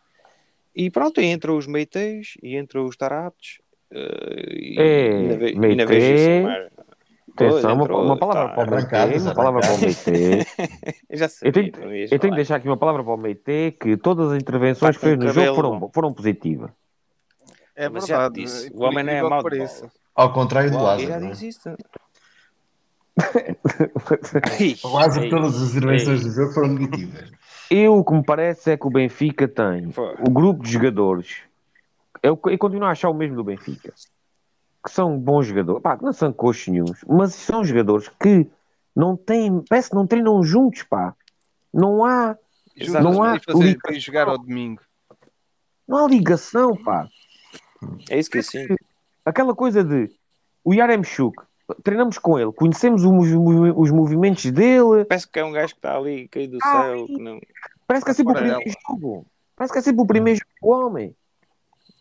E 0.75 0.91
pronto, 0.91 1.21
e 1.21 1.25
entram 1.27 1.57
os 1.57 1.67
Meités 1.67 2.35
e 2.43 2.57
entram 2.57 2.85
os 2.85 2.97
Taratos. 2.97 3.61
eh, 3.91 4.55
e, 4.59 4.81
É, 4.81 5.17
ainda 5.17 5.37
ve- 5.37 5.67
ainda 5.67 5.87
vejo 5.87 6.13
isso 6.15 6.43
mais. 6.43 6.66
Atenção, 7.45 7.75
uma, 7.75 7.85
entrou, 7.85 8.05
uma 8.05 8.17
palavra 8.17 8.49
tá. 8.49 8.55
para 8.55 8.71
o 8.71 8.75
Meite, 8.75 9.23
uma 9.23 9.35
palavra 9.35 9.61
para 9.61 9.73
o 9.75 9.81
Meite. 9.81 10.47
Eu 11.09 11.19
já 11.19 11.29
sabia, 11.29 11.49
Eu 11.49 11.53
tenho, 11.53 11.95
eu 12.05 12.19
tenho 12.19 12.33
que 12.33 12.37
deixar 12.37 12.57
aqui 12.57 12.69
uma 12.69 12.77
palavra 12.77 13.05
para 13.05 13.13
o 13.13 13.17
Meite 13.17 13.77
que 13.81 13.97
todas 13.97 14.33
as 14.33 14.41
intervenções 14.43 14.97
que 14.97 15.03
fez 15.03 15.19
no 15.19 15.29
jogo 15.29 15.55
foram, 15.55 15.91
foram 15.93 16.13
positivas. 16.13 16.71
É 17.75 17.89
Mas 17.89 18.07
já 18.07 18.21
verdade. 18.21 18.43
disse, 18.43 18.69
e 18.69 18.77
o 18.77 18.83
homem 18.83 19.05
não 19.05 19.13
é 19.13 19.23
mau 19.23 19.39
de 19.39 19.51
pareça. 19.51 19.91
Ao 20.15 20.33
contrário 20.33 20.71
do 20.71 20.79
já 20.79 20.83
Lázaro. 20.83 21.13
é? 21.13 21.31
disse 21.31 21.49
isso. 21.49 21.71
O 24.85 24.89
Lázaro, 24.89 25.25
Ei, 25.25 25.31
todas 25.31 25.63
as 25.63 25.71
intervenções 25.75 26.21
ei. 26.21 26.29
do 26.29 26.35
jogo 26.35 26.53
foram 26.53 26.69
negativas. 26.69 27.31
Eu, 27.71 27.99
o 27.99 28.05
que 28.05 28.13
me 28.13 28.23
parece 28.25 28.71
é 28.71 28.77
que 28.77 28.87
o 28.87 28.91
Benfica 28.91 29.49
tem 29.49 29.91
Foi. 29.91 30.15
o 30.21 30.31
grupo 30.31 30.63
de 30.63 30.71
jogadores. 30.71 31.39
Eu, 32.23 32.39
eu 32.47 32.59
continuo 32.59 32.85
a 32.85 32.91
achar 32.91 33.11
o 33.11 33.15
mesmo 33.15 33.37
do 33.37 33.45
Benfica. 33.45 33.93
Que 34.87 34.93
são 34.93 35.19
bons 35.19 35.47
jogadores. 35.47 35.83
Pá, 35.83 35.97
que 35.97 36.05
não 36.05 36.13
são 36.13 36.33
coxos 36.33 36.69
nenhums. 36.69 37.05
Mas 37.09 37.35
são 37.35 37.65
jogadores 37.65 38.09
que 38.21 38.49
não 38.95 39.17
têm. 39.17 39.63
Parece 39.69 39.91
que 39.91 39.97
não 39.97 40.07
treinam 40.07 40.43
juntos, 40.45 40.85
pá. 40.85 41.13
Não 41.75 42.05
há, 42.05 42.39
Juntos, 42.77 43.03
Não 43.03 43.23
há 43.23 43.39
fazer, 43.41 43.79
jogar 43.99 44.29
ao 44.29 44.39
domingo. 44.39 44.81
não 45.89 46.05
há 46.05 46.09
ligação, 46.09 46.77
pá. 46.77 47.09
É 48.09 48.19
isso 48.19 48.31
que 48.31 48.39
eu 48.39 48.43
sinto. 48.43 48.77
Aquela 49.25 49.55
coisa 49.55 49.83
de 49.83 50.11
o 50.65 50.73
Yaremchuk, 50.73 51.37
treinamos 51.83 52.17
com 52.19 52.39
ele, 52.39 52.53
conhecemos 52.53 53.03
os, 53.05 53.29
os 53.77 53.91
movimentos 53.91 54.45
dele, 54.53 55.05
Parece 55.05 55.29
que 55.29 55.39
é 55.39 55.45
um 55.45 55.53
gajo 55.53 55.75
que 55.75 55.79
está 55.79 55.97
ali 55.97 56.29
caído 56.29 56.59
do 56.59 56.65
Ah, 56.65 56.83
céu. 56.83 57.07
Que 57.07 57.19
não... 57.19 57.41
parece 57.87 58.05
que 58.05 58.11
é 58.13 58.15
sempre 58.15 58.33
o 58.33 58.37
primeiro 58.37 58.61
jogo. 58.89 59.27
Parece 59.57 59.73
que 59.73 59.79
é 59.79 59.83
sempre 59.83 60.03
o 60.03 60.07
primeiro 60.07 60.39
jogo 60.41 60.79
do 60.81 60.87
homem. 60.87 61.17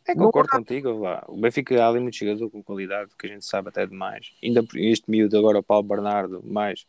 É, 0.08 0.14
concordo 0.16 0.50
contigo. 0.50 1.00
Lá. 1.00 1.24
O 1.28 1.38
Benfica 1.38 1.84
há 1.84 1.88
ali 1.88 2.00
muito 2.00 2.16
jogador 2.16 2.50
com 2.50 2.62
qualidade 2.64 3.12
que 3.18 3.28
a 3.28 3.30
gente 3.30 3.46
sabe 3.46 3.70
até 3.70 3.86
demais. 3.86 4.32
Ainda 4.44 4.64
este 4.76 5.10
miúdo 5.10 5.38
agora, 5.38 5.60
o 5.60 5.64
Paulo 5.64 5.88
Bernardo, 5.88 6.44
mais. 6.46 6.86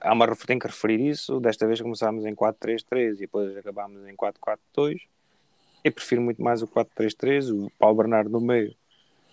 há 0.00 0.12
uma, 0.12 0.34
tem 0.36 0.58
que 0.58 0.66
referir 0.66 1.00
isso. 1.00 1.38
Desta 1.40 1.66
vez 1.66 1.80
começámos 1.80 2.24
em 2.26 2.34
4-3-3 2.34 3.14
e 3.16 3.20
depois 3.20 3.56
acabámos 3.56 4.06
em 4.06 4.14
4-4-2. 4.16 5.00
Eu 5.84 5.92
prefiro 5.92 6.20
muito 6.20 6.42
mais 6.42 6.62
o 6.62 6.66
4-3-3. 6.66 7.50
O 7.50 7.70
Paulo 7.78 7.96
Bernardo 7.96 8.30
no 8.30 8.40
meio 8.40 8.74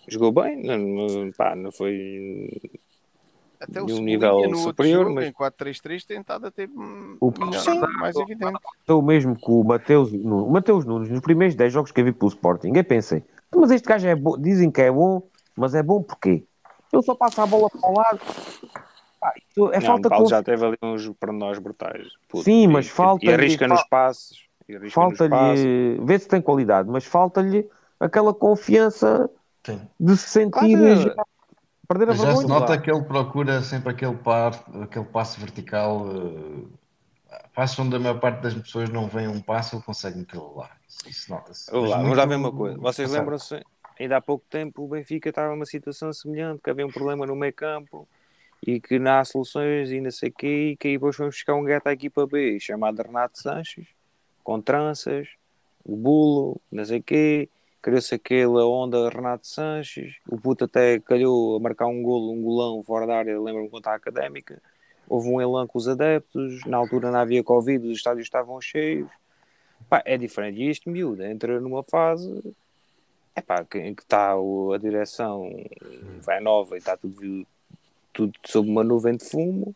jogou 0.06 0.30
bem, 0.30 0.62
não- 0.62 1.32
pá, 1.32 1.56
não 1.56 1.72
foi 1.72 2.50
Até 3.60 3.80
o 3.82 3.86
de 3.86 3.92
um 3.94 4.02
nível 4.02 4.32
no 4.34 4.40
outro 4.42 4.58
superior, 4.58 5.02
jogo, 5.04 5.14
mas- 5.14 5.26
em 5.28 5.32
4-3-3, 5.32 6.04
tem 6.04 6.20
estado 6.20 6.46
a 6.46 6.50
ter 6.50 6.68
hum, 6.68 7.16
O- 7.20 7.32
Sim. 7.58 7.80
mais 7.98 8.16
evidente. 8.16 8.58
Então, 8.82 8.98
o 8.98 9.02
mesmo 9.02 9.34
que 9.36 9.50
o 9.50 9.62
Mateus 9.64 10.12
Nunes. 10.12 10.46
O 10.48 10.50
Mateus 10.50 10.84
Nunes, 10.84 11.08
nos 11.08 11.20
primeiros 11.20 11.54
10 11.54 11.72
jogos 11.72 11.90
que 11.92 12.00
eu 12.00 12.04
vi 12.04 12.12
pelo 12.12 12.28
Sporting, 12.30 12.72
eu 12.74 12.84
pensei, 12.84 13.22
mas 13.54 13.70
este 13.70 13.88
gajo 13.88 14.06
é 14.06 14.14
bom, 14.14 14.36
dizem 14.38 14.70
que 14.70 14.82
é 14.82 14.90
bom, 14.90 15.22
mas 15.56 15.74
é 15.74 15.82
bom 15.82 16.02
porquê? 16.02 16.44
Ele 16.92 17.02
só 17.02 17.14
passa 17.14 17.42
a 17.42 17.46
bola 17.46 17.68
para 17.70 17.90
o 17.90 17.94
lado. 17.94 18.20
Isso 19.50 19.72
é 19.72 19.80
Não, 19.80 19.86
falta 19.86 20.08
o 20.08 20.10
Paulo 20.10 20.28
já 20.28 20.42
teve 20.42 20.66
ali 20.66 20.76
uns 20.82 21.08
pormenores 21.18 21.58
brutais. 21.58 22.06
Puto, 22.28 22.44
Sim, 22.44 22.66
mas 22.68 22.86
e- 22.86 22.90
falta-lhe- 22.90 23.30
E 23.30 23.34
arrisca 23.34 23.66
nos 23.66 23.82
passes. 23.84 24.38
falta-lhe, 24.90 25.98
vê 26.02 26.18
se 26.18 26.28
tem 26.28 26.42
qualidade, 26.42 26.88
mas 26.90 27.04
falta-lhe 27.06 27.66
aquela 27.98 28.34
confiança 28.34 29.30
Sim. 29.64 29.80
de 29.98 30.16
se 30.16 30.28
sentir 30.28 30.50
Claro. 30.50 31.14
Já- 31.84 31.88
perder 31.88 32.04
a 32.04 32.06
Mas 32.08 32.16
já 32.18 32.22
se 32.22 32.38
vergonha. 32.38 32.48
nota 32.60 32.72
Lá. 32.72 32.80
que 32.80 32.90
ele 32.90 33.02
procura 33.04 33.62
sempre 33.62 33.90
aquele 33.90 34.16
par, 34.16 34.52
aquele 34.82 35.04
passo 35.06 35.40
vertical. 35.40 36.06
Uh, 36.06 36.68
passos 37.54 37.78
onde 37.78 37.96
a 37.96 37.98
maior 37.98 38.18
parte 38.20 38.40
das 38.42 38.54
pessoas 38.54 38.88
não 38.90 39.06
vem 39.08 39.28
um 39.28 39.40
passo, 39.40 39.76
ele 39.76 39.82
consegue 39.82 40.18
metê-lo 40.18 40.56
lá. 40.56 40.70
Isso, 40.88 41.08
isso 41.08 41.30
nota-se. 41.30 41.72
Olá, 41.74 41.96
Mas 41.96 42.02
vamos 42.02 42.16
lá 42.18 42.26
ver 42.26 42.34
uma 42.36 42.52
coisa. 42.52 42.78
Vocês 42.78 43.10
lembram-se, 43.10 43.60
ainda 43.98 44.16
há 44.16 44.20
pouco 44.20 44.44
tempo, 44.48 44.84
o 44.84 44.88
Benfica 44.88 45.28
estava 45.28 45.50
numa 45.52 45.66
situação 45.66 46.12
semelhante, 46.12 46.60
que 46.62 46.70
havia 46.70 46.86
um 46.86 46.90
problema 46.90 47.26
no 47.26 47.34
meio 47.36 47.52
campo 47.52 48.08
e 48.66 48.80
que 48.80 48.98
não 48.98 49.12
há 49.18 49.24
soluções 49.24 49.90
e 49.90 50.00
não 50.00 50.10
sei 50.10 50.30
o 50.30 50.32
quê, 50.32 50.70
e 50.72 50.76
que 50.76 50.88
aí 50.88 50.94
depois 50.94 51.14
fomos 51.16 51.34
buscar 51.34 51.54
um 51.54 51.64
gato 51.64 51.86
à 51.88 51.92
equipa 51.92 52.26
B, 52.26 52.58
chamado 52.60 53.02
Renato 53.02 53.38
Sanches, 53.40 53.86
com 54.42 54.60
tranças, 54.60 55.28
o 55.84 55.96
bulo, 55.96 56.60
não 56.72 56.84
sei 56.84 56.98
o 56.98 57.02
quê, 57.02 57.48
criou-se 57.84 58.14
aquela 58.14 58.66
onda 58.66 59.10
Renato 59.10 59.46
Sanches, 59.46 60.14
o 60.26 60.40
puto 60.40 60.64
até 60.64 60.98
calhou 60.98 61.56
a 61.56 61.60
marcar 61.60 61.86
um 61.86 62.02
golo, 62.02 62.32
um 62.32 62.40
golão 62.40 62.82
fora 62.82 63.06
da 63.06 63.18
área, 63.18 63.38
lembro-me 63.38 63.68
quando 63.68 63.82
estava 63.82 63.96
académica, 63.96 64.58
houve 65.06 65.28
um 65.28 65.38
elan 65.38 65.66
com 65.66 65.76
os 65.76 65.86
adeptos, 65.86 66.64
na 66.64 66.78
altura 66.78 67.10
não 67.10 67.18
havia 67.18 67.44
Covid, 67.44 67.86
os 67.86 67.98
estádios 67.98 68.24
estavam 68.24 68.58
cheios, 68.58 69.06
Pá, 69.86 70.02
é 70.06 70.16
diferente. 70.16 70.62
E 70.62 70.70
este 70.70 70.88
miúdo 70.88 71.22
entra 71.22 71.60
numa 71.60 71.82
fase 71.82 72.42
é 73.36 73.42
que, 73.64 73.78
em 73.78 73.94
que 73.94 74.02
está 74.02 74.32
a 74.32 74.78
direção 74.78 75.50
vai 76.22 76.40
nova 76.40 76.76
e 76.76 76.78
está 76.78 76.96
tudo, 76.96 77.46
tudo 78.14 78.32
sob 78.46 78.66
uma 78.66 78.82
nuvem 78.82 79.14
de 79.14 79.28
fumo. 79.28 79.74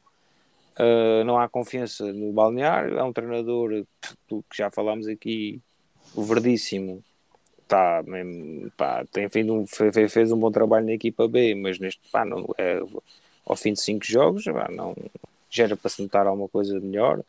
Uh, 0.78 1.24
não 1.24 1.38
há 1.38 1.46
confiança 1.46 2.10
no 2.10 2.32
balneário. 2.32 2.98
É 2.98 3.04
um 3.04 3.12
treinador 3.12 3.84
que 4.28 4.56
já 4.56 4.70
falámos 4.70 5.08
aqui, 5.08 5.60
o 6.14 6.22
Verdíssimo. 6.22 7.02
Tá, 7.68 8.02
mesmo, 8.06 8.70
pá, 8.78 9.04
tem 9.12 9.28
vindo 9.28 9.52
um, 9.52 9.66
fe- 9.66 9.92
fe- 9.92 10.08
fez 10.08 10.32
um 10.32 10.38
bom 10.38 10.50
trabalho 10.50 10.86
na 10.86 10.92
equipa 10.92 11.28
B, 11.28 11.54
mas 11.54 11.78
neste 11.78 12.00
pá, 12.10 12.24
não, 12.24 12.46
é, 12.56 12.80
ao 13.44 13.54
fim 13.56 13.74
de 13.74 13.80
cinco 13.82 14.06
jogos 14.06 14.44
pá, 14.44 14.68
não 14.70 14.96
já 15.50 15.64
era 15.64 15.76
para 15.76 15.90
se 15.90 16.00
notar 16.02 16.26
alguma 16.26 16.48
coisa 16.48 16.80
melhor. 16.80 17.20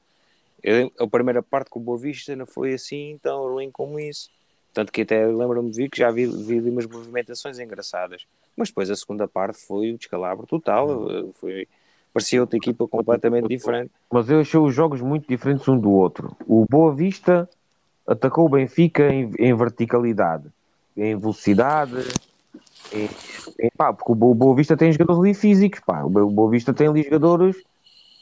Eu- 0.63 0.91
a 0.97 1.07
primeira 1.07 1.43
parte 1.43 1.69
com 1.69 1.79
o 1.79 1.83
Boa 1.83 1.97
Vista 1.97 2.35
não 2.37 2.45
foi 2.45 2.73
assim 2.73 3.19
tão 3.21 3.49
ruim 3.49 3.69
como 3.69 3.99
isso. 3.99 4.29
Tanto 4.73 4.91
que 4.93 5.01
até 5.01 5.25
lembro-me 5.27 5.71
de 5.71 5.77
ver 5.77 5.89
que 5.89 5.97
já 5.99 6.09
vi, 6.11 6.25
vi 6.25 6.59
umas 6.69 6.85
movimentações 6.85 7.59
engraçadas. 7.59 8.25
Mas 8.55 8.69
depois 8.69 8.89
a 8.89 8.95
segunda 8.95 9.27
parte 9.27 9.57
foi 9.65 9.91
o 9.91 9.97
descalabro 9.97 10.45
total. 10.45 11.09
eh, 11.11 11.25
Foi, 11.35 11.67
parecia 12.13 12.39
outra 12.41 12.57
equipa 12.57 12.87
completamente 12.87 13.47
diferente. 13.47 13.91
Mas 14.11 14.29
eu 14.29 14.39
achei 14.39 14.59
os 14.59 14.73
jogos 14.73 15.01
muito 15.01 15.27
diferentes 15.27 15.67
um 15.67 15.77
do 15.77 15.91
outro. 15.91 16.35
O 16.47 16.65
Boa 16.69 16.93
Vista 16.93 17.49
atacou 18.09 18.45
o 18.45 18.49
Benfica 18.49 19.07
em, 19.13 19.31
em 19.37 19.55
verticalidade, 19.55 20.49
em 20.97 21.15
velocidade, 21.15 21.95
em, 22.91 23.07
em- 23.59 23.69
pá, 23.77 23.93
porque 23.93 24.11
o 24.11 24.15
Boa, 24.15 24.55
Vista 24.55 24.75
tem 24.75 24.91
jogadores 24.91 25.19
ali 25.21 25.33
físicos, 25.33 25.79
pá. 25.81 26.03
O 26.03 26.09
Boa 26.09 26.49
Vista 26.49 26.73
tem 26.73 26.87
ali 26.87 27.03
jogadores 27.03 27.55
que 27.55 27.63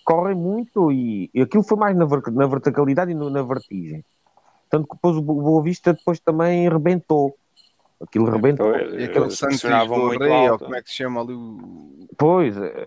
correm 0.04 0.36
muito 0.36 0.92
e, 0.92 1.30
e 1.34 1.42
aquilo 1.42 1.64
foi 1.64 1.78
mais 1.78 1.96
na, 1.96 2.06
na 2.06 2.48
verticalidade 2.48 3.12
e 3.12 3.16
no- 3.16 3.30
na 3.30 3.42
vertigem. 3.42 4.04
Tanto 4.70 4.88
que 4.88 4.96
depois 4.96 5.16
o 5.16 5.22
Bo- 5.22 5.42
Boa 5.42 5.64
Vista 5.64 5.94
depois 5.94 6.20
também 6.20 6.68
rebentou. 6.70 7.36
Aquilo 8.02 8.30
rebentou. 8.30 8.76
Então, 8.76 9.00
E 9.00 9.06
aquele 9.06 9.32
Santos 9.32 9.62
do 9.62 9.68
ou 10.52 10.60
como 10.60 10.76
é 10.76 10.82
que 10.84 10.90
se 10.90 10.96
chama 10.98 11.22
ali 11.22 11.34
o. 11.34 12.08
Pois, 12.18 12.56
é, 12.58 12.86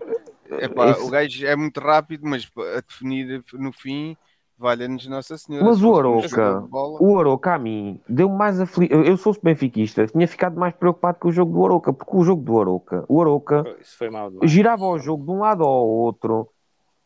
Epá, 0.59 0.91
esse- 0.91 1.01
O 1.01 1.09
gajo 1.09 1.45
é 1.47 1.55
muito 1.55 1.79
rápido, 1.79 2.27
mas 2.27 2.49
a 2.75 2.81
definir 2.81 3.43
no 3.53 3.71
fim, 3.71 4.15
valha-nos 4.61 5.07
Nossa 5.07 5.37
Senhora. 5.37 5.65
Mas 5.65 5.77
se 5.77 5.83
o 5.83 5.91
bola- 6.67 6.97
O 7.01 7.19
Aroca 7.19 7.53
a 7.55 7.57
mim 7.59 7.99
deu-me 8.07 8.35
mais 8.37 8.59
afli... 8.61 8.87
Eu 8.89 9.03
eu 9.03 9.17
sou 9.17 9.35
benfiquista, 9.41 10.05
tinha 10.07 10.27
ficado 10.27 10.57
mais 10.59 10.73
preocupado 10.75 11.17
com 11.19 11.27
o 11.29 11.31
jogo 11.31 11.51
do 11.51 11.65
Aroca, 11.65 11.91
porque 11.91 12.15
o 12.15 12.23
jogo 12.23 12.41
do 12.43 12.61
Aroca, 12.61 13.03
o 13.09 13.19
Aroca 13.19 13.63
girava 14.47 14.85
o 14.85 14.99
jogo 14.99 15.25
de 15.25 15.31
um 15.31 15.39
lado 15.39 15.63
ao 15.63 15.87
outro, 15.87 16.47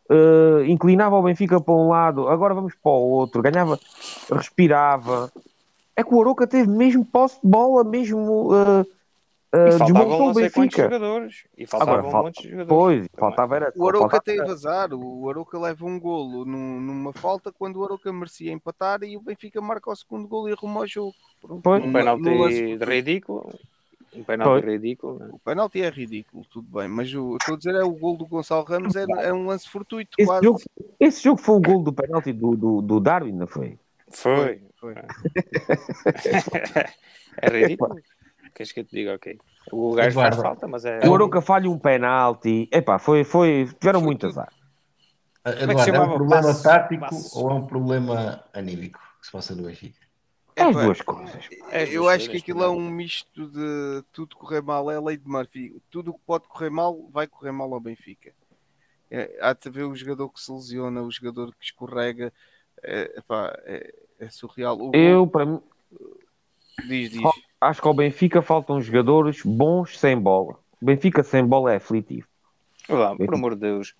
eh, 0.09 0.65
inclinava 0.67 1.15
o 1.15 1.23
Benfica 1.23 1.59
para 1.59 1.73
um 1.73 1.89
lado, 1.89 2.27
agora 2.27 2.53
vamos 2.53 2.73
para 2.75 2.91
o 2.91 3.09
outro, 3.09 3.41
ganhava, 3.41 3.79
respirava. 4.31 5.31
É 5.95 6.03
que 6.03 6.13
o 6.13 6.21
Aroca 6.21 6.45
teve 6.45 6.69
mesmo 6.69 7.05
posse 7.05 7.39
de 7.41 7.47
bola, 7.49 7.83
mesmo 7.83 8.49
eh, 8.53 8.85
eh, 9.55 9.67
E 9.67 9.71
faltavam 9.71 9.93
desmontou 9.95 10.19
não 10.19 10.27
o 10.27 10.33
Benfica. 10.33 10.83
jogadores. 10.83 11.43
E 11.57 11.65
faltavam 11.67 11.93
Agora, 11.95 12.11
fal- 12.11 12.23
muitos 12.23 12.43
jogadores. 12.43 12.67
Pois, 12.69 13.07
faltava 13.17 13.55
era. 13.55 13.73
O 13.75 13.87
Arouca 13.87 14.09
faltava- 14.09 14.23
teve 14.23 14.51
azar, 14.51 14.93
o 14.93 15.29
Arouca 15.29 15.59
leva 15.59 15.85
um 15.85 15.99
golo 15.99 16.45
num- 16.45 16.79
numa 16.81 17.13
falta 17.13 17.51
quando 17.51 17.77
o 17.77 17.83
Arouca 17.85 18.11
merecia 18.13 18.51
empatar 18.51 19.03
e 19.03 19.15
o 19.17 19.21
Benfica 19.21 19.61
marca 19.61 19.89
o 19.91 19.95
segundo 19.95 20.27
golo 20.27 20.49
e 20.49 20.53
arruma 20.53 20.81
o 20.81 20.87
jogo. 20.87 21.13
Pronto. 21.41 21.61
Pois. 21.61 21.83
Um 21.83 21.91
penalti 21.93 22.77
ridículo. 22.83 23.53
Um 24.15 24.23
penalti 24.23 24.61
Foi. 24.63 24.71
ridículo. 24.71 25.19
né? 25.19 25.29
O 25.33 25.39
penalti 25.39 25.81
é 25.81 25.89
ridículo, 25.89 26.45
tudo 26.49 26.65
bem, 26.79 26.87
mas 26.87 27.13
o, 27.13 27.35
estou 27.35 27.55
a 27.55 27.57
dizer 27.57 27.75
é 27.75 27.83
o 27.83 27.91
gol 27.91 28.15
do 28.15 28.25
Gonçalo 28.25 28.63
Ramos 28.63 28.95
é, 28.95 29.05
é 29.23 29.33
um 29.33 29.45
lance 29.45 29.67
fortuito 29.67 30.11
Esse 30.17 30.25
quase. 30.25 30.45
jogo, 30.45 30.61
esse 30.97 31.21
jogo 31.21 31.41
foi 31.41 31.55
o 31.55 31.59
gol 31.59 31.83
do 31.83 31.91
penalti 31.91 32.31
do, 32.31 32.55
do, 32.55 32.81
do 32.81 32.99
Darwin, 33.01 33.33
não 33.33 33.45
foi? 33.45 33.77
Foi. 34.09 34.61
Foi. 34.77 34.95
é 37.41 37.49
ridículo. 37.49 37.95
Queres 38.55 38.71
que 38.71 38.79
eu 38.79 38.85
te 38.85 38.95
diga? 38.95 39.13
Ok. 39.15 39.37
O 39.71 39.93
gajo 39.93 40.15
faz 40.15 40.35
Eduardo. 40.35 40.41
falta, 40.41 40.67
mas 40.67 40.85
é. 40.85 41.07
O 41.07 41.13
Aroca 41.13 41.41
falha 41.41 41.69
um 41.69 41.77
penalti. 41.77 42.69
Epá, 42.71 42.97
foi, 42.97 43.23
foi, 43.23 43.65
tiveram 43.79 43.99
Foi 43.99 44.05
muito 44.07 44.21
tudo. 44.21 44.29
azar. 44.39 44.53
é 45.43 45.51
que 45.53 45.63
Eduardo, 45.63 45.95
é 45.95 46.01
um 46.01 46.13
problema 46.15 46.41
Passo- 46.47 46.63
tático 46.63 47.01
passo. 47.01 47.37
ou 47.39 47.51
é 47.51 47.53
um 47.53 47.67
problema 47.67 48.43
anímico 48.53 48.99
que 49.19 49.25
se 49.25 49.31
passa 49.31 49.53
no 49.53 49.63
Benfica? 49.63 50.05
É 50.55 50.63
as 50.63 50.73
duas 50.75 51.01
coisas. 51.01 51.49
É 51.69 51.83
eu 51.89 52.03
duas 52.03 52.15
acho 52.15 52.29
que 52.29 52.37
aquilo 52.37 52.63
é 52.63 52.67
não. 52.67 52.77
um 52.77 52.89
misto 52.89 53.49
de 53.49 54.03
tudo 54.13 54.37
correr 54.37 54.61
mal, 54.61 54.89
é 54.89 54.95
a 54.95 55.01
lei 55.01 55.17
de 55.17 55.27
Murphy. 55.27 55.81
Tudo 55.91 56.11
o 56.11 56.13
que 56.13 56.21
pode 56.25 56.47
correr 56.47 56.69
mal, 56.69 57.09
vai 57.11 57.27
correr 57.27 57.51
mal 57.51 57.73
ao 57.73 57.79
Benfica. 57.81 58.31
É, 59.11 59.37
há 59.41 59.51
de 59.51 59.67
haver 59.67 59.83
o 59.83 59.93
jogador 59.95 60.29
que 60.29 60.39
se 60.39 60.49
lesiona, 60.51 61.01
o 61.03 61.11
jogador 61.11 61.53
que 61.53 61.65
escorrega. 61.65 62.31
É, 62.81 63.15
epá, 63.17 63.53
é, 63.65 63.93
é 64.19 64.29
surreal. 64.29 64.77
O 64.79 64.95
Eu, 64.95 65.27
para 65.27 65.45
mim, 65.45 65.61
Diz, 66.87 67.09
diz. 67.09 67.21
Acho 67.59 67.81
que 67.81 67.87
ao 67.87 67.93
Benfica 67.93 68.41
faltam 68.41 68.81
jogadores 68.81 69.41
bons 69.43 69.99
sem 69.99 70.17
bola. 70.17 70.57
O 70.81 70.85
Benfica 70.85 71.23
sem 71.23 71.45
bola 71.45 71.73
é 71.73 71.77
aflitivo. 71.77 72.27
Olá, 72.87 73.15
por 73.15 73.33
amor 73.33 73.55
de 73.55 73.61
Deus. 73.61 73.95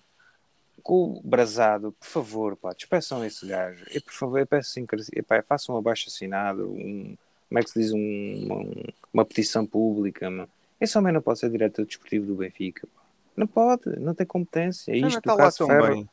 Com 0.82 1.18
o 1.18 1.22
Brasado, 1.24 1.92
por 1.98 2.06
favor, 2.06 2.56
pá, 2.56 2.72
despeçam 2.72 3.24
esse 3.24 3.44
gajo. 3.46 3.84
E 3.90 4.00
por 4.00 4.12
favor, 4.12 4.38
eu 4.38 4.46
peço 4.46 4.78
pá, 5.26 5.42
façam 5.42 5.74
um 5.74 5.78
abaixo 5.78 6.08
assinado, 6.08 6.64
um, 6.70 7.16
como 7.48 7.58
é 7.58 7.62
que 7.62 7.70
se 7.70 7.80
diz, 7.80 7.92
um, 7.92 8.46
uma, 8.46 8.92
uma 9.12 9.24
petição 9.24 9.66
pública, 9.66 10.30
mano. 10.30 10.48
Esse 10.80 10.96
homem 10.96 11.12
não 11.12 11.22
pode 11.22 11.40
ser 11.40 11.50
diretor 11.50 11.84
desportivo 11.84 12.26
do 12.26 12.34
Benfica, 12.36 12.86
pá. 12.94 13.02
Não 13.36 13.46
pode, 13.46 13.98
não 13.98 14.14
tem 14.14 14.26
competência. 14.26 14.92
Não, 14.94 15.00
não 15.00 15.08
Isto, 15.08 15.26
o 15.26 15.30
lá 15.30 15.36
caso 15.36 15.66
Ferro, 15.66 15.88
bem. 15.94 16.08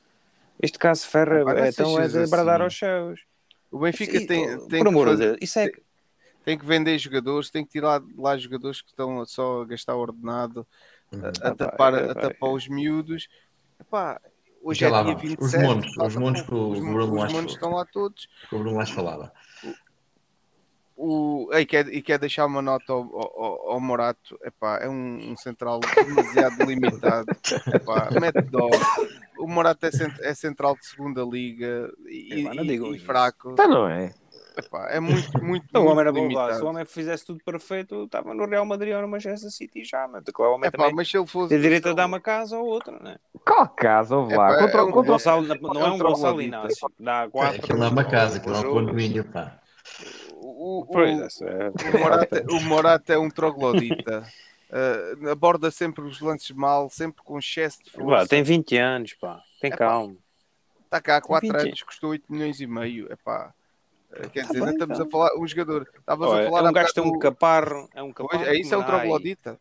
este 0.62 0.80
caso 0.80 1.08
Ferro 1.08 1.50
é, 1.52 1.70
então 1.70 2.00
é 2.00 2.08
de 2.08 2.28
bradar 2.28 2.56
assim. 2.56 2.64
aos 2.64 2.80
céus. 2.80 3.20
O 3.72 3.80
Benfica 3.80 4.20
Sim, 4.20 4.26
tem, 4.28 4.58
por 4.58 4.68
tem, 4.70 4.82
que 4.82 4.88
amor 4.88 5.10
de 5.12 5.18
Deus, 5.18 5.38
isso 5.42 5.60
é 5.60 5.70
que- 5.70 5.82
tem 6.44 6.58
que 6.58 6.66
vender 6.66 6.98
jogadores, 6.98 7.50
tem 7.50 7.64
que 7.66 7.72
tirar 7.72 8.00
de 8.00 8.14
lá 8.18 8.38
jogadores 8.38 8.82
que 8.82 8.90
estão 8.90 9.26
só 9.26 9.62
a 9.62 9.66
gastar 9.66 9.96
ordenado, 9.96 10.66
a, 11.12 11.16
a 11.16 11.30
Ah, 11.30 11.32
pá, 11.34 11.56
tapar, 11.56 11.94
é, 11.94 12.12
a 12.12 12.16
tapar 12.16 12.50
é. 12.50 12.54
os 12.54 12.68
miúdos. 12.68 13.28
Epá, 13.80 14.20
hoje 14.62 14.80
Já 14.82 14.88
é 14.88 14.90
lá 14.92 15.04
dia 15.04 15.16
vamos. 15.16 15.32
Os 15.32 15.52
27. 15.52 15.64
monos, 15.64 15.98
os 15.98 16.16
monos 16.16 16.42
que 16.42 16.54
o 16.54 16.70
os, 16.72 16.80
Bruno 16.80 17.04
os 17.14 17.20
Lage 17.22 17.34
falou. 17.34 17.50
estão 17.50 17.72
lá 17.72 17.86
todos. 17.86 18.28
Que 18.50 18.56
o 18.56 18.60
Bruno 18.60 18.78
Lage 18.78 18.94
falava. 18.94 19.32
O, 20.96 21.50
e, 21.54 21.66
quer, 21.66 21.88
e 21.88 22.02
quer 22.04 22.20
deixar 22.20 22.46
uma 22.46 22.62
nota 22.62 22.94
ao, 22.94 23.02
ao, 23.02 23.72
ao 23.72 23.82
Morato, 23.82 24.38
epá, 24.44 24.78
é 24.78 24.88
um, 24.88 25.32
um 25.32 25.36
central 25.36 25.80
demasiado 25.80 26.62
limitado. 26.64 27.26
Epá, 27.74 28.10
mete 28.22 28.42
dó. 28.44 28.70
O 29.40 29.48
Morato 29.48 29.86
é, 29.88 29.92
cent- 29.92 30.20
é 30.22 30.34
central 30.36 30.76
de 30.78 30.86
segunda 30.86 31.24
liga 31.24 31.92
e, 32.08 32.42
Epá, 32.42 32.54
não 32.54 32.64
e- 32.64 32.96
e 32.96 33.00
fraco. 33.00 33.52
Então 33.54 33.68
não 33.68 33.88
é. 33.90 34.14
Epá, 34.56 34.88
é 34.92 35.00
muito, 35.00 35.44
muito, 35.44 35.66
Então, 35.68 35.84
o 35.84 35.88
homem 35.88 36.02
era 36.02 36.12
bom 36.12 36.28
lá. 36.32 36.54
Se 36.54 36.62
o 36.62 36.68
homem 36.68 36.86
fizesse 36.86 37.26
tudo 37.26 37.44
perfeito, 37.44 38.04
estava 38.04 38.34
no 38.36 38.46
Real 38.46 38.66
Madrid 38.66 38.94
ou 38.94 39.02
no 39.02 39.08
Manchester 39.08 39.50
City 39.50 39.84
já, 39.84 40.08
mas 40.08 40.24
claro, 40.26 40.52
o 40.52 40.56
homem 40.56 40.68
Epá, 40.68 40.78
também 40.78 40.94
mas 40.96 41.10
se 41.10 41.18
ele 41.18 41.26
fosse. 41.26 41.50
tem 41.50 41.60
direito 41.62 41.90
a 41.90 41.94
dar 41.94 42.06
uma 42.06 42.20
casa 42.20 42.58
ou 42.58 42.66
outra, 42.68 43.00
né? 43.00 43.18
Qual 43.46 43.68
caso, 43.70 44.16
houve 44.18 44.36
lá? 44.36 44.52
Epá, 44.52 44.60
Contra, 44.60 44.80
é 44.80 44.84
um 44.84 44.92
contra- 44.92 45.12
Gonçalo, 45.14 45.42
não 45.42 45.54
é 45.56 45.58
É 45.58 45.58
um 45.58 45.98
Gonçalo 45.98 45.98
troglodita. 45.98 46.44
Inácio. 46.44 46.92
Dá 47.00 47.24
É, 47.24 47.30
quatro. 47.30 47.60
aquilo 47.64 47.80
não 47.80 47.88
é 47.88 47.90
uma 47.90 48.04
casa, 48.06 48.38
aquilo 48.38 48.56
é 48.56 48.60
um 48.60 48.74
condomínio, 48.74 49.24
pá. 49.26 49.60
O, 50.36 50.86
o, 50.88 51.00
é- 51.02 51.70
o 51.96 52.00
Morata, 52.00 52.46
o 52.52 52.62
Morata 52.62 53.14
é 53.14 53.18
um 53.18 53.30
troglodita. 53.30 54.24
Uh, 54.70 55.30
aborda 55.30 55.70
sempre 55.72 56.04
os 56.04 56.20
lances 56.22 56.52
mal, 56.52 56.90
sempre 56.90 57.24
com 57.24 57.38
excesso 57.40 57.80
de 57.84 57.92
Vá, 57.92 57.98
força. 58.04 58.28
tem 58.28 58.44
20 58.44 58.78
anos, 58.78 59.14
pá. 59.16 59.42
Tem 59.60 59.70
Epá, 59.70 59.78
calma. 59.78 60.16
Está 60.86 61.02
cá 61.02 61.18
há 61.18 61.22
4 61.22 61.48
20. 61.52 61.60
anos, 61.68 61.82
custou 61.84 62.12
8 62.12 62.32
milhões 62.32 62.60
e 62.62 62.68
meio. 62.68 63.12
Epá. 63.12 63.48
Uh, 63.50 63.63
Quer 64.32 64.42
Tá 64.44 64.48
dizer, 64.48 64.62
bem, 64.64 64.74
estamos 64.74 64.98
tá. 64.98 65.04
a 65.04 65.10
falar, 65.10 65.30
um 65.40 65.48
jogador. 65.48 65.88
Estavas 65.98 66.30
Olha, 66.30 66.42
a 66.48 66.50
falar 66.52 66.68
é 66.68 66.70
um 66.70 66.74
gajo 66.74 66.88
que 66.90 66.94
tem 66.94 67.04
um 67.04 67.20
caparro. 67.20 67.90
É 67.96 68.04
um 68.04 68.14
Pois, 68.14 68.30
caparro. 68.32 68.50
é 68.50 68.56
isso, 68.60 68.74
é 68.74 68.78
um 68.78 68.84
troglodita. 68.84 69.60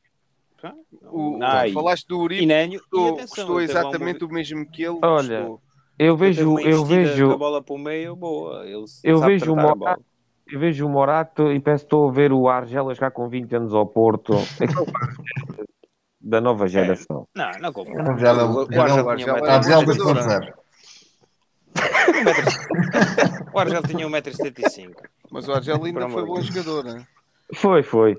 O, 1.11 1.39
falaste 1.75 2.07
do 2.07 2.17
E 2.17 2.23
Uribe, 2.23 2.47
Nânio. 2.47 2.77
E 2.77 2.81
custou, 2.81 3.09
atenção, 3.15 3.27
custou 3.35 3.61
exatamente 3.61 4.25
o 4.25 4.29
mesmo 4.29 4.65
que 4.71 4.85
ele. 4.85 4.99
Olha, 5.03 5.39
custou. 5.41 5.61
eu 5.99 6.17
vejo, 6.17 6.59
eu 6.61 6.79
com 6.79 6.85
a 6.85 6.87
vejo, 6.87 7.39
bola 7.39 7.63
para 7.63 7.75
o 7.75 7.79
meio, 7.79 8.15
boa. 8.15 8.65
Ele 8.65 8.85
Eu 9.03 9.19
vejo 9.19 9.53
o 9.53 9.57
bola. 9.57 9.99
eu 10.47 10.61
vejo 10.61 10.87
o 10.87 10.89
Morato 10.89 11.51
e 11.51 11.61
que 11.61 11.71
estou 11.71 12.09
a 12.09 12.13
ver 12.13 12.33
o 12.33 12.49
Argela 12.49 12.95
jogar 12.95 13.11
com 13.11 13.29
20 13.29 13.57
anos 13.57 13.75
ao 13.75 13.87
Porto. 13.87 14.35
Da 16.25 16.41
nova 16.41 16.69
geração. 16.69 17.27
Não, 17.35 17.51
não 17.59 17.73
compro. 17.73 17.95
Não, 17.95 18.05
não- 18.05 18.15
O 18.15 18.19
já 18.19 18.33
não- 18.33 19.09
Argel 19.11 19.17
tinha 19.17 19.35
um 19.35 20.15
já 20.15 20.53
O 23.53 23.59
Argel 23.59 23.83
tinha 23.83 24.07
1,75m. 24.07 24.95
Mas 25.31 25.49
o 25.49 25.53
Argel 25.53 25.85
ainda 25.85 26.09
foi 26.09 26.25
bom 26.25 26.41
jogador. 26.41 26.85
Né? 26.85 27.07
Foi, 27.55 27.83
foi. 27.83 28.17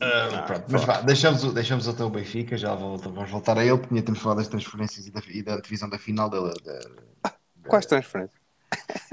Ah, 0.00 0.44
pronto, 0.46 0.64
mas 0.68 0.84
vá, 0.84 1.00
deixamos, 1.00 1.42
o- 1.42 1.52
deixamos 1.52 1.88
até 1.88 2.04
o 2.04 2.10
Benfica, 2.10 2.56
já 2.56 2.74
vamos 2.74 3.30
voltar 3.30 3.56
a 3.56 3.64
ele, 3.64 3.78
porque 3.78 4.02
tínhamos 4.02 4.20
falado 4.20 4.38
das 4.38 4.48
transferências 4.48 5.06
e 5.06 5.10
da, 5.10 5.22
e 5.28 5.42
da 5.42 5.58
divisão 5.58 5.88
da 5.88 5.98
final 5.98 6.28
da, 6.28 6.38
da, 6.38 7.32
Quais 7.66 7.86
transferências? 7.86 8.38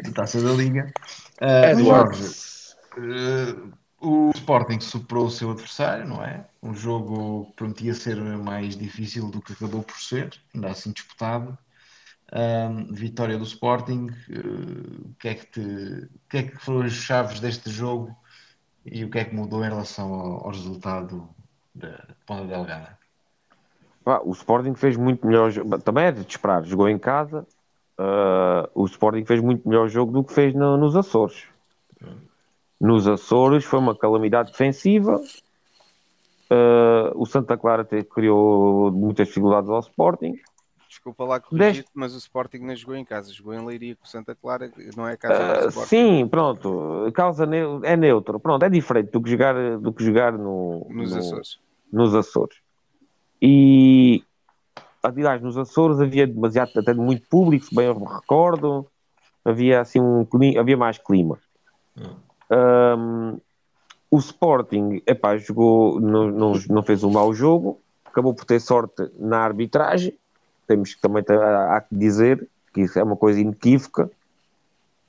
da 0.04 0.12
Taça 0.12 0.41
da 0.41 0.52
Liga. 0.52 0.91
Ah, 1.39 1.73
Jorge, 1.73 2.36
ah, 2.97 3.73
o 4.02 4.32
Sporting 4.36 4.82
superou 4.82 5.28
o 5.28 5.32
seu 5.32 5.52
adversário, 5.52 6.06
não 6.06 6.21
é? 6.21 6.45
Um 6.62 6.73
jogo 6.73 7.45
que 7.45 7.54
prometia 7.54 7.93
ser 7.93 8.17
mais 8.17 8.76
difícil 8.76 9.30
do 9.30 9.41
que 9.41 9.54
acabou 9.54 9.84
por 9.84 9.97
ser, 9.97 10.34
ainda 10.54 10.69
assim 10.69 10.91
disputado. 10.91 11.58
Ah, 12.35 12.69
vitória 12.89 13.37
do 13.37 13.43
Sporting, 13.43 14.07
ah, 14.31 15.07
o 15.09 15.13
que 15.19 15.27
é 15.27 15.35
que 15.35 15.45
te, 15.45 16.09
que 16.29 16.37
é 16.37 16.43
que 16.43 16.57
foram 16.57 16.81
as 16.81 16.91
chaves 16.93 17.39
deste 17.39 17.69
jogo 17.69 18.15
e 18.85 19.05
o 19.05 19.09
que 19.09 19.19
é 19.19 19.25
que 19.25 19.35
mudou 19.35 19.63
em 19.63 19.69
relação 19.69 20.11
ao, 20.13 20.45
ao 20.45 20.51
resultado 20.51 21.29
da 21.75 21.99
Ponta 22.25 22.45
Delgada? 22.45 22.97
Pá, 24.03 24.19
o 24.23 24.31
Sporting 24.31 24.73
fez 24.75 24.97
muito 24.97 25.25
melhor. 25.27 25.51
Também 25.83 26.05
é 26.05 26.11
de 26.11 26.21
esperar, 26.27 26.65
jogou 26.65 26.89
em 26.89 26.97
casa. 26.97 27.45
ah, 27.97 28.67
o 28.73 28.85
Sporting 28.85 29.25
fez 29.25 29.39
muito 29.39 29.69
melhor 29.69 29.87
jogo 29.87 30.11
do 30.11 30.23
que 30.23 30.33
fez 30.33 30.53
no- 30.55 30.75
nos 30.77 30.95
Açores. 30.95 31.45
Nos 32.81 33.07
Açores 33.07 33.63
foi 33.63 33.77
uma 33.79 33.95
calamidade 33.95 34.51
defensiva. 34.51 35.21
Ah, 36.49 37.11
o 37.15 37.25
Santa 37.27 37.55
Clara 37.57 37.85
te- 37.85 38.03
criou 38.03 38.91
muitas 38.91 39.27
dificuldades 39.27 39.69
ao 39.69 39.79
Sporting. 39.79 40.33
Desculpa 41.03 41.25
lá 41.25 41.37
corrigir 41.37 41.83
mas 41.93 42.15
o 42.15 42.17
Sporting 42.17 42.59
não 42.59 42.73
jogou 42.73 42.95
em 42.95 43.03
casa, 43.03 43.29
jogou 43.33 43.53
em 43.53 43.65
Leiria 43.65 43.93
com 43.93 44.05
o 44.05 44.07
Santa 44.07 44.33
Clara, 44.33 44.71
não 44.95 45.05
é 45.05 45.17
casa 45.17 45.61
do 45.63 45.67
Sporting. 45.67 45.89
sim, 45.89 46.27
pronto. 46.29 47.11
Causa 47.13 47.43
é 47.83 47.97
neutro. 47.97 48.39
Pronto, 48.39 48.63
é 48.63 48.69
diferente 48.69 49.11
do 49.11 49.21
que 49.21 49.29
jogar, 49.29 49.77
do 49.79 49.91
que 49.91 50.01
jogar 50.01 50.31
no, 50.31 50.87
Nos 50.89 51.11
no- 51.11 51.17
Açores. 51.17 51.59
nos 51.91 52.15
Açores. 52.15 52.55
E, 53.41 54.23
aliás, 55.03 55.41
nos 55.41 55.57
Açores 55.57 55.99
havia 55.99 56.25
demasiado, 56.25 56.71
até 56.77 56.93
muito 56.93 57.27
público, 57.27 57.65
se 57.65 57.75
bem 57.75 57.87
eu 57.87 57.99
me 57.99 58.05
recordo, 58.05 58.87
havia 59.43 59.81
assim 59.81 59.99
um 59.99 60.23
clima, 60.23 60.61
havia 60.61 60.77
mais 60.77 60.97
clima. 60.97 61.37
Ahm, 62.49 63.39
o 64.09 64.17
Sporting, 64.19 65.01
epá, 65.05 65.35
jogou, 65.35 65.99
não, 65.99 66.31
não, 66.31 66.53
não 66.69 66.81
fez 66.81 67.03
um 67.03 67.11
mau 67.11 67.33
jogo, 67.33 67.81
acabou 68.05 68.33
por 68.33 68.45
ter 68.45 68.61
sorte 68.61 69.11
na 69.19 69.39
arbitragem, 69.39 70.17
temos 70.67 70.93
que 70.95 71.02
também 71.02 71.23
ter- 71.23 71.41
há 71.41 71.82
que 71.82 71.95
dizer 71.95 72.47
que 72.73 72.82
isso 72.82 72.97
é 72.97 73.04
uma 73.04 73.15
coisa 73.15 73.39
inequívoca, 73.39 74.10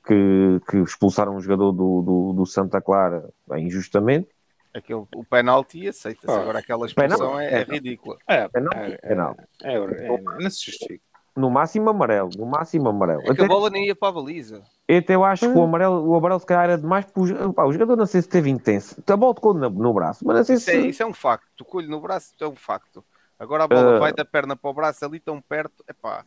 que, 0.06 0.60
que 0.68 0.76
expulsaram 0.78 1.34
um 1.34 1.40
jogador 1.40 1.72
do, 1.72 2.02
do, 2.02 2.32
do 2.34 2.46
Santa 2.46 2.80
Clara 2.80 3.28
bem, 3.48 3.66
injustamente. 3.66 4.28
Aquele, 4.74 5.04
o 5.14 5.24
penalti 5.24 5.86
aceita-se, 5.88 6.30
Ah, 6.36 6.42
agora 6.42 6.58
aquela 6.58 6.84
expulsão 6.84 7.38
é, 7.38 7.46
é 7.46 7.60
é. 7.60 7.62
ridícula. 7.62 8.18
É, 8.26 8.48
Penalti, 8.48 8.76
é, 8.78 8.92
é, 9.02 9.08
penalti. 9.08 9.40
é, 9.62 9.74
é, 9.76 10.20
não 10.20 10.50
se 10.50 10.66
justifica. 10.66 11.02
No 11.36 11.50
máximo 11.50 11.90
amarelo, 11.90 12.30
no 12.36 12.46
máximo 12.46 12.88
amarelo. 12.88 13.22
É 13.22 13.24
que 13.26 13.30
Até, 13.32 13.44
a 13.44 13.48
bola 13.48 13.68
nem 13.70 13.86
ia 13.86 13.94
para 13.96 14.08
a 14.08 14.12
baliza. 14.12 14.62
até 14.88 15.14
eu 15.16 15.24
acho 15.24 15.50
que 15.50 15.58
o 15.58 15.62
amarelo, 15.62 16.06
o 16.08 16.14
amarelo 16.14 16.38
se 16.38 16.46
calhar 16.46 16.64
era 16.64 16.78
demais 16.78 17.04
porque 17.06 17.32
o, 17.32 17.52
pá, 17.52 17.64
o 17.64 17.72
jogador 17.72 17.96
não 17.96 18.06
sei 18.06 18.20
se 18.22 18.28
teve 18.28 18.50
intenso. 18.50 19.02
A 19.06 19.16
bola 19.16 19.34
tocou 19.34 19.52
no, 19.54 19.68
no 19.70 19.92
braço, 19.92 20.24
mas 20.24 20.36
não 20.36 20.44
sei 20.44 20.56
Isso 20.56 20.70
é, 20.70 20.72
se. 20.74 20.88
isso 20.88 21.02
é 21.02 21.06
um 21.06 21.12
facto. 21.14 21.46
Tocou-lhe 21.56 21.88
no 21.88 22.00
braço, 22.00 22.34
é 22.40 22.46
um 22.46 22.54
facto. 22.54 23.02
Agora 23.38 23.64
a 23.64 23.68
bola 23.68 23.96
Ah. 23.96 23.98
vai 23.98 24.12
da 24.12 24.24
perna 24.24 24.56
para 24.56 24.70
o 24.70 24.74
braço 24.74 25.04
ali 25.04 25.18
tão 25.20 25.40
perto. 25.40 25.84
Epá, 25.88 26.24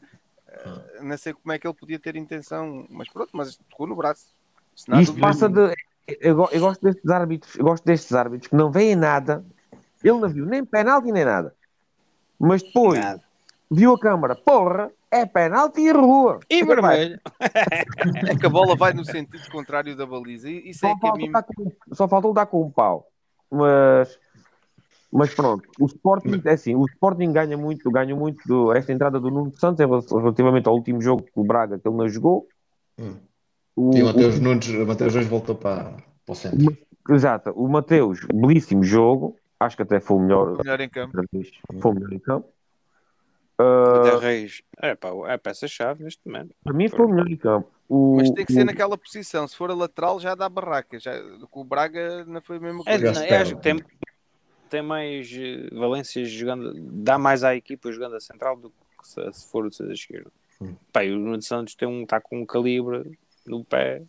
eh, 0.48 1.00
não 1.02 1.17
sei 1.17 1.34
como 1.34 1.52
é 1.54 1.58
que 1.60 1.67
ele 1.67 1.74
podia 1.74 2.00
ter 2.00 2.15
intenção, 2.15 2.86
mas 2.89 3.08
pronto, 3.10 3.30
mas 3.34 3.56
tocou 3.70 3.88
no 3.88 3.96
braço. 3.96 4.28
Isto 5.00 5.13
do- 5.15 5.20
passa 5.22 5.48
de. 5.50 5.74
Eu, 6.08 6.48
eu 6.52 6.60
gosto 6.62 6.82
destes 6.82 7.10
árbitros, 7.10 7.56
eu 7.56 7.63
gosto 7.65 7.84
destes 7.84 8.13
árbitros 8.13 8.50
que 8.50 8.56
não 8.56 8.72
veem 8.72 8.96
nada. 8.96 9.43
Ele 10.04 10.20
não 10.20 10.30
viu 10.30 10.46
nem 10.46 10.63
penalti 10.63 11.12
nem 11.12 11.26
nada. 11.26 11.54
Mas 12.39 12.62
depois 12.62 13.00
Nada. 13.00 13.22
viu 13.70 13.93
a 13.96 14.00
câmara, 14.00 14.36
porra, 14.36 14.91
é 15.10 15.26
penalti 15.26 15.82
e 15.82 15.91
rua. 15.91 16.39
E 16.50 16.63
vermelho. 16.63 17.20
É 17.39 18.36
que 18.38 18.46
a 18.46 18.50
bola 18.50 18.76
vai 18.76 18.93
no 18.93 19.04
sentido 19.04 19.50
contrário 19.50 19.96
da 19.98 20.06
baliza. 20.06 20.50
E 20.50 20.70
Isso 20.70 20.86
é 20.86 20.89
Só 20.89 20.96
que 21.00 21.06
a 21.06 21.10
falta, 21.10 21.17
mim. 21.26 21.32
dar 21.32 21.43
com, 21.43 21.72
só 21.93 22.08
falta 22.08 22.34
dar 22.34 22.46
com 22.46 22.62
um 22.63 22.70
pau. 22.72 23.08
Mas, 23.52 24.20
mas 25.12 25.34
pronto, 25.34 25.70
o 25.80 25.86
Sporting 25.86 26.41
é 26.46 26.52
assim, 26.52 26.76
o 26.76 26.86
Sporting 26.86 27.32
ganha 27.32 27.58
muito, 27.58 27.89
ganha 27.91 28.15
muito 28.15 28.46
do, 28.48 28.74
esta 28.74 28.91
entrada 28.91 29.20
do 29.20 29.32
Nuno 29.32 29.54
Santos 29.54 29.80
relativamente 30.12 30.67
ao 30.67 30.76
último 30.76 31.02
jogo 31.02 31.26
com 31.34 31.41
o 31.41 31.46
Braga 31.46 31.80
que 31.80 31.88
ele 31.88 31.96
não 31.98 32.10
jogou. 32.10 32.48
Hum. 33.00 33.15
O, 33.76 33.91
Sim, 33.93 34.02
o 34.02 34.04
o- 34.04 34.08
Mateus 34.08 34.39
Nunes, 34.39 34.67
o 34.70 34.86
Mateus 34.86 35.13
Nunes 35.13 35.30
voltou 35.30 35.56
para, 35.56 35.91
para 36.26 36.32
o 36.34 36.36
centro. 36.36 36.78
exato, 37.10 37.52
o 37.52 37.67
Mateus, 37.70 38.20
belíssimo 38.34 38.84
jogo, 38.84 39.38
acho 39.60 39.76
que 39.78 39.84
até 39.84 40.00
foi 40.00 40.17
o 40.17 40.20
melhor, 40.20 40.58
Melhor 40.58 40.82
em 40.82 40.89
campo. 40.89 41.17
foi 41.80 41.91
o 41.91 41.93
melhor 41.93 42.13
em 42.13 42.20
campo. 42.20 42.48
O 43.60 43.63
Ah, 43.63 44.20
Reis. 44.20 44.62
É, 44.82 44.93
pá, 44.96 45.10
é 45.28 45.34
a 45.34 45.38
peça-chave 45.38 46.04
neste 46.04 46.22
momento. 46.26 46.54
para 46.63 46.74
mim 46.74 46.88
foi 46.89 47.06
o 47.06 47.10
melhor 47.10 47.28
em 47.28 47.38
campo. 47.38 47.72
O, 47.89 48.17
Mas 48.17 48.30
tem 48.32 48.46
que 48.46 48.54
ser 48.54 48.63
o- 48.63 48.65
naquela 48.65 48.98
posição. 48.98 49.48
Se 49.48 49.56
for 49.56 49.72
a 49.72 49.74
lateral, 49.74 50.20
já 50.20 50.36
dá 50.36 50.48
barraca. 50.50 51.00
Já, 51.00 51.13
com 51.50 51.62
o 51.62 51.63
Braga 51.63 52.26
não 52.26 52.41
foi 52.41 52.58
a 52.58 52.60
mesma 52.60 52.84
É, 52.86 52.98
não, 52.98 53.13
que 53.13 53.62
tem, 53.62 53.84
tem 54.67 54.82
mais 54.82 55.32
eh, 55.34 55.69
valências 55.71 56.30
jogando, 56.30 56.73
dá 56.75 57.17
mais 57.17 57.43
à 57.43 57.56
equipa 57.56 57.91
jogando 57.91 58.15
a 58.15 58.19
central 58.19 58.58
do 58.58 58.69
que 58.69 59.08
se, 59.08 59.34
se 59.34 59.51
for 59.51 59.65
o 59.65 59.69
da 59.69 59.93
esquerda. 59.93 60.32
Hum. 60.62 60.75
Pá, 60.91 61.03
e 61.03 61.12
o 61.12 61.17
Nuno 61.17 61.41
Santos 61.41 61.75
tem 61.75 61.88
um, 61.88 62.03
está 62.03 62.19
com 62.19 62.41
um 62.41 62.45
calibre 62.45 63.17
no 63.45 63.63
pé 63.63 64.03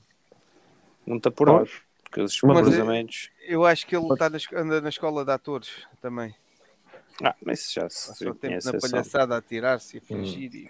muito 1.06 1.28
apurado. 1.28 1.58
Pois. 1.58 1.88
Porque 2.02 2.22
esses 2.22 2.40
Mas, 2.42 2.60
cruzamentos. 2.62 3.30
Eu 3.46 3.64
acho 3.64 3.86
que 3.86 3.94
ele 3.94 4.16
tá 4.16 4.30
na 4.30 4.38
anda 4.54 4.80
na 4.80 4.88
escola 4.88 5.24
de 5.24 5.30
atores 5.30 5.86
também. 6.00 6.34
Ah, 7.22 7.34
mas 7.44 7.60
isso 7.60 7.74
já 7.74 7.90
se 7.90 8.08
Passou 8.08 8.34
tempo 8.34 8.64
na 8.64 8.80
palhaçada 8.80 9.36
a 9.36 9.42
tirar-se 9.42 9.96
e 9.96 9.98
a 9.98 10.00
fingir. 10.00 10.54
E... 10.54 10.68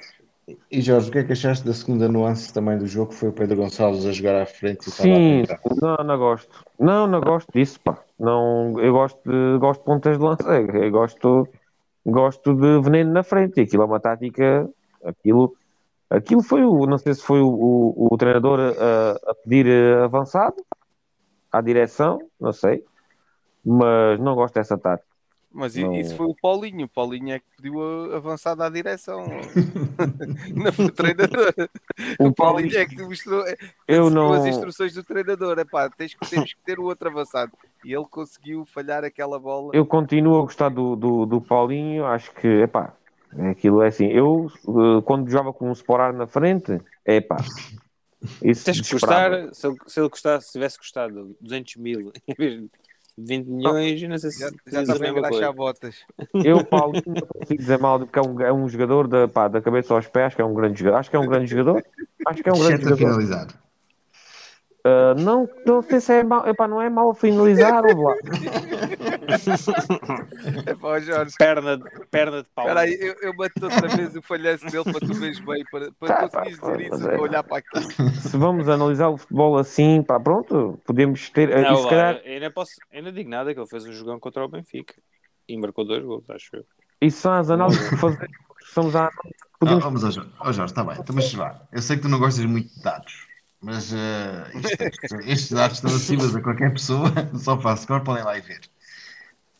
E 0.71 0.81
Jorge, 0.81 1.11
o 1.11 1.13
que 1.13 1.19
é 1.19 1.25
que 1.25 1.33
achaste 1.33 1.65
da 1.65 1.75
segunda 1.75 2.09
nuance 2.09 2.53
também 2.53 2.79
do 2.79 2.87
jogo? 2.87 3.11
que 3.11 3.17
Foi 3.19 3.29
o 3.29 3.33
Pedro 3.33 3.57
Gonçalves 3.57 4.07
a 4.07 4.13
jogar 4.13 4.41
à 4.41 4.47
frente 4.47 4.89
e 4.89 4.91
Sim, 4.91 5.43
não, 5.81 5.97
não 5.99 6.19
gosto. 6.19 6.65
Não, 6.79 7.07
não 7.07 7.21
gosto 7.21 7.53
disso, 7.53 7.79
pá. 7.81 8.03
Não, 8.19 8.79
eu 8.81 8.93
gosto 8.93 9.21
de, 9.25 9.59
gosto 9.59 9.81
de 9.81 9.87
pontas 9.87 10.19
de 10.19 10.25
lança. 10.25 10.61
Eu 10.61 10.91
gosto, 10.91 11.49
gosto 12.05 12.55
de 12.55 12.81
veneno 12.81 13.13
na 13.13 13.23
frente. 13.23 13.61
Aquilo 13.61 13.83
é 13.85 13.87
uma 13.87 14.01
tática. 14.01 14.69
Aquilo, 15.05 15.55
aquilo 16.11 16.43
foi 16.43 16.65
o. 16.65 16.87
Não 16.87 16.99
sei 16.99 17.15
se 17.15 17.23
foi 17.23 17.41
o, 17.41 17.49
o, 17.49 18.09
o 18.13 18.17
treinador 18.19 18.61
a, 18.61 19.31
a 19.31 19.35
pedir 19.35 19.67
eh, 19.67 20.03
avançado 20.05 20.57
à 21.53 21.61
direção, 21.61 22.19
não 22.41 22.53
sei. 22.53 22.85
Mas 23.65 24.19
não 24.21 24.35
gosto 24.35 24.55
dessa 24.55 24.79
tática. 24.79 25.08
Mas 25.53 25.75
Não. 25.77 25.95
isso 25.95 26.15
foi 26.15 26.27
o 26.27 26.35
Paulinho. 26.35 26.85
O 26.85 26.89
Paulinho 26.89 27.33
é 27.33 27.39
que 27.39 27.47
pediu 27.57 27.83
a 27.83 28.17
avançada 28.17 28.67
à 28.67 28.69
direção. 28.69 29.25
não 30.55 30.73
foi 30.73 30.85
o 30.87 30.93
treinador. 30.93 31.55
O, 32.19 32.33
Paulinho 32.33 32.77
é 32.77 32.85
que 32.85 33.03
mostrou 33.03 33.47
é, 33.47 33.57
Eu 33.87 34.11
não. 34.11 34.33
as 34.33 34.47
instruções 34.47 34.93
do 34.93 35.03
treinador. 35.03 35.59
É 35.59 35.65
pá, 35.65 35.89
tens 35.89 36.15
que, 36.15 36.29
temos 36.29 36.53
que 36.53 36.61
ter 36.65 36.79
o 36.79 36.85
outro 36.85 37.09
avançado. 37.09 37.53
E 37.85 37.95
ele 37.95 38.07
conseguiu 38.11 38.67
falhar 38.67 39.05
aquela 39.05 39.39
bola. 39.39 39.71
Eu 39.73 39.87
continuo 39.87 40.39
a 40.39 40.43
gostar 40.43 40.69
do, 40.69 40.95
do, 40.95 41.25
do 41.25 41.41
Paulinho, 41.41 42.05
acho 42.05 42.33
que, 42.35 42.47
epá, 42.47 42.95
aquilo 43.51 43.83
é 43.83 43.89
assim, 43.89 44.07
eu 44.07 44.51
eh, 44.69 45.03
quando 45.05 45.31
jogava 45.31 45.53
com 45.53 45.69
um 45.69 45.73
Sporar 45.73 46.13
na 46.13 46.27
frente, 46.27 46.81
epá, 47.07 47.37
Isso 48.43 48.65
Tens 48.65 48.81
que 48.81 48.91
custar, 48.91 49.55
se 49.55 49.67
ele, 49.67 49.77
se 49.87 50.01
ele 50.01 50.11
custasse, 50.11 50.47
se 50.47 50.53
tivesse 50.53 50.79
custado 50.79 51.37
200 51.41 51.77
mil 51.77 52.13
em 52.27 52.35
vez 52.35 52.61
de 52.63 52.71
20 53.19 53.47
milhões, 53.49 54.03
não 54.03 54.19
sei 54.19 54.31
se 54.31 54.39
Já, 54.41 54.51
já 54.67 54.79
a 54.79 54.83
está 54.83 54.99
bem 54.99 55.13
coisa. 55.13 55.53
botas. 55.53 55.97
Eu, 56.45 56.65
Paulinho, 56.65 57.03
não 57.07 57.15
consigo 57.27 57.61
dizer 57.61 57.79
mal 57.79 57.99
porque 57.99 58.19
é 58.19 58.23
um, 58.23 58.41
é 58.41 58.53
um 58.53 58.69
jogador 58.69 59.09
da, 59.09 59.27
pá, 59.27 59.49
da 59.49 59.61
cabeça 59.61 59.93
aos 59.95 60.07
pés, 60.07 60.35
que 60.35 60.41
é 60.41 60.45
um 60.45 60.55
grande 60.55 60.79
jogador. 60.79 60.99
Acho 60.99 61.11
que 61.11 61.17
é 61.17 61.19
um 61.19 61.27
grande 61.27 61.47
jogador. 61.51 61.85
Acho 62.27 62.43
que 62.43 62.49
é 62.49 62.53
um 62.53 62.59
grande 62.59 62.75
Exceto 62.75 62.95
a 62.95 62.97
jogador. 62.97 63.21
finalizar. 63.23 63.47
Ah, 64.85 65.15
não, 65.15 65.49
não 65.67 65.83
sei 65.83 66.01
se 66.01 66.13
é 66.13 66.23
mau, 66.25 66.47
epá, 66.47 66.67
não 66.69 66.81
é 66.81 66.89
mau 66.89 67.11
a 67.11 67.15
finalizar, 67.15 67.85
ou 67.85 68.03
lá. 68.03 68.15
É 70.67 71.01
Jorge. 71.01 71.35
Perna, 71.39 71.77
de- 71.77 71.85
perna 72.11 72.43
de 72.43 72.49
pau. 72.55 72.67
Espera 72.67 72.81
aí, 72.81 72.97
eu, 73.01 73.15
eu 73.29 73.35
bato 73.37 73.65
outra 73.65 73.89
vez 73.89 74.15
o 74.17 74.23
falhanço 74.23 74.65
dele 74.67 74.85
para 74.85 75.01
tu 75.01 75.15
veres 75.15 75.39
bem, 75.41 75.65
para, 75.71 75.93
para 75.93 76.09
Tá, 76.09 76.29
conseguires 76.29 76.59
pá, 76.59 76.71
dizer 76.73 76.91
mas 76.91 77.01
isso, 77.01 77.11
é- 77.11 77.19
olhar 77.19 77.43
para 77.43 77.59
aqui. 77.59 78.21
Se 78.21 78.37
vamos 78.37 78.69
analisar 78.69 79.09
o 79.09 79.17
futebol 79.17 79.59
assim, 79.59 80.03
pá, 80.03 80.19
pronto, 80.19 80.79
podemos 80.87 81.29
ter. 81.31 81.53
ah, 81.57 81.63
Não, 81.63 81.75
e 81.75 81.77
se 81.77 81.85
lá, 81.85 81.91
calhar, 81.91 82.17
eu 82.25 82.33
ainda, 82.35 82.51
posso, 82.51 82.73
ainda 82.93 83.13
digo 83.13 83.29
nada 83.29 83.53
que 83.53 83.61
ele 83.61 83.67
fez 83.69 83.87
um 83.87 83.93
jogão 83.93 84.19
contra 84.21 84.45
o 84.45 84.49
Benfica 84.49 84.95
e 85.49 85.57
marcou 85.59 85.85
dois 85.85 86.05
gols, 86.05 86.29
acho 86.31 86.57
eu. 86.57 86.65
isso 87.01 87.21
são 87.21 87.33
as 87.33 87.51
análises 87.51 87.89
que 87.89 87.97
fazemos. 87.97 88.37
Somos 88.73 88.95
a 88.97 89.11
podemos 89.59 89.85
Ah, 89.85 89.89
vamos 89.89 90.05
ao 90.05 90.53
Jorge. 90.53 90.73
Está 90.73 90.85
bem. 90.85 90.97
Então, 91.01 91.15
mas 91.15 91.33
vá. 91.33 91.61
Eu 91.73 91.81
sei 91.83 91.97
que 91.97 92.03
tu 92.03 92.09
não 92.09 92.19
gostas 92.19 92.45
muito 92.45 92.73
de 92.75 92.83
dados, 92.83 93.28
mas 93.61 93.93
isto- 94.55 95.21
estes 95.27 95.51
dados 95.53 95.77
estão 95.79 95.95
acima 95.95 96.27
de 96.29 96.41
qualquer 96.43 96.73
pessoa, 96.73 97.11
só 97.39 97.61
faz 97.61 97.81
score, 97.81 98.05
podem 98.05 98.25
lá 98.25 98.37
e 98.39 98.41
ver. 98.41 98.61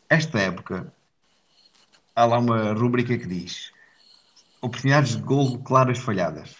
Esta 0.09 0.39
época, 0.39 0.91
há 2.15 2.25
lá 2.25 2.39
uma 2.39 2.73
rúbrica 2.73 3.17
que 3.17 3.25
diz 3.27 3.71
oportunidades 4.61 5.15
de 5.15 5.21
golo 5.21 5.59
claras 5.59 5.99
falhadas. 5.99 6.55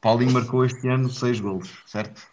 Paulinho 0.00 0.32
marcou 0.32 0.64
este 0.64 0.88
ano 0.88 1.08
seis 1.10 1.40
golos, 1.40 1.82
certo? 1.86 2.26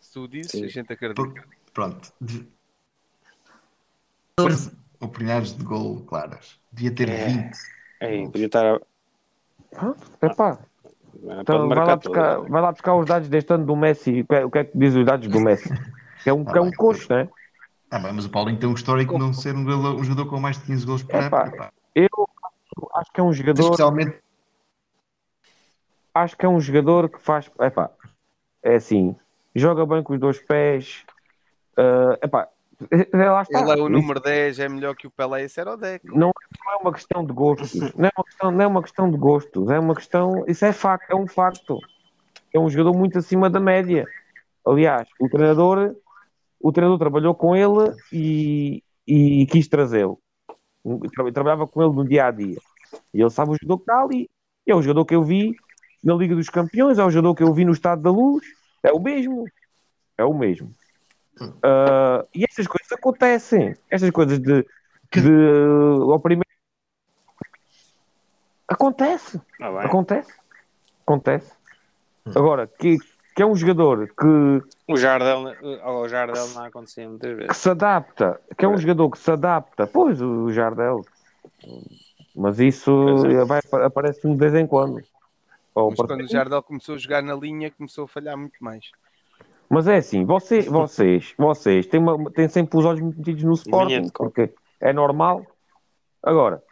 Se 0.00 0.12
tu 0.12 0.26
dizes, 0.28 0.62
a 0.62 0.68
gente 0.68 0.92
acredita. 0.92 1.44
Pronto. 1.74 2.12
De... 2.20 2.46
14 4.38 4.72
oportunidades 5.00 5.52
de 5.56 5.62
golo 5.64 6.02
claras. 6.04 6.58
Devia 6.72 6.90
ter 6.94 7.08
É. 7.08 7.26
20. 7.26 7.58
Ei, 8.00 8.24
podia 8.30 8.46
estar. 8.46 8.80
Pronto, 9.70 10.10
epá, 10.22 10.58
então 11.40 11.68
vai, 11.68 11.78
lá 11.78 11.96
buscar, 11.96 12.34
todas. 12.36 12.50
vai 12.50 12.62
lá 12.62 12.72
buscar 12.72 12.94
os 12.96 13.06
dados 13.06 13.28
deste 13.28 13.52
ano 13.52 13.66
do 13.66 13.76
Messi. 13.76 14.20
O 14.20 14.26
que 14.26 14.34
é, 14.34 14.44
o 14.44 14.50
que, 14.50 14.58
é 14.58 14.64
que 14.64 14.78
diz 14.78 14.94
os 14.94 15.04
dados 15.04 15.28
do 15.28 15.40
Messi? 15.40 15.72
Que 16.22 16.30
é 16.30 16.32
um, 16.32 16.44
que 16.44 16.58
é 16.58 16.60
um 16.60 16.70
coxo, 16.72 17.12
né? 17.12 17.28
Ah, 17.90 17.98
bem, 17.98 18.12
mas 18.12 18.24
o 18.24 18.30
Paulinho 18.30 18.58
tem 18.58 18.68
um 18.68 18.74
histórico 18.74 19.14
de 19.14 19.20
não 19.20 19.32
ser 19.32 19.54
um 19.54 19.64
jogador, 19.64 20.00
um 20.00 20.04
jogador 20.04 20.28
com 20.28 20.40
mais 20.40 20.58
de 20.58 20.64
15 20.64 20.86
golos 20.86 21.02
por 21.04 21.14
Epá. 21.14 21.42
época. 21.42 21.56
pá. 21.56 21.72
Eu 21.94 22.08
acho 22.96 23.12
que 23.12 23.20
é 23.20 23.22
um 23.22 23.32
jogador. 23.32 23.62
Especialmente 23.62 24.18
acho 26.16 26.36
que 26.36 26.46
é 26.46 26.48
um 26.48 26.60
jogador 26.60 27.08
que 27.08 27.20
faz. 27.20 27.50
Epá, 27.60 27.90
é 28.62 28.74
assim, 28.76 29.14
joga 29.54 29.84
bem 29.86 30.02
com 30.02 30.14
os 30.14 30.20
dois 30.20 30.38
pés. 30.38 31.04
ah, 31.76 32.18
epá, 32.22 32.42
é, 32.42 32.48
lá 33.12 33.42
está. 33.42 33.60
Ele 33.60 33.70
é 33.70 33.74
o 33.74 33.76
Isso 33.76 33.88
número 33.88 34.20
10, 34.20 34.58
é 34.58 34.68
melhor 34.68 34.94
que 34.94 35.06
o 35.06 35.10
Pelé 35.10 35.44
e 35.44 35.48
ser 35.48 35.66
o 35.68 35.76
Deco. 35.76 36.06
não, 36.08 36.30
não 36.64 36.72
é 36.72 36.76
uma 36.76 36.92
questão 36.92 37.24
de 37.24 37.32
gostos. 37.32 37.74
Não 37.94 38.06
é 38.06 38.12
uma 38.16 38.24
questão, 38.24 38.50
não 38.50 38.60
é 38.62 38.66
uma 38.66 38.82
questão 38.82 39.10
de 39.10 39.16
gostos. 39.16 39.70
É 39.70 39.78
uma 39.78 39.94
questão. 39.94 40.44
Isso 40.46 40.64
é 40.64 40.72
facto, 40.72 41.10
é 41.10 41.14
um 41.14 41.26
facto. 41.26 41.78
É 42.52 42.58
um 42.58 42.68
jogador 42.68 42.96
muito 42.96 43.18
acima 43.18 43.48
da 43.48 43.60
média. 43.60 44.06
Aliás, 44.64 45.08
o 45.20 45.28
treinador, 45.28 45.94
o 46.60 46.72
treinador 46.72 46.98
trabalhou 46.98 47.34
com 47.34 47.54
ele 47.54 47.94
e, 48.12 48.82
e 49.06 49.46
quis 49.46 49.68
trazê-lo. 49.68 50.18
Tra- 51.14 51.32
Trabalhava 51.32 51.66
com 51.66 51.82
ele 51.82 51.92
no 51.94 52.04
dia 52.06 52.26
a 52.26 52.30
dia. 52.30 52.58
E 53.12 53.20
ele 53.20 53.30
sabe 53.30 53.50
o 53.52 53.56
jogador 53.60 53.78
que 53.78 53.82
está 53.82 54.02
ali. 54.02 54.28
É 54.66 54.74
o 54.74 54.82
jogador 54.82 55.04
que 55.04 55.14
eu 55.14 55.22
vi 55.22 55.54
na 56.02 56.14
Liga 56.14 56.34
dos 56.34 56.48
Campeões, 56.48 56.98
é 56.98 57.04
o 57.04 57.10
jogador 57.10 57.34
que 57.34 57.42
eu 57.42 57.52
vi 57.52 57.64
no 57.64 57.72
Estado 57.72 58.02
da 58.02 58.10
Luz. 58.10 58.44
É 58.82 58.92
o 58.92 59.00
mesmo. 59.00 59.44
É 60.18 60.24
o 60.24 60.34
mesmo. 60.34 60.70
Ah, 61.62 62.24
e 62.34 62.44
estas 62.44 62.66
coisas 62.66 62.90
acontecem. 62.92 63.74
Estas 63.90 64.10
coisas 64.10 64.38
de, 64.38 64.62
de 65.12 65.64
ao 66.10 66.20
primeiro. 66.20 66.46
Acontece. 68.68 69.40
Ah. 69.60 69.80
Acontece. 69.84 70.32
Acontece. 71.02 71.52
Agora, 72.34 72.66
que, 72.66 72.96
que 73.34 73.42
é 73.42 73.46
um 73.46 73.54
jogador 73.54 74.08
que, 74.08 74.62
O 74.88 74.96
Jardel, 74.96 75.54
ao 75.82 76.08
Jardel 76.08 76.48
não 76.48 76.64
acontecia 76.64 77.08
muitas 77.08 77.30
que 77.30 77.36
vezes. 77.36 77.56
se 77.56 77.70
adapta, 77.70 78.40
que 78.58 78.64
é 78.64 78.68
um 78.68 78.76
jogador 78.76 79.10
que 79.10 79.18
se 79.18 79.30
adapta, 79.30 79.86
pois 79.86 80.20
o 80.20 80.50
Jardel. 80.50 81.02
Mas 82.34 82.58
isso 82.58 83.24
é. 83.26 83.44
vai, 83.44 83.60
aparece 83.84 84.28
de 84.28 84.36
vez 84.36 84.54
em 84.54 84.66
quando. 84.66 85.00
Ou 85.74 85.90
Mas 85.90 86.00
quando 86.00 86.22
o 86.22 86.28
Jardel 86.28 86.62
começou 86.62 86.96
a 86.96 86.98
jogar 86.98 87.22
na 87.22 87.34
linha, 87.34 87.70
começou 87.70 88.04
a 88.04 88.08
falhar 88.08 88.36
muito 88.36 88.56
mais. 88.60 88.90
Mas 89.68 89.88
é 89.88 89.96
assim, 89.96 90.24
você, 90.24 90.60
vocês, 90.62 91.34
vocês 91.36 91.86
têm, 91.86 92.00
uma- 92.00 92.30
têm 92.30 92.48
sempre 92.48 92.78
os 92.78 92.84
olhos 92.84 93.00
metidos 93.00 93.42
no 93.42 93.52
Sporting, 93.54 94.08
porque 94.14 94.52
é 94.80 94.92
normal. 94.92 95.44
Agora, 96.22 96.62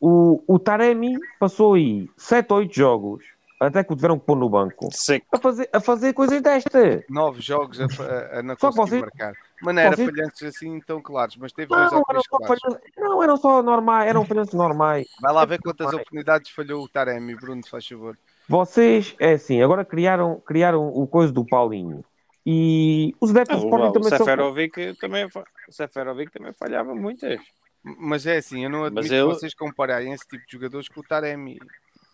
o, 0.00 0.42
o 0.46 0.58
Taremi 0.58 1.16
passou 1.38 1.74
aí 1.74 2.08
7 2.16 2.50
ou 2.52 2.58
8 2.58 2.74
jogos, 2.74 3.24
até 3.60 3.82
que 3.82 3.92
o 3.92 3.96
tiveram 3.96 4.18
que 4.18 4.26
pôr 4.26 4.36
no 4.36 4.48
banco, 4.48 4.88
Seco. 4.92 5.26
a 5.32 5.38
fazer, 5.38 5.68
a 5.72 5.80
fazer 5.80 6.12
coisas 6.12 6.42
destas. 6.42 7.02
Nove 7.08 7.40
jogos 7.40 7.80
a, 7.80 7.84
a, 7.84 8.38
a 8.40 8.42
não 8.42 8.56
Só 8.58 8.68
conseguir 8.70 8.88
vocês- 8.88 9.00
marcar. 9.02 9.32
Mas 9.62 9.74
não 9.74 9.82
era 9.82 9.96
vocês- 9.96 10.10
falhantes 10.10 10.42
assim 10.42 10.80
tão 10.80 11.00
claros, 11.00 11.36
mas 11.38 11.50
teve 11.52 11.68
dois 11.68 11.90
Não, 11.90 11.98
ou 11.98 12.04
eram 12.10 12.20
três 12.20 12.24
só 12.28 12.36
claros. 12.38 12.60
falhanças, 12.60 12.82
não, 12.98 13.22
eram 13.22 13.36
só 13.38 13.62
normais, 13.62 14.08
eram 14.08 14.26
falhanças 14.26 14.52
normais. 14.54 15.06
Vai 15.22 15.32
lá 15.32 15.44
ver 15.46 15.58
quantas 15.62 15.86
oportunidades 15.90 16.50
falhou 16.50 16.84
o 16.84 16.88
Taremi, 16.88 17.34
Bruno, 17.34 17.62
faz 17.66 17.86
favor. 17.88 18.18
Vocês, 18.46 19.14
é 19.18 19.32
assim, 19.32 19.62
agora 19.62 19.82
criaram, 19.86 20.42
criaram 20.44 20.88
o 20.88 21.06
coisa 21.06 21.32
do 21.32 21.46
Paulinho. 21.46 22.04
E 22.46 23.14
os 23.20 23.30
adeptos 23.30 23.56
do 23.58 23.62
O, 23.62 23.64
Sporting 23.68 23.88
o 23.88 23.92
também 23.92 24.08
são. 24.10 24.18
Seferovic 24.18 24.94
também, 25.00 25.30
fa- 25.30 25.44
o 25.68 25.72
Seferovic 25.72 26.30
também 26.32 26.52
falhava 26.52 26.94
muitas. 26.94 27.40
Mas 27.82 28.26
é 28.26 28.36
assim, 28.38 28.64
eu 28.64 28.70
não 28.70 28.84
admito 28.84 29.02
Mas 29.02 29.08
que 29.10 29.22
vocês 29.24 29.54
compararem 29.54 30.12
esse 30.12 30.26
tipo 30.26 30.44
de 30.46 30.52
jogadores 30.52 30.88
com 30.88 31.00
o 31.00 31.02
Taremi. 31.02 31.58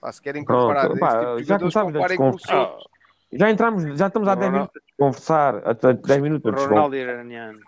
Pá, 0.00 0.10
se 0.12 0.20
querem 0.22 0.44
Pronto, 0.44 0.62
comparar 0.62 0.90
esse 0.90 0.98
pá, 1.00 1.08
tipo 1.08 1.20
de 1.20 1.42
já 1.44 1.58
jogadores, 1.58 1.74
começámos 1.74 1.90
a 1.90 1.98
comparem 1.98 2.16
com 2.16 2.30
o. 2.30 2.38
Souto. 2.38 2.90
Já 3.32 3.50
entramos, 3.50 3.98
já 3.98 4.06
estamos 4.08 4.28
há 4.28 4.34
10 4.34 4.50
Ronaldo- 4.50 4.72
minutos 4.74 4.92
a 4.92 5.02
conversar, 5.04 5.56
a 5.68 5.92
10 5.92 6.22
minutos 6.22 6.52
a. 6.54 6.66
Ronaldo 6.66 6.96
iraniano. 6.96 7.60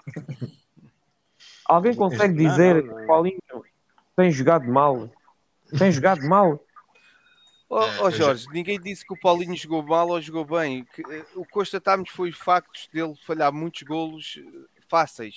Alguém 1.66 1.94
consegue 1.94 2.42
Não, 2.42 2.50
dizer 2.50 2.82
não, 2.82 2.86
não. 2.90 2.96
que 2.96 3.02
o 3.02 3.06
Paulinho 3.06 3.40
tem 4.16 4.30
jogado 4.30 4.66
mal? 4.68 5.08
Tem 5.78 5.90
jogado 5.92 6.22
mal? 6.28 6.60
Ó 7.72 8.04
ó, 8.04 8.10
Jorge, 8.10 8.46
ninguém 8.52 8.78
disse 8.78 9.02
que 9.02 9.14
o 9.14 9.16
Paulinho 9.16 9.56
jogou 9.56 9.82
mal 9.82 10.06
ou 10.06 10.20
jogou 10.20 10.44
bem. 10.44 10.86
Eh, 11.10 11.24
o 11.34 11.42
que 11.42 11.50
constatámos 11.50 12.10
foi 12.10 12.28
os 12.28 12.36
factos 12.36 12.86
dele 12.92 13.14
falhar 13.26 13.50
muitos 13.50 13.80
golos 13.82 14.38
eh, 14.38 14.68
fáceis. 14.86 15.36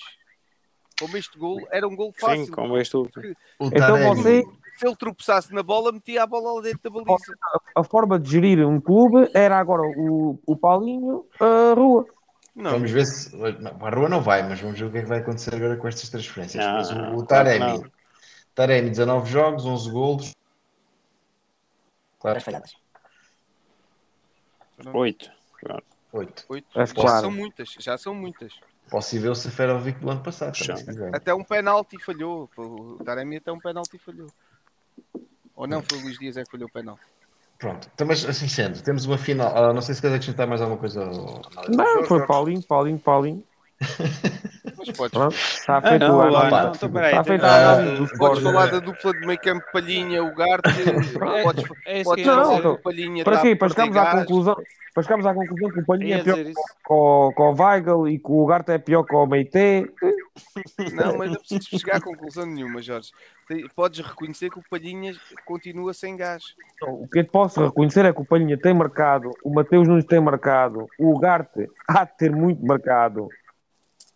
Como 1.00 1.16
este 1.16 1.38
golo, 1.40 1.66
era 1.72 1.88
um 1.88 1.96
golo 1.96 2.12
fácil. 2.12 2.46
Sim, 2.46 2.52
como 2.52 2.78
este 2.78 2.98
último. 2.98 3.34
Então 3.60 4.16
você, 4.16 4.44
Se 4.78 4.86
ele 4.86 4.96
tropeçasse 4.98 5.54
na 5.54 5.64
bola, 5.64 5.94
metia 5.94 6.24
a 6.24 6.28
bola 6.28 6.56
lá 6.56 6.62
dentro 6.62 6.82
da 6.84 6.90
baliza. 6.90 7.38
a 7.74 7.84
forma 7.86 8.20
de 8.20 8.30
gerir 8.30 8.68
um 8.68 8.82
clube 8.82 9.30
era 9.34 9.58
agora 9.58 9.84
o, 9.84 10.38
o 10.46 10.58
Paulinho 10.58 11.26
a 11.40 11.74
rua. 11.74 12.06
Não, 12.54 12.72
Vamos 12.72 12.92
ver 12.92 13.06
se. 13.06 13.34
A 13.36 13.90
rua 13.90 14.10
não 14.10 14.22
vai, 14.22 14.44
mas 14.44 14.60
vamos 14.60 14.78
ver 14.78 14.86
o 14.86 14.92
que 14.92 14.98
é 14.98 15.02
que 15.04 15.08
vai 15.08 15.20
acontecer 15.20 15.56
agora 15.56 15.78
com 15.78 15.88
estas 15.88 16.10
transferências. 16.10 16.66
Não, 16.66 16.74
mas 16.74 16.92
o, 16.92 17.16
o 17.18 17.26
Taremi. 17.26 17.82
Taremi, 18.54 18.90
19 18.90 19.30
jogos, 19.30 19.66
11 19.66 19.92
golos. 19.92 20.36
Claro, 22.26 22.42
falhadas. 22.42 22.76
Oito. 24.94 25.32
8. 26.12 26.46
oito. 26.50 26.80
Acho 26.80 26.96
já 26.96 27.02
claro. 27.02 27.22
são 27.22 27.32
muitas, 27.32 27.76
já 27.80 27.98
são 27.98 28.16
muitas. 28.16 28.54
Posso 28.90 29.16
ir 29.16 29.20
ver 29.20 29.30
o 29.30 29.36
Seferovic 29.36 30.00
do 30.00 30.10
ano 30.10 30.24
passado. 30.24 30.58
Até 31.14 31.36
um 31.36 31.44
penalti 31.44 32.04
falhou. 32.04 32.50
O 32.58 33.04
Taremi 33.04 33.38
até 33.38 33.52
um 33.52 33.60
penalti 33.60 34.00
falhou. 34.00 34.28
Ou 35.56 35.68
não, 35.68 35.84
foi 35.84 36.00
o 36.00 36.02
Luís 36.02 36.18
Dias 36.18 36.36
é 36.38 36.44
que 36.44 36.50
falhou 36.50 36.68
o 36.68 36.72
penalti. 36.72 37.04
Pronto, 37.60 37.90
então, 37.94 38.08
mas 38.08 38.26
assim 38.26 38.48
sendo, 38.48 38.82
temos 38.82 39.06
uma 39.06 39.18
final. 39.18 39.56
ah, 39.56 39.72
não 39.72 39.82
sei 39.82 39.96
se 39.96 40.02
queres 40.02 40.16
acrescentar 40.16 40.48
mais 40.48 40.62
alguma 40.62 40.80
coisa. 40.80 41.06
Não, 41.70 42.04
foi 42.06 42.26
Paulinho, 42.26 42.64
Paulinho, 42.64 43.00
Paulinho. 43.00 43.44
Mas 44.78 44.90
podes, 44.92 45.12
Pronto, 45.12 45.36
está 45.36 45.78
Ah, 45.78 45.82
feito 45.82 46.08
não, 46.08 46.22
a 46.22 46.30
lá, 46.30 46.48
análise. 46.48 46.52
não, 46.86 46.90
então. 46.90 47.02
Está 47.04 47.24
tem- 47.24 47.24
feita 47.24 47.48
a 47.48 47.50
Ah, 47.50 47.74
análise 47.74 47.96
do 48.04 48.18
podes 48.18 48.44
falar 48.44 48.66
da 48.68 48.80
dupla 48.80 49.14
de 49.14 49.26
meio 49.28 49.40
campo 49.40 49.66
Palhinha, 49.74 50.24
o 50.24 50.34
Garte. 50.36 50.70
podes 51.44 51.66
É 51.86 52.04
Não, 52.04 52.06
fazer 52.06 52.22
então, 52.60 52.72
o 52.74 52.78
Palhinha 52.82 53.24
Para 53.24 53.36
tá 53.38 53.42
quê? 53.42 53.56
Para 53.56 53.70
chegarmos 53.70 53.98
à 53.98 54.12
conclusão, 54.12 54.56
para 54.94 55.04
chegarmos 55.04 55.26
à 55.26 55.34
conclusão 55.34 55.70
que 55.72 55.80
o 55.80 55.86
Palhinha 55.86 56.18
é 56.18 56.24
pior 56.24 56.38
isso. 56.40 56.54
que 56.54 56.94
o, 56.94 57.34
o 57.36 57.56
Weigl 57.64 58.08
e 58.08 58.18
que 58.20 58.32
o 58.32 58.46
Garte 58.46 58.72
é 58.72 58.78
pior 58.78 59.04
que 59.04 59.16
o 59.16 59.26
Meite. 59.26 59.92
Não, 60.94 61.18
mas 61.18 61.30
não 61.32 61.38
precisas 61.40 61.66
chegar 61.68 61.98
a 61.98 62.02
conclusão 62.02 62.46
nenhuma, 62.46 62.82
Jorge. 62.82 63.12
Podes 63.76 64.06
reconhecer 64.06 64.50
que 64.50 64.60
o 64.60 64.64
Palhinha 64.70 65.14
continua 65.46 65.94
sem 65.94 66.16
gás. 66.16 66.44
O 66.82 67.08
que 67.08 67.20
eu 67.20 67.26
posso 67.26 67.64
reconhecer 67.64 68.06
é 68.06 68.14
que 68.14 68.22
o 68.22 68.26
Palhinha 68.26 68.58
tem 68.58 68.74
marcado, 68.74 69.32
o 69.44 69.54
Mateus 69.54 69.88
Nunes 69.88 70.06
tem 70.06 70.20
marcado, 70.20 70.88
o 71.00 71.18
Garte 71.20 71.70
há 71.88 72.04
de 72.06 72.18
ter 72.18 72.32
muito 72.32 72.66
marcado. 72.66 73.28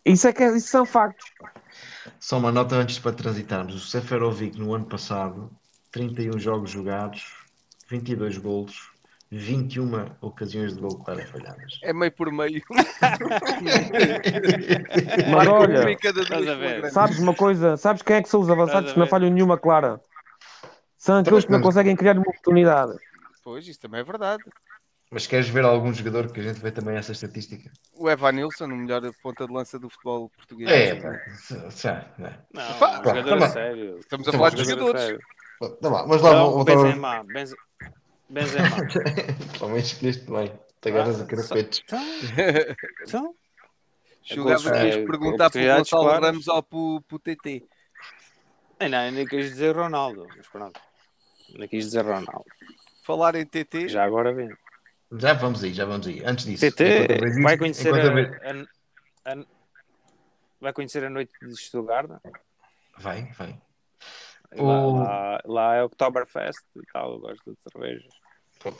Isso, 0.04 0.26
é 0.28 0.32
que 0.32 0.42
é- 0.42 0.56
isso 0.56 0.68
são 0.68 0.84
factos. 0.86 1.30
Só 2.18 2.38
uma 2.38 2.50
nota 2.52 2.74
antes 2.76 2.98
para 2.98 3.12
transitarmos. 3.12 3.74
O 3.74 3.80
Seferovic 3.80 4.58
no 4.58 4.74
ano 4.74 4.86
passado, 4.86 5.50
31 5.90 6.38
jogos 6.38 6.70
jogados, 6.70 7.34
22 7.88 8.38
golos, 8.38 8.90
21 9.30 10.06
ocasiões 10.20 10.74
de 10.74 10.80
gol 10.80 10.98
claras 10.98 11.28
falhadas. 11.30 11.78
É 11.82 11.92
meio 11.92 12.10
por 12.12 12.32
meio. 12.32 12.62
Mas 15.30 15.30
Marca 15.30 15.52
olha, 15.52 16.90
sabes 16.90 17.18
uma 17.18 17.34
coisa? 17.34 17.76
Sabes 17.76 18.02
quem 18.02 18.16
é 18.16 18.22
que 18.22 18.28
são 18.28 18.40
os 18.40 18.50
avançados 18.50 18.92
que 18.92 18.98
não 18.98 19.06
falham 19.06 19.30
nenhuma 19.30 19.56
clara? 19.56 20.00
São 20.96 21.18
aqueles 21.18 21.44
que 21.44 21.52
não 21.52 21.60
conseguem 21.60 21.96
criar 21.96 22.14
uma 22.14 22.22
oportunidade. 22.22 22.92
Pois, 23.42 23.66
isso 23.66 23.80
também 23.80 24.00
é 24.00 24.04
verdade. 24.04 24.42
Mas 25.10 25.26
queres 25.26 25.48
ver 25.48 25.64
algum 25.64 25.92
jogador 25.92 26.30
que 26.32 26.38
a 26.38 26.42
gente 26.42 26.60
vê 26.60 26.70
também 26.70 26.96
essa 26.96 27.10
estatística? 27.10 27.68
O 27.94 28.08
Evan 28.08 28.30
Nilsson, 28.32 28.66
o 28.66 28.68
melhor 28.76 29.02
ponta 29.20 29.44
de 29.44 29.52
lança 29.52 29.76
do 29.76 29.90
futebol 29.90 30.30
português. 30.30 30.70
É, 30.70 30.94
pá, 30.94 31.20
já, 31.70 32.14
não. 32.16 32.30
Não, 32.54 32.78
Pá, 32.78 33.00
um 33.00 33.04
jogador 33.04 33.38
tá 33.40 33.48
sério. 33.48 33.98
Estamos 33.98 34.28
a 34.28 34.32
falar 34.32 34.50
de 34.50 34.64
jogadores. 34.64 35.18
Tá 35.58 35.90
bom, 35.90 36.06
mas 36.06 36.22
lá 36.22 36.38
ao- 36.38 36.64
Benzema, 36.64 37.24
Benze- 37.24 37.56
Benzema. 38.28 38.76
Pelo 39.58 39.70
menos 39.70 39.86
escolheste 39.92 40.30
bem. 40.30 40.52
Te 40.80 40.88
agarras 40.90 41.20
a 41.20 41.26
carapetes. 41.26 41.82
Então, 41.84 42.04
então, 43.02 43.34
Julgava 44.22 44.62
que 44.70 44.76
É, 44.78 44.84
ias 44.84 44.94
perguntar 45.06 45.50
pelo 45.50 45.64
oportunidades 45.64 45.90
Gonçalo 45.90 46.02
claras. 46.04 46.24
Ramos 46.26 46.48
ou 46.48 46.62
pro, 46.62 47.02
pro 47.08 47.18
TT. 47.18 47.64
nem, 48.78 48.88
não, 48.88 49.10
nem 49.10 49.26
quis 49.26 49.46
dizer 49.50 49.74
Ronaldo, 49.74 50.26
mas 50.36 50.46
pronto. 50.46 50.80
Nem 51.58 51.66
quis 51.68 51.86
dizer 51.86 52.04
Ronaldo. 52.04 52.44
Falar 53.02 53.34
em 53.34 53.44
TT, 53.44 53.88
Já 53.88 54.04
agora 54.04 54.32
vem. 54.32 54.48
Já 55.18 55.32
vamos 55.34 55.62
aí, 55.64 55.72
já 55.74 55.84
vamos 55.84 56.06
aí. 56.06 56.22
Antes 56.24 56.44
disso, 56.44 56.70
TT 56.70 57.18
vai 57.42 57.58
conhecer 57.58 57.92
a, 57.94 59.30
a- 59.30 59.32
a- 59.32 59.44
vai 60.60 60.72
conhecer 60.72 61.04
a 61.04 61.10
noite 61.10 61.32
de 61.42 61.56
Stuttgart. 61.56 62.10
Vai, 62.98 63.24
vai. 63.32 63.60
Lá, 64.56 64.80
O- 64.86 64.92
lá, 64.98 65.40
lá 65.44 65.74
é 65.76 65.82
Oktoberfest 65.82 66.60
e 66.76 66.82
tal, 66.92 67.14
eu 67.14 67.20
gosto 67.20 67.52
de 67.52 67.56
cervejas. 67.62 68.12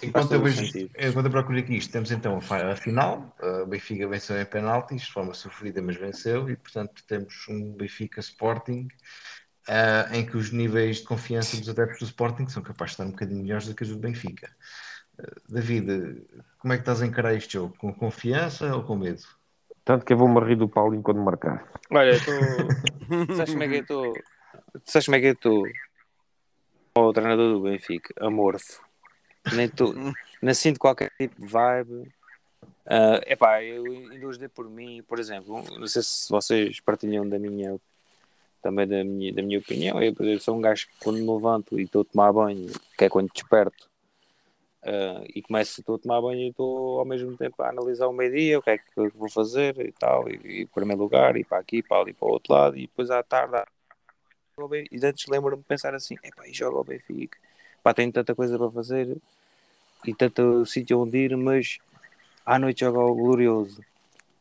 Enquanto 0.02 0.32
eu, 0.32 0.42
vejo, 0.42 0.60
enquanto 0.98 1.24
eu 1.26 1.30
procuro 1.30 1.58
aqui 1.58 1.74
isto, 1.76 1.90
temos 1.90 2.10
então 2.10 2.36
a 2.36 2.40
fi- 2.42 2.54
a 2.62 2.76
final. 2.76 3.34
O 3.62 3.66
Benfica 3.66 4.06
venceu 4.06 4.38
em 4.38 4.44
penaltis, 4.44 5.02
de 5.02 5.10
forma 5.12 5.32
sofrida, 5.32 5.80
mas 5.80 5.96
venceu. 5.96 6.50
E 6.50 6.56
portanto 6.56 7.02
temos 7.06 7.46
um 7.48 7.72
Benfica 7.72 8.20
Sporting 8.20 8.88
ah, 9.66 10.06
em 10.12 10.26
que 10.26 10.36
os 10.36 10.50
níveis 10.52 10.98
de 10.98 11.04
confiança 11.04 11.56
dos 11.56 11.68
adeptos 11.70 11.98
do 12.00 12.04
Sporting 12.04 12.46
são 12.48 12.62
capazes 12.62 12.90
de 12.90 12.94
estar 13.02 13.04
um 13.06 13.12
bocadinho 13.12 13.40
melhores 13.42 13.66
do 13.68 13.74
que 13.74 13.82
os 13.82 13.88
do 13.88 13.98
Benfica. 13.98 14.50
David, 15.48 16.26
como 16.58 16.72
é 16.72 16.76
que 16.76 16.82
estás 16.82 17.02
a 17.02 17.06
encarar 17.06 17.34
este 17.34 17.54
jogo? 17.54 17.74
Com 17.78 17.92
confiança 17.92 18.74
ou 18.74 18.82
com 18.82 18.96
medo? 18.96 19.22
Tanto 19.84 20.04
que 20.04 20.12
eu 20.12 20.16
vou-me 20.16 20.40
rir 20.40 20.56
do 20.56 20.68
Paulinho 20.68 21.02
quando 21.02 21.20
marcar. 21.20 21.66
Olha, 21.90 22.10
eu 22.10 22.16
estou. 22.16 22.36
Sabes 23.36 23.52
como 23.52 23.62
é 23.64 23.68
que 23.68 23.74
eu 23.74 23.80
estou? 23.80 24.14
Sabes 24.84 25.06
como 25.06 25.16
é 25.16 25.20
que 25.20 25.26
eu 25.26 25.32
estou? 25.32 25.68
O 26.94 27.12
treinador 27.12 27.54
do 27.54 27.62
Benfica, 27.62 28.14
amorfo. 28.20 28.82
Nem, 29.52 29.68
tô, 29.68 29.94
nem 30.42 30.54
sinto 30.54 30.78
qualquer 30.78 31.10
tipo 31.18 31.40
de 31.40 31.46
vibe. 31.46 32.12
Ah, 32.86 33.20
epá, 33.26 33.62
eu 33.62 33.84
ainda 33.84 34.38
dei 34.38 34.48
por 34.48 34.68
mim, 34.68 35.02
por 35.06 35.18
exemplo, 35.18 35.64
não 35.78 35.86
sei 35.86 36.02
se 36.02 36.28
vocês 36.28 36.80
partilham 36.80 37.28
da 37.28 37.38
minha 37.38 37.80
também 38.62 38.86
da 38.86 39.02
minha, 39.02 39.32
da 39.32 39.42
minha 39.42 39.58
opinião. 39.58 40.02
Eu, 40.02 40.14
por 40.14 40.24
exemplo, 40.24 40.42
sou 40.42 40.56
um 40.56 40.60
gajo 40.60 40.86
que 40.86 40.92
quando 41.02 41.18
me 41.18 41.26
levanto 41.26 41.78
e 41.78 41.84
estou 41.84 42.02
a 42.02 42.04
tomar 42.04 42.32
banho, 42.32 42.68
que 42.96 43.04
é 43.04 43.08
quando 43.08 43.30
desperto, 43.32 43.89
ah, 44.82 45.24
e 45.34 45.42
começo 45.42 45.80
estou 45.80 45.96
a 45.96 45.98
tomar 45.98 46.20
banho 46.20 46.40
e 46.40 46.48
estou 46.50 47.00
ao 47.00 47.04
mesmo 47.06 47.36
tempo 47.36 47.62
a 47.62 47.68
analisar 47.70 48.08
o 48.08 48.12
meio-dia, 48.12 48.58
o 48.58 48.62
que 48.62 48.70
é 48.70 48.78
que 48.78 48.84
eu 48.96 49.10
vou 49.10 49.30
fazer 49.30 49.78
e 49.80 49.92
tal, 49.92 50.28
e, 50.30 50.62
e 50.62 50.66
primeiro 50.66 51.02
lugar, 51.02 51.36
e 51.36 51.44
para 51.44 51.58
aqui, 51.58 51.82
para 51.82 52.02
ali, 52.02 52.12
para 52.12 52.28
o 52.28 52.32
outro 52.32 52.52
lado, 52.52 52.76
e 52.76 52.82
depois 52.82 53.10
à 53.10 53.22
tarde, 53.22 53.56
à- 53.56 53.66
e 54.90 55.06
antes 55.06 55.26
lembro-me 55.26 55.62
de 55.62 55.68
pensar 55.68 55.94
assim, 55.94 56.16
epá, 56.22 56.46
e 56.46 56.52
joga 56.52 56.78
o 56.78 56.84
Benfica, 56.84 57.38
pá, 57.82 57.94
tenho 57.94 58.12
tanta 58.12 58.34
coisa 58.34 58.58
para 58.58 58.70
fazer 58.70 59.16
e 60.06 60.14
tanto 60.14 60.64
sítio 60.66 61.00
onde 61.00 61.18
ir, 61.18 61.36
mas 61.36 61.78
à 62.44 62.58
noite 62.58 62.80
joga 62.80 63.00
o 63.00 63.14
Glorioso. 63.14 63.84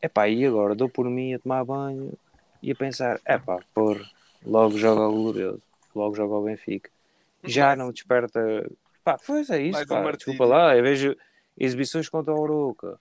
Epá, 0.02 0.28
e 0.28 0.44
agora 0.46 0.74
dou 0.74 0.88
por 0.88 1.08
mim 1.08 1.34
a 1.34 1.38
tomar 1.38 1.64
banho 1.64 2.12
e 2.62 2.70
a 2.70 2.74
pensar, 2.74 3.20
epá, 3.26 3.58
por 3.74 4.00
logo 4.44 4.76
joga 4.78 5.08
o 5.08 5.12
Glorioso, 5.12 5.62
logo 5.94 6.14
joga 6.14 6.34
o 6.34 6.44
Benfica. 6.44 6.90
Já 7.44 7.74
não 7.76 7.92
desperta. 7.92 8.40
Pá, 9.04 9.18
pois 9.26 9.48
é 9.50 9.62
isso, 9.62 9.78
martírio. 9.88 10.16
desculpa 10.16 10.44
lá, 10.44 10.76
eu 10.76 10.82
vejo 10.82 11.16
exibições 11.56 12.08
contra 12.08 12.34
o 12.34 12.40
Oroca. 12.40 12.98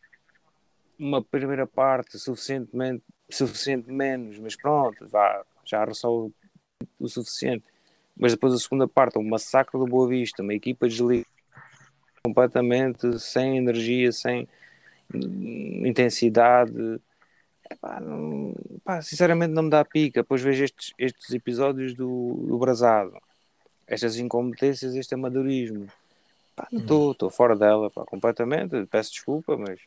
Uma 0.97 1.23
primeira 1.23 1.65
parte 1.65 2.17
suficientemente, 2.19 3.03
suficiente 3.29 3.91
menos, 3.91 4.37
mas 4.39 4.55
pronto, 4.55 5.07
vá, 5.07 5.45
já 5.65 5.83
resolve 5.85 6.33
o 6.99 7.07
suficiente. 7.07 7.63
Mas 8.17 8.33
depois 8.33 8.53
a 8.53 8.57
segunda 8.57 8.87
parte, 8.87 9.17
um 9.17 9.23
massacre 9.27 9.79
do 9.79 9.85
Boa 9.85 10.07
Vista, 10.09 10.43
uma 10.43 10.53
equipa 10.53 10.87
desligada 10.87 11.25
completamente, 12.21 13.17
sem 13.19 13.57
energia, 13.57 14.11
sem 14.11 14.47
intensidade. 15.85 16.99
Epá, 17.69 17.99
não- 17.99 18.53
pá, 18.83 19.01
sinceramente 19.01 19.53
não 19.53 19.63
me 19.63 19.69
dá 19.69 19.85
pica. 19.85 20.21
Depois 20.21 20.41
vejo 20.41 20.63
estes, 20.63 20.93
estes 20.97 21.33
episódios 21.33 21.93
do, 21.93 22.45
do 22.47 22.57
Brasado, 22.57 23.17
estas 23.89 24.17
incompetências, 24.17 24.95
este 24.95 25.13
amadorismo. 25.15 25.87
Pá, 26.55 26.67
não 26.71 26.79
estou, 26.81 27.11
estou 27.11 27.29
fora 27.29 27.55
dela, 27.55 27.89
pá, 27.89 28.05
completamente. 28.05 28.85
Peço 28.85 29.11
desculpa, 29.11 29.57
mas 29.57 29.79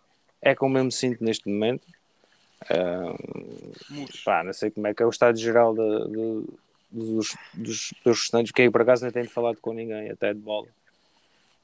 é 0.42 0.55
como 0.55 0.76
eu 0.76 0.84
me 0.84 0.92
sinto 0.92 1.22
neste 1.24 1.48
momento. 1.48 1.86
Pá, 4.24 4.42
não 4.44 4.53
sei 4.53 4.70
como 4.70 4.86
é 4.86 4.94
que 4.94 5.03
é 5.03 5.07
o 5.07 5.11
estado 5.11 5.38
geral 5.38 5.74
de- 5.74 6.09
de- 6.11 6.46
dos, 6.90 7.36
dos, 7.55 7.94
dos 8.05 8.20
restantes, 8.20 8.53
que 8.53 8.62
aí 8.62 8.70
por 8.70 8.82
acaso 8.82 9.03
nem 9.05 9.12
tenho 9.12 9.28
falado 9.30 9.57
com 9.57 9.72
ninguém, 9.72 10.11
até 10.11 10.32
de 10.34 10.40
bola. 10.40 10.66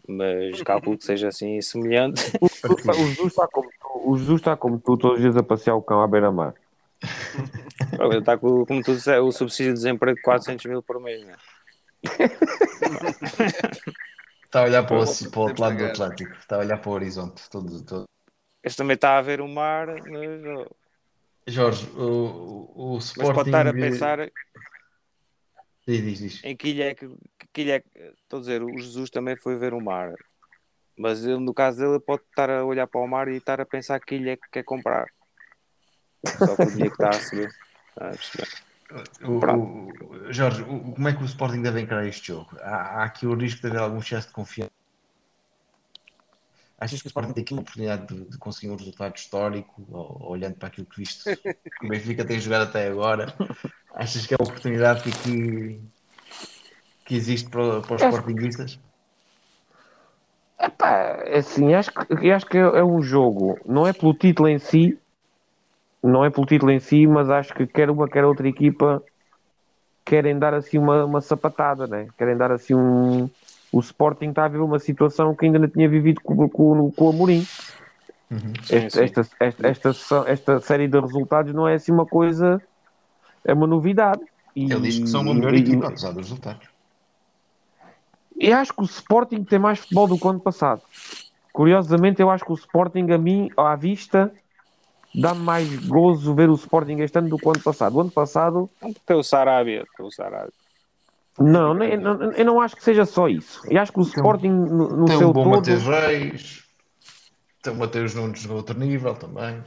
Mas 0.07 0.63
calculo 0.63 0.97
que 0.97 1.05
seja 1.05 1.29
assim 1.29 1.61
semelhante. 1.61 2.23
O 2.41 2.49
Jesus 3.09 3.27
está 3.33 3.47
como 3.47 3.69
tu, 3.69 4.11
o 4.11 4.17
Jesus 4.19 4.41
está 4.41 4.57
como 4.57 4.79
tu 4.79 4.97
todos 4.97 5.17
os 5.17 5.21
dias 5.23 5.37
a 5.37 5.43
passear 5.43 5.75
o 5.75 5.83
cão 5.83 6.01
à 6.03 6.07
beira-mar. 6.07 6.55
Está 8.19 8.39
com, 8.39 8.65
como 8.65 8.83
tu 8.83 8.95
disseste, 8.95 9.21
o 9.21 9.31
subsídio 9.33 9.73
de 9.73 9.79
desemprego 9.81 10.17
de 10.17 10.23
400 10.23 10.65
mil 10.67 10.83
por 10.83 10.99
mês, 11.01 11.23
né? 11.25 11.35
Está 14.45 14.61
a 14.61 14.65
olhar 14.65 14.87
para 14.87 14.97
o, 14.99 15.31
para 15.31 15.39
o 15.39 15.43
outro 15.43 15.63
lado 15.63 15.77
do. 15.77 15.85
Atlântico, 15.85 16.33
está 16.35 16.57
a 16.57 16.61
olhar 16.61 16.79
para 16.79 16.91
o 16.91 16.93
horizonte. 16.93 17.49
Todo, 17.51 17.85
todo. 17.85 18.05
Este 18.63 18.79
também 18.79 18.95
está 18.95 19.19
a 19.19 19.23
ver 19.23 19.41
o 19.41 19.49
mar, 19.49 19.87
mas, 19.87 20.69
Jorge, 21.47 21.87
o, 21.91 22.03
o, 22.03 22.73
o 22.75 22.95
mas 22.95 23.05
Sporting. 23.07 23.35
pode 23.35 23.49
estar 23.51 23.67
a 23.67 23.73
pensar 23.73 24.31
Diz, 25.87 26.03
diz, 26.03 26.19
diz. 26.19 26.45
em 26.45 26.55
que 26.55 26.69
ilha 26.69 26.91
é 26.91 26.95
que, 26.95 27.09
que 27.51 27.63
ilha 27.63 27.77
é 27.77 27.81
que, 27.81 27.89
estou 28.23 28.39
a 28.39 28.41
dizer, 28.41 28.63
o 28.63 28.79
Jesus 28.79 29.09
também 29.09 29.35
foi 29.37 29.57
ver 29.57 29.73
o 29.73 29.81
mar. 29.81 30.13
Mas 30.99 31.25
ele, 31.25 31.39
no 31.39 31.55
caso 31.55 31.79
dele, 31.79 31.99
pode 31.99 32.23
estar 32.25 32.51
a 32.51 32.63
olhar 32.63 32.87
para 32.87 33.01
o 33.01 33.07
mar 33.07 33.29
e 33.29 33.37
estar 33.37 33.59
a 33.59 33.65
pensar 33.65 33.99
que 33.99 34.17
ilha 34.17 34.33
é 34.33 34.37
que 34.37 34.51
quer 34.53 34.65
comprar. 34.65 35.07
Só 36.27 36.57
que 36.57 36.63
o 36.63 36.71
dinheiro 36.71 36.95
que 36.95 37.03
está 37.03 37.09
a 37.09 37.19
receber. 37.19 37.49
Está 37.89 38.07
a 38.07 38.11
perceber? 38.11 38.68
O- 39.23 39.89
o- 40.29 40.33
Jorge, 40.33 40.63
o- 40.63 40.93
como 40.95 41.09
é 41.09 41.13
que 41.15 41.23
o 41.23 41.27
Sporting 41.27 41.63
deve 41.63 41.81
encarar 41.81 42.07
este 42.07 42.29
jogo? 42.29 42.57
Há, 42.61 43.01
há 43.01 43.05
aqui 43.05 43.27
o 43.27 43.35
risco 43.35 43.61
de 43.61 43.67
haver 43.69 43.81
algum 43.81 43.99
excesso 43.99 44.29
de 44.29 44.33
confiança. 44.35 44.71
Achas 46.79 47.03
que 47.03 47.09
o 47.09 47.11
Sporting 47.11 47.33
tem 47.33 47.43
aqui 47.43 47.55
a 47.55 47.61
oportunidade 47.61 48.07
de, 48.07 48.31
de 48.31 48.39
conseguir 48.39 48.71
um 48.73 48.77
resultado 48.77 49.17
histórico, 49.17 49.85
ou- 49.91 50.31
olhando 50.31 50.57
para 50.57 50.69
aquilo 50.69 50.87
que 50.87 50.99
viste 50.99 51.25
que 51.81 51.87
o 51.87 51.89
Benfica 51.89 52.25
tem 52.25 52.41
jogado 52.41 52.69
até 52.69 52.89
agora? 52.89 53.35
Achas 53.95 54.27
que 54.27 54.35
é 54.35 54.37
a 54.41 54.43
oportunidade 54.45 55.03
que, 55.03 55.11
aqui- 55.11 55.83
que 57.05 57.15
existe 57.15 57.51
para, 57.51 57.81
para 57.83 57.97
os 57.97 58.03
Sportingistas? 58.03 58.79
Epá, 60.61 61.23
é 61.25 61.39
assim, 61.39 61.75
acho 61.75 61.91
que, 61.93 62.31
acho 62.31 62.47
que 62.47 62.59
é, 62.59 62.61
é 62.63 62.85
um 62.85 63.01
jogo, 63.01 63.59
não 63.65 63.87
é 63.87 63.93
pelo 63.93 64.13
título 64.15 64.49
em 64.49 64.59
si, 64.59 64.99
não 66.03 66.25
é 66.25 66.31
pelo 66.31 66.47
título 66.47 66.71
em 66.71 66.79
si, 66.81 67.07
mas 67.07 67.29
acho 67.31 67.55
que 67.55 67.67
quer 67.67 67.91
uma, 67.91 68.09
quer 68.09 68.25
outra 68.25 68.49
equipa 68.49 69.03
querem 70.09 70.39
dar 70.39 70.55
assim 70.55 70.79
uma, 70.79 71.05
uma 71.05 71.21
sapatada, 71.21 71.87
né? 71.87 72.09
Querem 72.17 72.35
dar 72.37 72.51
assim 72.51 72.75
um. 72.75 73.29
O 73.71 73.81
Sporting 73.81 74.31
está 74.31 74.47
a 74.47 74.49
viver 74.49 74.65
uma 74.65 74.79
situação 74.79 75.35
que 75.35 75.45
ainda 75.45 75.59
não 75.59 75.69
tinha 75.69 75.87
vivido 75.87 76.23
com, 76.23 76.49
com, 76.49 76.91
com 76.91 77.05
o 77.05 77.09
Amorim. 77.11 77.47
Este- 78.71 78.91
sim. 78.91 79.01
esta, 79.05 79.21
esta, 79.39 79.69
esta, 79.69 80.25
esta 80.27 80.61
série 80.61 80.89
de 80.89 80.99
resultados 80.99 81.53
não 81.53 81.69
é 81.69 81.75
assim 81.75 81.93
uma 81.93 82.07
coisa, 82.07 82.63
é 83.45 83.53
uma 83.53 83.67
novidade. 83.67 84.23
E, 84.57 84.65
Ele 84.73 84.81
diz 84.81 84.99
que 84.99 85.09
são 85.09 85.21
uma 85.21 85.35
melhor 85.35 85.55
e- 85.55 85.59
equipa, 85.59 85.89
apesar 85.89 86.13
dos 86.13 86.23
resultados. 86.29 86.67
e 88.35 88.51
acho 88.51 88.73
que 88.73 88.81
o 88.81 88.87
Sporting 88.87 89.45
tem 89.45 89.59
mais 89.59 89.81
futebol 89.81 90.09
do 90.09 90.19
que 90.19 90.27
o 90.27 90.31
ano 90.31 90.41
passado. 90.41 90.81
Curiosamente, 91.53 92.23
eu 92.23 92.31
acho 92.31 92.45
que 92.45 92.53
o 92.53 92.55
Sporting, 92.55 93.11
a 93.11 93.19
mim, 93.19 93.51
à 93.57 93.77
vista, 93.77 94.33
dá-me 95.15 95.41
mais 95.41 95.87
gozo 95.87 96.35
ver 96.35 96.49
o 96.51 96.55
Sporting 96.55 96.99
este 96.99 97.19
ano 97.19 97.29
do 97.29 97.37
que 97.39 97.47
o 97.47 97.51
ano 97.51 97.61
passado. 97.63 97.97
O 97.97 98.01
ano 98.01 98.11
passado, 98.11 98.71
tem 99.07 99.17
o 99.17 99.23
Sarabia, 99.23 99.85
tem 99.97 100.07
o 100.07 100.11
Sarabia. 100.11 100.53
não, 101.39 101.73
nem- 101.75 101.97
não- 101.97 102.33
eu 102.33 102.45
não 102.45 102.61
acho 102.61 102.77
que 102.77 102.83
seja 102.85 103.05
só 103.05 103.29
isso. 103.29 103.61
Eu 103.71 103.81
acho 103.81 103.93
que 103.93 103.99
o 104.01 104.03
Sporting, 104.03 104.49
no, 104.51 104.89
no 104.89 105.05
Tem 105.07 105.19
seu 105.19 105.31
um 105.31 105.33
bom 105.33 105.45
todo, 105.45 105.57
Mateus 105.57 105.85
Reis, 105.85 106.65
tem 107.63 107.73
o 107.73 107.77
Mateus 107.77 108.15
Nunes 108.15 108.45
no 108.47 108.55
outro 108.57 108.79
nível 108.79 109.15
também. 109.15 109.63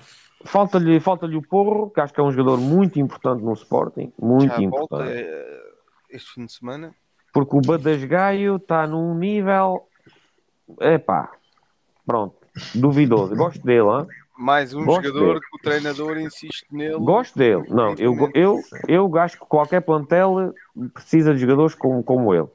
falta-lhe 0.45 0.99
falta 0.99 1.25
o 1.27 1.41
Porro, 1.41 1.89
que 1.91 2.01
acho 2.01 2.13
que 2.13 2.19
é 2.19 2.23
um 2.23 2.31
jogador 2.31 2.57
muito 2.59 2.99
importante 2.99 3.43
no 3.43 3.53
Sporting. 3.53 4.11
Muito 4.19 4.49
Já 4.49 4.69
volta 4.69 4.95
importante. 4.95 5.11
eh, 5.17 5.61
este 6.09 6.33
fim 6.33 6.45
de 6.45 6.51
semana. 6.53 6.93
Porque 7.33 7.55
o 7.55 7.61
Badasgaio 7.61 8.57
está 8.57 8.85
num 8.85 9.15
nível. 9.15 9.87
Epá, 10.79 11.31
Pronto, 12.05 12.35
duvidoso. 12.75 13.35
Gosto 13.35 13.61
dele, 13.63 13.87
hein? 13.87 14.07
Mais 14.41 14.73
um 14.73 14.83
Gosto 14.85 15.03
jogador 15.03 15.33
dele. 15.35 15.39
que 15.39 15.55
o 15.55 15.59
treinador 15.59 16.17
insiste 16.17 16.65
nele. 16.71 16.97
Gosto 16.97 17.37
dele. 17.37 17.63
Não, 17.69 17.93
eu, 17.99 18.31
eu, 18.33 18.63
eu 18.87 19.17
acho 19.19 19.37
que 19.37 19.45
qualquer 19.45 19.81
plantel 19.81 20.51
precisa 20.95 21.31
de 21.33 21.39
jogadores 21.39 21.75
como, 21.75 22.03
como 22.03 22.33
ele. 22.33 22.47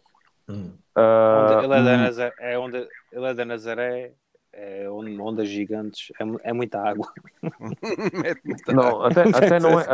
Hum. 0.48 0.72
Ah, 0.96 1.44
Onde- 1.44 1.64
ele, 1.64 1.74
é 1.74 1.82
da 1.84 1.94
hum, 1.94 1.98
Nazaré, 1.98 2.34
é 2.40 2.58
onde, 2.58 2.76
ele 3.12 3.26
é 3.26 3.34
da 3.34 3.44
Nazaré, 3.44 4.12
é 4.52 4.90
onde, 4.90 5.20
ondas 5.20 5.48
gigantes, 5.48 6.10
é, 6.18 6.50
é 6.50 6.52
muita 6.52 6.80
água. 6.80 7.06
Muita 8.44 8.72
Não, 8.72 9.02
até, 9.02 9.22
até, 9.22 9.60
não 9.60 9.78
é, 9.78 9.86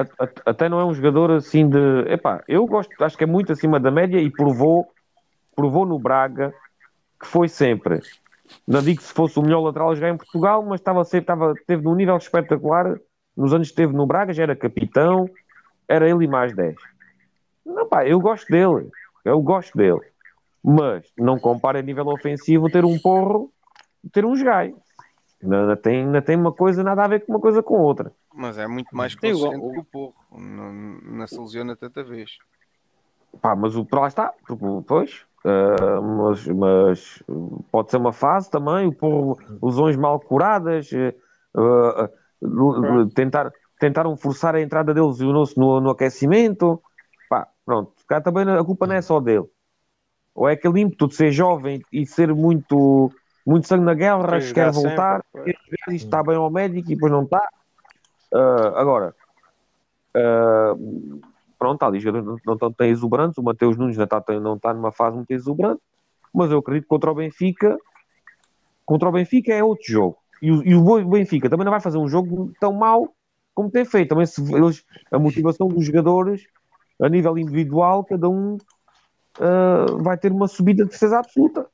até 0.47 0.69
não 0.69 0.81
é 0.81 0.85
um 0.85 0.95
jogador 0.95 1.31
assim 1.31 1.69
de. 1.69 1.79
Epá, 2.09 2.43
eu 2.49 2.67
gosto, 2.67 2.91
acho 3.05 3.19
que 3.19 3.25
é 3.25 3.27
muito 3.27 3.53
acima 3.53 3.79
da 3.79 3.91
média 3.91 4.19
e 4.19 4.31
provou, 4.31 4.89
provou 5.55 5.85
no 5.85 5.99
Braga 5.99 6.55
que 7.21 7.27
foi 7.27 7.49
sempre. 7.49 8.01
Não 8.67 8.83
digo 8.83 9.01
que 9.01 9.07
se 9.07 9.13
fosse 9.13 9.39
o 9.39 9.43
melhor 9.43 9.61
lateral 9.61 9.91
a 9.91 9.95
jogar 9.95 10.11
em 10.11 10.17
Portugal, 10.17 10.63
mas 10.63 10.81
estava 10.81 11.05
sempre, 11.05 11.25
estava, 11.25 11.55
teve 11.67 11.83
num 11.83 11.95
nível 11.95 12.17
espetacular. 12.17 12.99
Nos 13.37 13.53
anos 13.53 13.69
que 13.69 13.73
esteve 13.73 13.95
no 13.95 14.07
Braga, 14.07 14.33
já 14.33 14.43
era 14.43 14.55
capitão, 14.55 15.29
era 15.89 16.09
ele 16.09 16.25
e 16.25 16.29
mais 16.29 16.55
10. 16.55 16.77
Não, 17.65 17.89
pá, 17.89 18.07
eu 18.07 18.21
gosto 18.21 18.47
dele, 18.51 18.91
eu 19.25 19.41
gosto 19.41 19.77
dele, 19.77 20.01
mas 20.63 21.05
não 21.17 21.39
compara 21.39 21.79
a 21.79 21.83
nível 21.83 22.09
ofensivo 22.09 22.71
ter 22.71 22.85
um 22.85 22.99
porro, 22.99 23.51
ter 24.13 24.25
um 24.25 24.35
gai. 24.43 24.75
Ainda 25.43 25.77
tem, 25.77 26.05
ainda 26.05 26.23
tem 26.23 26.37
uma 26.37 26.53
coisa 26.53 26.85
nada 26.85 27.05
a 27.05 27.09
ver 27.09 27.25
com 27.25 27.33
uma 27.33 27.41
coisa 27.41 27.63
com 27.63 27.75
outra. 27.81 28.13
Mas 28.33 28.57
é 28.59 28.67
muito 28.69 28.95
mais 28.95 29.15
consistente 29.15 29.59
que 29.59 29.79
o 29.81 29.85
Porro. 29.85 30.15
Não, 30.31 30.73
não 30.73 31.27
se 31.27 31.39
lesiona 31.39 31.75
tanta 31.75 32.05
vez. 32.05 32.39
Pá, 33.41 33.57
mas 33.57 33.75
o 33.75 33.87
lá 33.93 34.07
está, 34.07 34.33
pois, 34.87 35.25
ah, 35.45 36.01
mas, 36.01 36.47
mas 36.47 37.23
pode 37.71 37.91
ser 37.91 37.97
uma 37.97 38.13
fase 38.13 38.51
também, 38.51 38.87
o 38.87 38.93
porro, 38.93 39.39
lesões 39.63 39.97
mal 39.97 40.21
curadas, 40.21 40.91
ah, 41.57 42.09
tentar, 43.15 43.53
tentaram 43.79 44.17
forçar 44.17 44.55
a 44.55 44.61
entrada 44.61 44.95
deles 44.95 45.21
e 45.21 45.25
o 45.25 45.33
nosso 45.33 45.59
no, 45.59 45.81
no 45.81 45.91
aquecimento, 45.91 46.81
pá, 47.29 47.49
pronto, 47.67 47.93
cá 48.07 48.21
também 48.21 48.49
a 48.49 48.65
culpa 48.65 48.87
não 48.87 48.95
é 48.95 49.03
só 49.03 49.21
dele. 49.21 49.47
Ou 50.35 50.49
é 50.49 50.53
aquele 50.53 50.81
ímpeto 50.81 51.09
de 51.09 51.15
ser 51.15 51.31
jovem 51.31 51.83
e 51.93 52.07
ser 52.07 52.33
muito, 52.33 53.13
muito 53.47 53.67
sangue 53.67 53.85
na 53.85 53.95
guerra, 53.95 54.41
que 54.41 54.55
quer 54.55 54.71
voltar, 54.71 55.23
sempre, 55.35 55.55
quer 55.85 55.95
está 55.95 56.23
bem 56.23 56.37
ao 56.37 56.51
médico 56.51 56.91
e 56.91 56.95
depois 56.95 57.13
não 57.13 57.25
está. 57.25 57.47
Ah, 58.33 58.73
agora, 58.77 59.15
ah, 60.17 60.75
pronto, 61.63 61.83
há 61.85 61.87
ali 61.87 62.01
jogadores 62.01 62.41
que 62.41 62.47
não 62.47 62.55
estão 62.55 62.73
tão 62.73 62.87
exuberantes, 62.87 63.39
o 63.39 63.43
Mateus 63.43 63.77
Nunes 63.77 63.97
não 63.97 64.05
está, 64.05 64.23
não 64.41 64.57
está 64.57 64.75
numa 64.75 64.91
fase 64.91 65.17
muito 65.17 65.31
exuberante, 65.31 65.81
mas 66.35 66.51
eu 66.51 66.59
acredito 66.59 66.85
que 66.85 66.89
contra 66.89 67.13
o 67.13 67.15
Benfica, 67.15 67.79
contra 68.85 69.09
o 69.09 69.13
Benfica 69.13 69.53
é 69.53 69.63
outro 69.63 69.85
jogo. 69.87 70.19
E 70.41 70.51
o, 70.51 70.65
e 70.65 70.75
o 70.75 71.09
Benfica 71.09 71.49
também 71.49 71.65
não 71.65 71.71
vai 71.71 71.81
fazer 71.81 71.99
um 71.99 72.09
jogo 72.09 72.53
tão 72.59 72.73
mau 72.73 73.15
como 73.55 73.71
tem 73.71 73.85
feito. 73.85 74.09
Também 74.09 74.27
se, 74.27 74.43
eles, 74.53 74.85
a 75.13 75.19
motivação 75.21 75.69
dos 75.69 75.85
jogadores, 75.85 76.43
a 77.01 77.09
nível 77.09 77.39
individual, 77.39 78.03
cada 78.05 78.29
um 78.29 78.59
ah, 79.39 79.87
vai 80.01 80.19
ter 80.19 80.33
uma 80.33 80.49
subida 80.49 80.85
de 80.85 80.91
defesa 80.91 81.19
absoluta. 81.21 81.67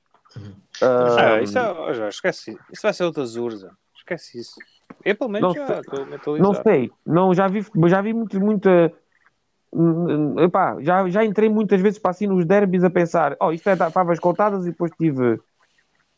Ah, 0.83 1.37
Ah, 1.37 1.43
isso 1.43 1.59
é, 1.59 1.65
Jorge, 1.95 2.09
esquece 2.09 2.51
isso. 2.71 2.83
Vai 2.83 2.93
ser 2.93 3.05
outra 3.05 3.25
Zurza. 3.25 3.75
Esquece 3.97 4.39
isso. 4.39 4.61
Eu, 5.05 5.17
pelo 5.17 5.31
menos, 5.31 5.55
Não 5.55 5.55
já 5.55 5.67
sei. 5.67 5.81
estou 5.81 5.99
Não 6.01 6.11
mentalizado. 6.11 6.63
sei, 6.63 6.91
não, 7.07 7.35
já 7.35 7.49
vi, 7.49 7.67
já 7.87 8.03
vi 8.03 8.13
muito, 8.13 8.39
muita. 8.39 8.93
Hum, 9.73 10.39
Epá, 10.41 10.77
já, 10.81 11.09
já 11.09 11.25
entrei 11.25 11.49
muitas 11.49 11.81
vezes 11.81 11.99
para 11.99 12.11
assim 12.11 12.27
nos 12.27 12.45
derbys 12.45 12.85
a 12.85 12.91
pensar, 12.91 13.37
oh, 13.41 13.53
isto 13.53 13.69
é 13.69 13.77
favas 13.91 14.19
contadas 14.19 14.67
e 14.67 14.71
depois 14.71 14.91
tive, 14.99 15.41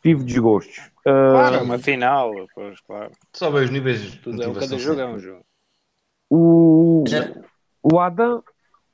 tive 0.03 0.25
desgostos. 0.25 0.91
Ah, 1.07 1.31
Claro, 1.33 1.65
uma 1.65 1.79
final, 1.79 2.33
pois, 2.55 2.81
claro. 2.81 3.11
Só 3.33 3.51
bem 3.51 3.65
os 3.65 3.71
níveis 3.71 4.01
de 4.01 4.19
Tudo 4.19 4.43
é, 4.43 4.47
motivação 4.47 4.69
cada 4.79 4.83
jogo 4.83 5.01
é 5.01 5.07
um 5.07 5.19
jogo. 5.19 5.45
o, 6.31 7.05
o 7.83 7.99
Adam 7.99 8.43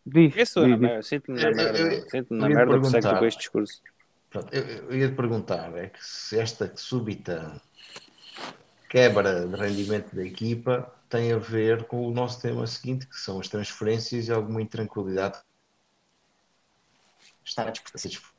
diz, 0.05 0.57
Eu 0.57 0.63
na 0.63 0.77
diz, 0.77 0.79
diz. 0.79 0.81
merda, 0.81 1.03
sinto-me 1.03 1.43
na 1.43 1.51
merda. 1.51 2.09
Sinto-me 2.11 2.41
na 2.41 2.49
merda 2.49 2.81
por 2.81 2.97
estou 2.97 3.19
com 3.19 3.25
este 3.27 3.39
discurso. 3.39 3.83
Pronto, 4.31 4.53
eu, 4.53 4.63
eu 4.63 4.97
ia 4.97 5.09
te 5.09 5.15
perguntar 5.15 5.77
é 5.77 5.89
que 5.89 6.05
se 6.05 6.39
esta 6.39 6.71
súbita 6.77 7.61
quebra 8.89 9.47
de 9.47 9.57
rendimento 9.57 10.15
da 10.15 10.25
equipa 10.25 10.93
tem 11.09 11.33
a 11.33 11.39
ver 11.39 11.87
com 11.87 12.07
o 12.07 12.13
nosso 12.13 12.41
tema 12.41 12.67
seguinte, 12.67 13.07
que 13.07 13.17
são 13.17 13.39
as 13.41 13.49
transferências 13.49 14.29
e 14.29 14.33
alguma 14.33 14.63
intranquilidade. 14.63 15.39
Estar 17.45 17.69
a 17.69 17.71
disposto 17.71 18.37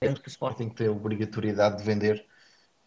que 0.00 0.28
o 0.28 0.30
Sporting 0.30 0.68
tem 0.70 0.88
a 0.88 0.92
obrigatoriedade 0.92 1.78
de 1.78 1.84
vender 1.84 2.26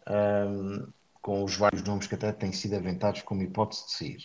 ahm, 0.06 0.92
com 1.22 1.42
os 1.44 1.56
vários 1.56 1.82
nomes 1.82 2.06
que 2.06 2.14
até 2.14 2.32
têm 2.32 2.52
sido 2.52 2.76
aventados 2.76 3.22
como 3.22 3.42
hipótese 3.42 3.86
de 3.86 3.92
sair. 3.92 4.22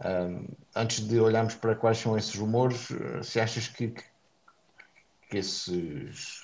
Ahm, 0.00 0.46
antes 0.74 1.00
de 1.06 1.18
olharmos 1.20 1.54
para 1.54 1.74
quais 1.74 1.98
são 1.98 2.18
esses 2.18 2.34
rumores, 2.34 2.90
eh, 2.90 3.22
se 3.22 3.40
achas 3.40 3.68
que, 3.68 3.88
que, 3.88 4.04
que 5.30 5.38
esses 5.38 6.42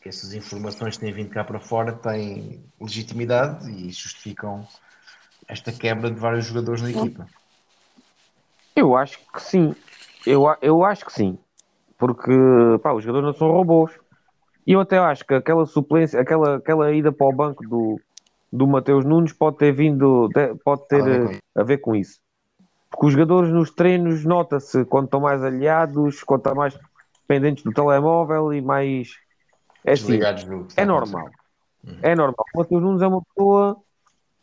que 0.00 0.08
essas 0.08 0.32
informações 0.32 0.96
que 0.96 1.04
têm 1.04 1.12
vindo 1.12 1.30
cá 1.30 1.42
para 1.42 1.58
fora 1.58 1.92
têm 1.92 2.64
legitimidade 2.80 3.68
e 3.70 3.90
justificam 3.90 4.66
esta 5.48 5.72
quebra 5.72 6.10
de 6.10 6.20
vários 6.20 6.44
jogadores 6.44 6.82
na 6.82 6.90
equipa. 6.90 7.26
Eu 8.76 8.94
acho 8.94 9.18
que 9.32 9.42
sim. 9.42 9.74
Eu, 10.26 10.44
eu 10.60 10.84
acho 10.84 11.04
que 11.06 11.12
sim. 11.12 11.38
Porque 11.98 12.30
pá, 12.82 12.92
os 12.92 13.02
jogadores 13.02 13.26
não 13.26 13.38
são 13.38 13.50
robôs. 13.50 13.92
E 14.66 14.72
eu 14.72 14.80
até 14.80 14.98
acho 14.98 15.24
que 15.24 15.34
aquela 15.34 15.64
suplência, 15.66 16.20
aquela, 16.20 16.56
aquela 16.56 16.92
ida 16.92 17.10
para 17.10 17.26
o 17.26 17.32
banco 17.32 17.66
do, 17.66 18.00
do 18.52 18.66
Mateus 18.66 19.04
Nunes 19.04 19.32
pode 19.32 19.56
ter 19.56 19.72
vindo, 19.72 20.28
de- 20.28 20.54
pode 20.62 20.86
ter 20.86 21.00
A 21.00 21.04
ver 21.04 21.24
com 21.24 21.32
eh, 21.32 21.38
a 21.56 21.62
ver 21.64 21.78
com 21.78 21.96
isso. 21.96 22.20
Porque 22.90 23.06
os 23.06 23.12
jogadores 23.12 23.50
nos 23.50 23.70
treinos 23.70 24.24
nota-se 24.24 24.84
quando 24.84 25.06
estão 25.06 25.20
mais 25.20 25.42
aliados, 25.42 26.22
quando 26.22 26.40
estão 26.40 26.54
mais 26.54 26.78
dependentes 27.22 27.64
do 27.64 27.72
telemóvel 27.72 28.52
e 28.52 28.60
mais. 28.60 29.08
É 29.84 29.92
assim, 29.92 30.20
é 30.76 30.84
normal. 30.84 31.30
É 32.02 32.14
normal. 32.14 32.44
O 32.54 32.58
Mateus 32.58 32.82
Nunes 32.82 33.02
é 33.02 33.06
uma 33.06 33.22
pessoa 33.22 33.76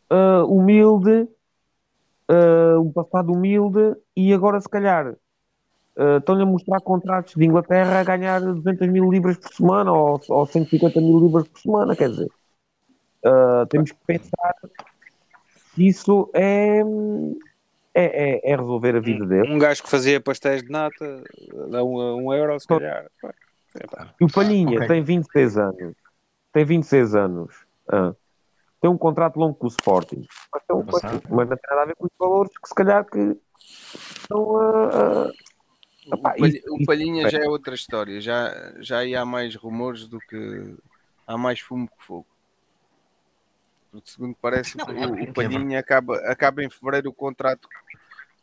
ah, 0.10 0.44
humilde, 0.46 1.28
ah, 2.28 2.80
um 2.80 2.92
passado 2.92 3.32
humilde, 3.32 3.96
e 4.16 4.34
agora, 4.34 4.60
se 4.60 4.70
calhar, 4.70 5.16
ah, 5.98 6.18
estão-lhe 6.18 6.44
a 6.44 6.46
mostrar 6.46 6.80
contratos 6.82 7.36
de 7.36 7.46
Inglaterra 7.46 8.00
a 8.00 8.04
ganhar 8.04 8.42
200 8.42 8.88
mil 8.90 9.10
libras 9.12 9.38
por 9.38 9.54
semana 9.54 9.92
ou, 9.92 10.22
ou 10.30 10.46
150 10.46 11.00
mil 11.02 11.20
libras 11.20 11.48
por 11.48 11.60
semana. 11.60 11.96
Quer 11.96 12.10
dizer, 12.10 12.32
ah, 13.26 13.66
temos 13.70 13.92
que 13.92 14.00
pensar 14.06 14.54
que 15.74 15.88
isso 15.88 16.30
é, 16.34 16.80
é, 17.94 18.40
é, 18.40 18.52
é 18.52 18.56
resolver 18.56 18.96
a 18.96 19.00
vida 19.00 19.26
dele. 19.26 19.54
Um 19.54 19.58
gajo 19.60 19.84
que 19.84 19.90
fazia 19.90 20.22
pastéis 20.22 20.64
de 20.64 20.70
nata 20.70 21.24
dá 21.70 21.84
um, 21.84 22.26
um 22.26 22.34
euro, 22.34 22.60
se 22.60 22.68
calhar. 22.68 23.08
Epá. 23.76 24.14
E 24.20 24.24
o 24.24 24.32
Palhinha 24.32 24.78
Ok. 24.78 24.88
tem 24.88 25.04
26 25.04 25.58
anos. 25.58 25.96
Tem 26.54 26.64
26 26.64 27.16
anos. 27.16 27.54
Ah. 27.90 28.14
Tem 28.86 28.92
um 28.92 29.00
contrato 29.00 29.38
longo 29.38 29.56
com 29.56 29.66
o 29.66 29.70
Sporting. 29.70 30.28
Mas, 30.54 30.64
tem 30.64 30.76
um- 30.76 30.86
mas 31.36 31.50
não 31.50 31.58
tem 31.58 31.70
nada 31.72 31.82
a 31.82 31.86
ver 31.86 31.96
com 31.96 32.06
os 32.06 32.12
valores 32.20 32.52
que 32.56 32.68
se 32.70 32.76
calhar 32.76 33.04
que 33.04 33.36
estão 34.22 34.58
a. 34.58 34.90
a- 35.26 35.32
O, 36.08 36.14
Epá, 36.14 36.36
Palhi- 36.38 36.58
isso- 36.60 36.76
o 36.76 36.86
Palhinha 36.86 37.22
isso- 37.24 37.32
já 37.36 37.44
é 37.44 37.50
outra 37.50 37.74
história. 37.74 38.22
Já, 38.22 38.74
já 38.80 39.00
aí 39.00 39.16
há 39.16 39.26
mais 39.26 39.56
rumores 39.56 40.08
do 40.08 40.20
que. 40.20 40.76
Há 41.26 41.36
mais 41.36 41.60
fumo 41.60 41.88
que 41.88 42.06
fogo. 42.06 42.28
Porque, 43.92 44.12
segundo 44.12 44.36
parece, 44.40 44.78
Não, 44.78 44.86
o, 44.86 45.18
é- 45.18 45.24
o 45.24 45.34
Palhinha 45.34 45.80
acaba, 45.80 46.18
acaba 46.30 46.64
em 46.64 46.70
fevereiro 46.70 47.10
o 47.10 47.14
contrato 47.14 47.68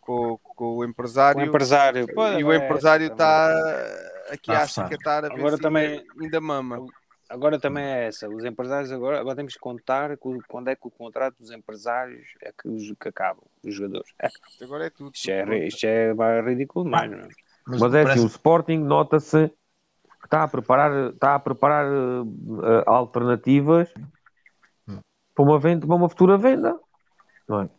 com, 0.00 0.36
com 0.56 0.64
o 0.64 0.76
O 0.78 0.84
empresário. 0.84 1.40
empresário. 1.40 2.12
pô, 2.12 2.26
e 2.26 2.42
o 2.42 2.50
é 2.50 2.56
empresário 2.56 3.06
está 3.06 3.46
aqui 4.28 4.50
Está 4.50 4.52
à 4.54 4.56
afastado. 4.56 4.88
cicatar 4.88 5.24
a 5.24 5.28
ver 5.28 5.34
Agora 5.38 5.54
se 5.56 5.62
também- 5.62 5.86
ainda, 6.00 6.04
ainda 6.20 6.40
mama. 6.40 6.84
Agora 7.32 7.58
também 7.58 7.82
é 7.82 8.08
essa. 8.08 8.28
Os 8.28 8.44
empresários 8.44 8.92
agora, 8.92 9.18
agora 9.18 9.34
temos 9.34 9.54
que 9.54 9.58
contar 9.58 10.18
quando 10.18 10.68
é 10.68 10.76
que 10.76 10.86
o 10.86 10.90
contrato 10.90 11.34
dos 11.38 11.50
empresários 11.50 12.28
é 12.42 12.52
que, 12.52 12.68
os, 12.68 12.92
que 13.00 13.08
acabam, 13.08 13.42
os 13.64 13.74
jogadores. 13.74 14.12
É, 14.20 14.26
Isto 14.26 14.64
agora 14.64 14.86
é 14.86 14.90
tudo. 14.90 15.12
isto, 15.14 15.30
é, 15.30 15.66
isto 15.66 15.84
é 15.86 16.40
ridículo 16.42 16.84
demais, 16.84 17.10
não 17.10 17.18
é? 17.20 17.28
Mas, 17.66 17.80
Mas 17.80 17.94
é 17.94 18.02
parece- 18.02 18.18
assim, 18.18 18.26
o 18.26 18.28
Sporting 18.28 18.78
nota-se 18.80 19.48
que 19.48 20.26
está 20.26 20.42
a 20.42 20.48
preparar, 20.48 21.10
está 21.14 21.34
a 21.34 21.38
preparar 21.38 21.86
eh, 21.86 22.84
alternativas 22.86 23.88
para 25.34 25.44
uma, 25.44 25.58
venda, 25.58 25.86
para 25.86 25.96
uma 25.96 26.08
futura 26.10 26.36
venda. 26.36 26.78
Não 27.48 27.62
é? 27.62 27.70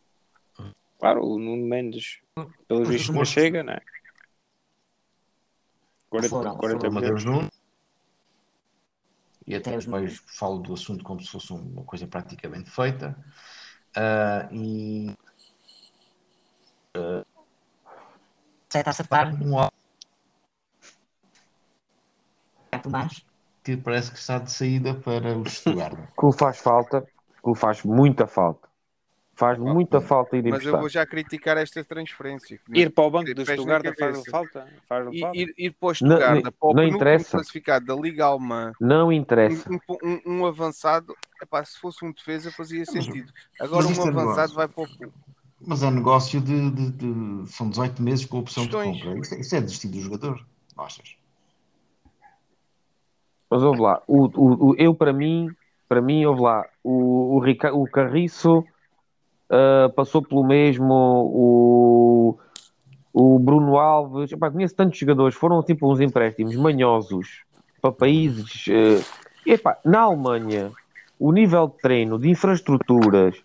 Claro, 1.00 1.24
o 1.26 1.38
Nuno 1.38 1.64
Mendes, 1.68 2.22
vistos, 2.70 3.10
os 3.10 3.16
não 3.16 3.24
chega, 3.26 3.62
não 3.62 3.74
é? 3.74 3.82
40, 6.10 6.30
foram, 6.30 6.58
40 6.58 6.92
foram 6.92 7.02
milhões. 7.02 7.50
E 9.46 9.56
até 9.56 9.78
depois 9.78 10.22
falo 10.28 10.60
do 10.60 10.74
assunto 10.74 11.04
como 11.04 11.22
se 11.22 11.30
fosse 11.30 11.52
uma 11.52 11.84
coisa 11.84 12.08
praticamente 12.08 12.70
feita. 12.70 13.18
Ah, 13.96 14.48
e 14.52 15.14
Você 18.74 18.80
está 18.80 18.90
a 18.90 18.92
acertar 18.92 19.34
um 19.36 19.70
mais. 22.90 23.24
que 23.64 23.78
parece 23.78 24.12
que 24.12 24.18
está 24.18 24.40
de 24.40 24.52
saída 24.52 24.96
para 24.96 25.38
o 25.38 25.48
Stuttgart. 25.48 25.94
Que 26.20 26.26
lhe 26.26 26.34
faz 26.34 26.58
falta, 26.58 27.02
que 27.02 27.50
lhe 27.50 27.56
faz 27.56 27.84
muita 27.84 28.26
falta. 28.26 28.73
Faz 29.36 29.58
muita 29.58 30.00
falta 30.00 30.38
ir 30.38 30.44
Mas 30.48 30.64
eu 30.64 30.78
vou 30.78 30.88
já 30.88 31.06
criticar 31.08 31.58
esta 31.58 31.84
transferência. 31.84 32.60
Ir 32.72 32.92
para 32.92 33.04
o 33.04 33.10
banco 33.10 33.34
do 33.34 33.44
Stuttgart 33.44 33.98
faz 33.98 34.24
falta? 34.30 34.68
Faz 34.88 35.08
Ir, 35.12 35.20
falta? 35.22 35.38
ir, 35.38 35.54
ir 35.58 35.72
para 35.72 35.88
o 35.88 35.90
Não, 35.90 35.96
Stuttgart, 35.96 36.42
para 36.44 36.70
o 36.70 36.74
não 36.74 36.84
interessa. 36.84 37.32
classificado 37.32 37.86
da 37.88 37.96
Liga 37.96 38.26
Alemã, 38.26 38.74
Não 38.80 39.12
interessa. 39.12 39.68
um- 39.72 39.80
um- 40.04 40.22
um 40.40 40.46
avançado, 40.46 41.16
epá, 41.42 41.66
se 41.66 41.80
fosse 41.80 42.06
um 42.06 42.12
defesa 42.12 42.52
fazia 42.52 42.86
sentido. 42.86 43.32
Agora 43.60 43.88
um 43.88 43.92
é 43.92 44.08
avançado 44.08 44.54
vai 44.54 44.68
para 44.68 44.84
o 44.84 44.88
Mas 45.66 45.82
é 45.82 45.88
um 45.88 45.92
negócio 45.92 46.40
de, 46.40 46.70
de- 46.70 46.92
de- 46.92 47.50
São 47.52 47.70
18 47.70 48.04
meses 48.04 48.26
com 48.26 48.38
a 48.38 48.40
opção 48.42 48.64
Questões. 48.66 48.98
de 48.98 49.04
compra. 49.04 49.20
Isso, 49.20 49.34
é- 49.34 49.40
isso 49.40 49.56
é 49.56 49.62
desistir 49.62 49.88
do 49.88 50.00
jogador. 50.00 50.46
Achas? 50.78 51.16
Mas 53.50 53.64
ouve 53.64 53.82
lá, 53.82 54.02
o, 54.08 54.26
o, 54.26 54.70
o- 54.72 54.76
eu 54.78 54.94
para 54.94 55.14
mim, 55.14 55.50
para 55.88 56.02
mim, 56.02 56.24
ouve 56.26 56.42
lá, 56.42 56.66
o, 56.84 57.36
o, 57.36 57.40
Rica- 57.40 57.74
o 57.74 57.88
Carriço 57.88 58.64
ah, 59.54 59.90
passou 59.96 60.24
pelo 60.24 60.44
mesmo, 60.44 60.92
o, 60.94 62.40
o 63.14 63.38
Bruno 63.38 63.78
Alves, 63.78 64.32
epá, 64.32 64.50
conheço 64.50 64.76
tantos 64.76 64.98
jogadores, 64.98 65.36
foram 65.36 65.62
tipo 65.62 65.92
uns 65.92 66.00
empréstimos 66.00 66.56
manhosos 66.56 67.44
para 67.80 67.92
países. 67.92 68.66
eh, 68.68 69.04
epá, 69.46 69.78
na 69.86 70.02
Alemanha, 70.02 70.72
o 71.20 71.32
nível 71.32 71.68
de 71.68 71.78
treino, 71.82 72.18
de 72.18 72.32
infraestruturas, 72.32 73.36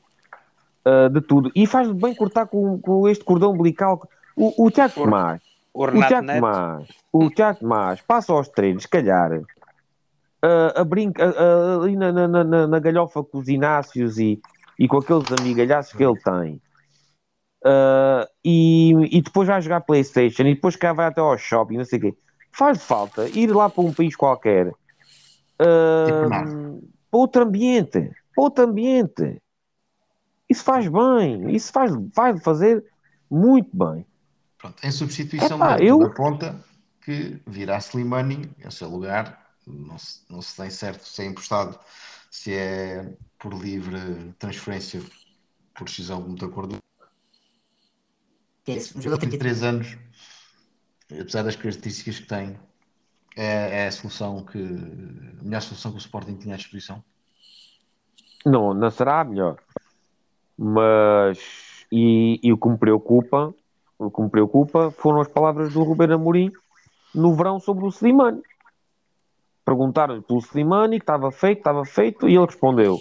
ah, 0.83 1.09
de 1.09 1.21
tudo, 1.21 1.53
e 1.55 1.67
faz 1.67 1.91
bem 1.93 2.15
cortar 2.15 2.47
com, 2.47 2.79
com 2.81 3.07
este 3.07 3.23
cordão 3.23 3.53
umbilical. 3.53 4.09
O, 4.35 4.67
o 4.67 4.71
Tiago 4.71 4.95
Tomás, 4.95 5.43
O 5.75 5.85
o 5.85 6.07
Tiago. 6.07 6.27
Tomás, 6.27 6.89
o 7.13 7.29
Tiago 7.29 7.59
Tomás 7.61 8.01
passa 8.01 8.33
aos 8.33 8.49
treinos, 8.49 8.85
se 8.85 8.89
calhar, 8.89 9.43
a, 10.41 10.81
a 10.81 10.85
brinca, 10.85 11.35
ali 11.83 11.97
na, 11.97 12.13
na, 12.13 12.45
na, 12.45 12.67
na 12.67 12.79
galhofa 12.79 13.23
com 13.23 13.39
os 13.39 13.49
Inácios 13.49 14.19
e, 14.19 14.41
e 14.79 14.87
com 14.87 14.99
aqueles 14.99 15.31
amigalhaços 15.33 15.93
que 15.93 16.05
ele 16.05 16.17
tem. 16.17 16.61
Ah, 17.65 18.29
e, 18.45 18.93
e 19.11 19.21
depois 19.21 19.49
vai 19.49 19.61
jogar 19.61 19.81
Playstation 19.81 20.43
e 20.43 20.55
depois 20.55 20.77
cá 20.77 20.93
vai 20.93 21.07
até 21.07 21.21
ao 21.21 21.37
shopping, 21.37 21.77
não 21.79 21.85
sei 21.85 21.99
o 21.99 22.03
quê. 22.03 22.15
Faz 22.53 22.83
falta 22.83 23.29
ir 23.29 23.55
lá 23.55 23.69
para 23.69 23.83
um 23.83 23.93
país 23.93 24.17
qualquer 24.17 24.73
nada. 26.29 26.51
para 27.11 27.19
outro 27.19 27.43
ambiente, 27.43 28.11
para 28.35 28.45
outro 28.45 28.65
ambiente. 28.65 29.43
Isso 30.49 30.65
faz 30.65 30.89
bem, 30.89 31.55
isso 31.55 31.71
faz, 31.73 31.93
faz 32.15 32.43
fazer 32.43 32.85
muito 33.31 33.71
bem. 33.73 34.07
Pronto, 34.57 34.85
em 34.85 34.91
substituição 34.91 35.59
Epá, 35.59 35.77
da, 35.77 35.83
eu- 35.83 35.99
da 35.99 36.09
ponta, 36.11 36.65
que 37.03 37.41
virá 37.47 37.79
Slimani 37.79 38.51
em 38.65 38.71
seu 38.71 38.89
lugar. 38.89 39.47
Não 39.67 39.99
se, 39.99 40.23
não 40.31 40.41
se 40.41 40.57
tem 40.57 40.71
certo 40.71 41.05
se 41.05 41.23
é 41.23 41.27
emprestado, 41.27 41.79
se 42.31 42.55
é 42.55 43.15
por 43.39 43.55
livre 43.55 44.35
transferência, 44.39 45.01
por 45.75 45.85
decisão 45.85 46.21
de 46.23 46.29
muito 46.29 46.45
acordo. 46.45 46.77
É 48.67 48.73
um 48.73 49.01
jogador 49.01 49.19
33 49.19 49.63
anos, 49.63 49.99
apesar 51.11 51.43
das 51.43 51.57
características 51.57 52.21
que 52.21 52.27
tem, 52.27 52.59
é, 53.37 53.85
é 53.85 53.87
a 53.87 53.93
solução 53.93 54.45
que 54.45 54.59
a 54.59 55.43
melhor 55.43 55.63
solução 55.63 55.93
que 55.93 55.99
o 55.99 56.01
Sporting 56.01 56.37
tinha 56.37 56.55
à 56.55 56.59
disposição. 56.59 57.03
Não, 58.45 58.75
não 58.75 58.91
será 58.91 59.21
a 59.21 59.25
melhor. 59.25 59.59
Mas, 60.57 61.39
e, 61.91 62.41
e 62.43 62.53
o 62.53 62.59
que 62.59 62.69
me 62.69 62.77
preocupa, 62.77 63.55
o 63.99 64.11
que 64.11 64.21
me 64.21 64.29
preocupa 64.29 64.91
foram 64.91 65.21
as 65.21 65.29
palavras 65.29 65.73
do 65.73 65.83
Ruben 65.83 66.13
Amorim 66.13 66.53
no 67.15 67.35
verão 67.35 67.61
sobre 67.61 67.85
o 67.85 67.89
Slimani. 67.89 68.43
Perguntaram-lhe 69.65 70.23
pelo 70.23 70.41
Slimani 70.41 70.99
que 70.99 71.05
estava 71.05 71.31
feito, 71.31 71.59
estava 71.59 71.85
feito, 71.85 72.29
e 72.29 72.35
ele 72.35 72.47
respondeu: 72.47 72.99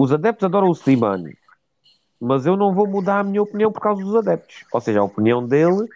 Os 0.00 0.12
adeptos 0.12 0.44
adoram 0.44 0.68
o 0.68 0.74
Slimani, 0.74 1.36
mas 2.20 2.46
eu 2.46 2.56
não 2.56 2.72
vou 2.72 2.86
mudar 2.86 3.18
a 3.18 3.24
minha 3.24 3.42
opinião 3.42 3.72
por 3.72 3.80
causa 3.80 4.00
dos 4.00 4.14
adeptos. 4.14 4.64
Ou 4.72 4.80
seja, 4.80 5.00
a 5.00 5.02
opinião 5.02 5.44
dele 5.44 5.88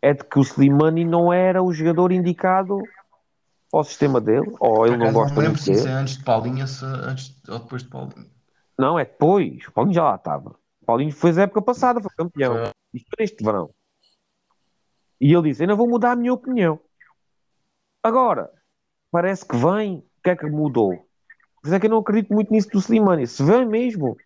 é 0.00 0.14
de 0.14 0.24
que 0.24 0.38
o 0.38 0.42
Slimani 0.42 1.04
não 1.04 1.30
era 1.30 1.62
o 1.62 1.70
jogador 1.70 2.12
indicado 2.12 2.80
ao 3.70 3.84
sistema 3.84 4.22
dele, 4.22 4.50
ou 4.58 4.86
ele 4.86 4.96
não 4.96 5.12
gosta 5.12 5.34
não 5.34 5.42
muito 5.42 5.60
se 5.60 5.70
isso 5.70 5.82
dele. 5.82 5.94
é 5.94 5.98
antes 5.98 6.16
de 6.16 6.24
Paulinha 6.24 6.66
se 6.66 6.82
antes 6.82 7.38
ou 7.46 7.58
depois 7.58 7.82
de 7.82 7.90
Paulinha. 7.90 8.26
Não, 8.78 8.98
é 8.98 9.04
depois. 9.04 9.68
O 9.68 9.72
Paulinho 9.72 9.94
já 9.96 10.04
lá 10.04 10.14
estava. 10.14 10.56
O 10.80 10.86
Paulinho 10.86 11.12
fez 11.12 11.36
a 11.36 11.42
época 11.42 11.60
passada, 11.60 12.00
foi 12.00 12.10
campeão. 12.16 12.54
Foi. 12.54 12.72
Isto 12.94 13.10
foi 13.14 13.22
neste 13.22 13.44
verão. 13.44 13.68
E 15.20 15.30
ele 15.30 15.50
disse: 15.50 15.62
Eu 15.62 15.68
não 15.68 15.76
vou 15.76 15.86
mudar 15.86 16.12
a 16.12 16.16
minha 16.16 16.32
opinião. 16.32 16.80
Agora, 18.02 18.50
parece 19.10 19.46
que 19.46 19.58
vem. 19.58 19.98
O 19.98 20.22
que 20.22 20.30
é 20.30 20.36
que 20.36 20.46
mudou? 20.46 21.09
Por 21.60 21.68
isso 21.68 21.74
é 21.74 21.80
que 21.80 21.86
eu 21.86 21.90
não 21.90 21.98
acredito 21.98 22.32
muito 22.32 22.52
nisso 22.52 22.68
do 22.70 22.78
Slimani. 22.78 23.26
Se 23.26 23.42
vem 23.42 23.66
mesmo, 23.66 24.16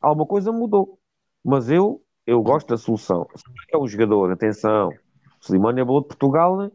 alguma 0.00 0.26
coisa 0.26 0.50
mudou. 0.50 0.98
Mas 1.44 1.70
eu, 1.70 2.02
eu 2.26 2.42
gosto 2.42 2.68
da 2.68 2.76
solução. 2.76 3.26
É 3.72 3.76
um 3.78 3.86
jogador, 3.86 4.30
atenção. 4.32 4.88
O 4.88 5.44
Slimani 5.44 5.80
é 5.80 5.84
boa 5.84 6.02
de 6.02 6.08
Portugal 6.08 6.70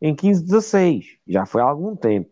em 0.00 0.14
15, 0.14 0.44
16. 0.44 1.18
Já 1.26 1.46
foi 1.46 1.62
há 1.62 1.64
algum 1.64 1.94
tempo. 1.96 2.30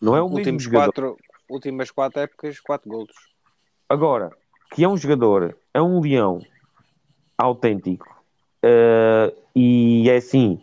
Não 0.00 0.16
é 0.16 0.20
o 0.22 0.24
mesmo 0.24 0.38
Últimos 0.38 0.62
jogador. 0.62 0.92
quatro, 0.92 1.16
últimas 1.48 1.90
quatro 1.90 2.20
épocas, 2.20 2.60
quatro 2.60 2.88
golos. 2.88 3.14
Agora, 3.88 4.30
que 4.72 4.84
é 4.84 4.88
um 4.88 4.96
jogador, 4.96 5.56
é 5.74 5.82
um 5.82 6.00
leão 6.00 6.40
autêntico. 7.36 8.06
eh, 8.62 9.34
e 9.54 10.08
é 10.08 10.16
assim, 10.16 10.60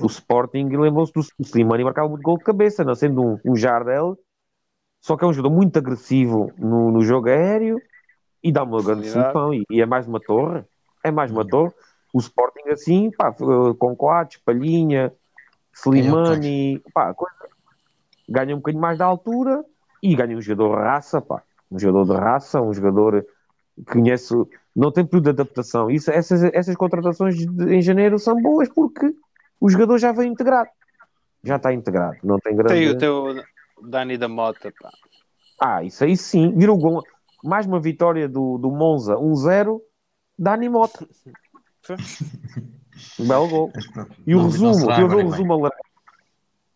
o 0.00 0.06
Sporting 0.06 0.68
lembrou-se 0.68 1.12
do 1.12 1.20
Slimani 1.40 1.84
marcava 1.84 2.08
muito 2.08 2.22
gol 2.22 2.38
de 2.38 2.44
cabeça, 2.44 2.84
não 2.84 2.94
sendo 2.94 3.22
um, 3.22 3.38
um 3.44 3.56
Jardel, 3.56 4.16
só 5.04 5.18
que 5.18 5.24
é 5.24 5.28
um 5.28 5.34
jogador 5.34 5.54
muito 5.54 5.78
agressivo 5.78 6.50
no, 6.56 6.90
no 6.90 7.02
jogo 7.02 7.28
aéreo 7.28 7.78
e 8.42 8.50
dá 8.50 8.62
uma 8.62 8.82
grande 8.82 9.06
solução 9.10 9.52
e, 9.52 9.62
e 9.68 9.82
é 9.82 9.84
mais 9.84 10.08
uma 10.08 10.18
torre, 10.18 10.64
é 11.02 11.10
mais 11.10 11.30
uma 11.30 11.46
torre. 11.46 11.72
O 12.10 12.18
Sporting 12.18 12.70
assim, 12.70 13.10
pá, 13.10 13.30
com 13.30 13.94
Coates, 13.94 14.40
Palhinha, 14.42 15.12
Slimani, 15.74 16.82
pá, 16.94 17.12
coisa, 17.12 17.34
ganha 18.26 18.54
um 18.54 18.58
bocadinho 18.60 18.80
mais 18.80 18.96
da 18.96 19.04
altura 19.04 19.62
e 20.02 20.14
ganha 20.16 20.34
um 20.38 20.40
jogador 20.40 20.78
de 20.78 20.82
raça, 20.84 21.20
pá, 21.20 21.42
um 21.70 21.78
jogador 21.78 22.14
de 22.14 22.18
raça, 22.18 22.62
um 22.62 22.72
jogador 22.72 23.26
que 23.76 23.84
conhece, 23.92 24.34
não 24.74 24.90
tem 24.90 25.04
período 25.04 25.24
de 25.24 25.30
adaptação. 25.30 25.90
Isso, 25.90 26.10
essas, 26.10 26.42
essas 26.44 26.74
contratações 26.76 27.36
de- 27.36 27.74
em 27.74 27.82
janeiro 27.82 28.18
são 28.18 28.40
boas 28.40 28.70
porque 28.70 29.14
o 29.60 29.68
jogador 29.68 29.98
já 29.98 30.12
vem 30.12 30.32
integrado. 30.32 30.70
Já 31.42 31.56
está 31.56 31.74
integrado, 31.74 32.16
não 32.24 32.38
tem 32.38 32.56
grande. 32.56 32.72
Tem 32.72 32.88
o 32.88 32.96
teu 32.96 33.34
Dani 33.84 34.16
da 34.18 34.28
Mota, 34.28 34.72
pá. 34.80 34.90
Ah, 35.60 35.82
isso 35.82 36.04
aí 36.04 36.16
sim, 36.16 36.52
virou 36.56 36.76
gol. 36.76 37.02
Mais 37.42 37.66
uma 37.66 37.80
vitória 37.80 38.28
do, 38.28 38.58
do 38.58 38.70
Monza 38.70 39.14
1-0, 39.14 39.80
Dani 40.38 40.68
Mota. 40.68 41.06
Um 43.18 43.26
belo 43.26 43.48
gol. 43.48 43.72
E 44.26 44.34
o 44.34 44.38
não- 44.38 44.44
resumo, 44.44 44.70
estive 44.70 44.92
a 44.92 45.06
ver 45.06 45.24
o 45.24 45.28
resumo 45.30 45.52
alargado. 45.52 45.82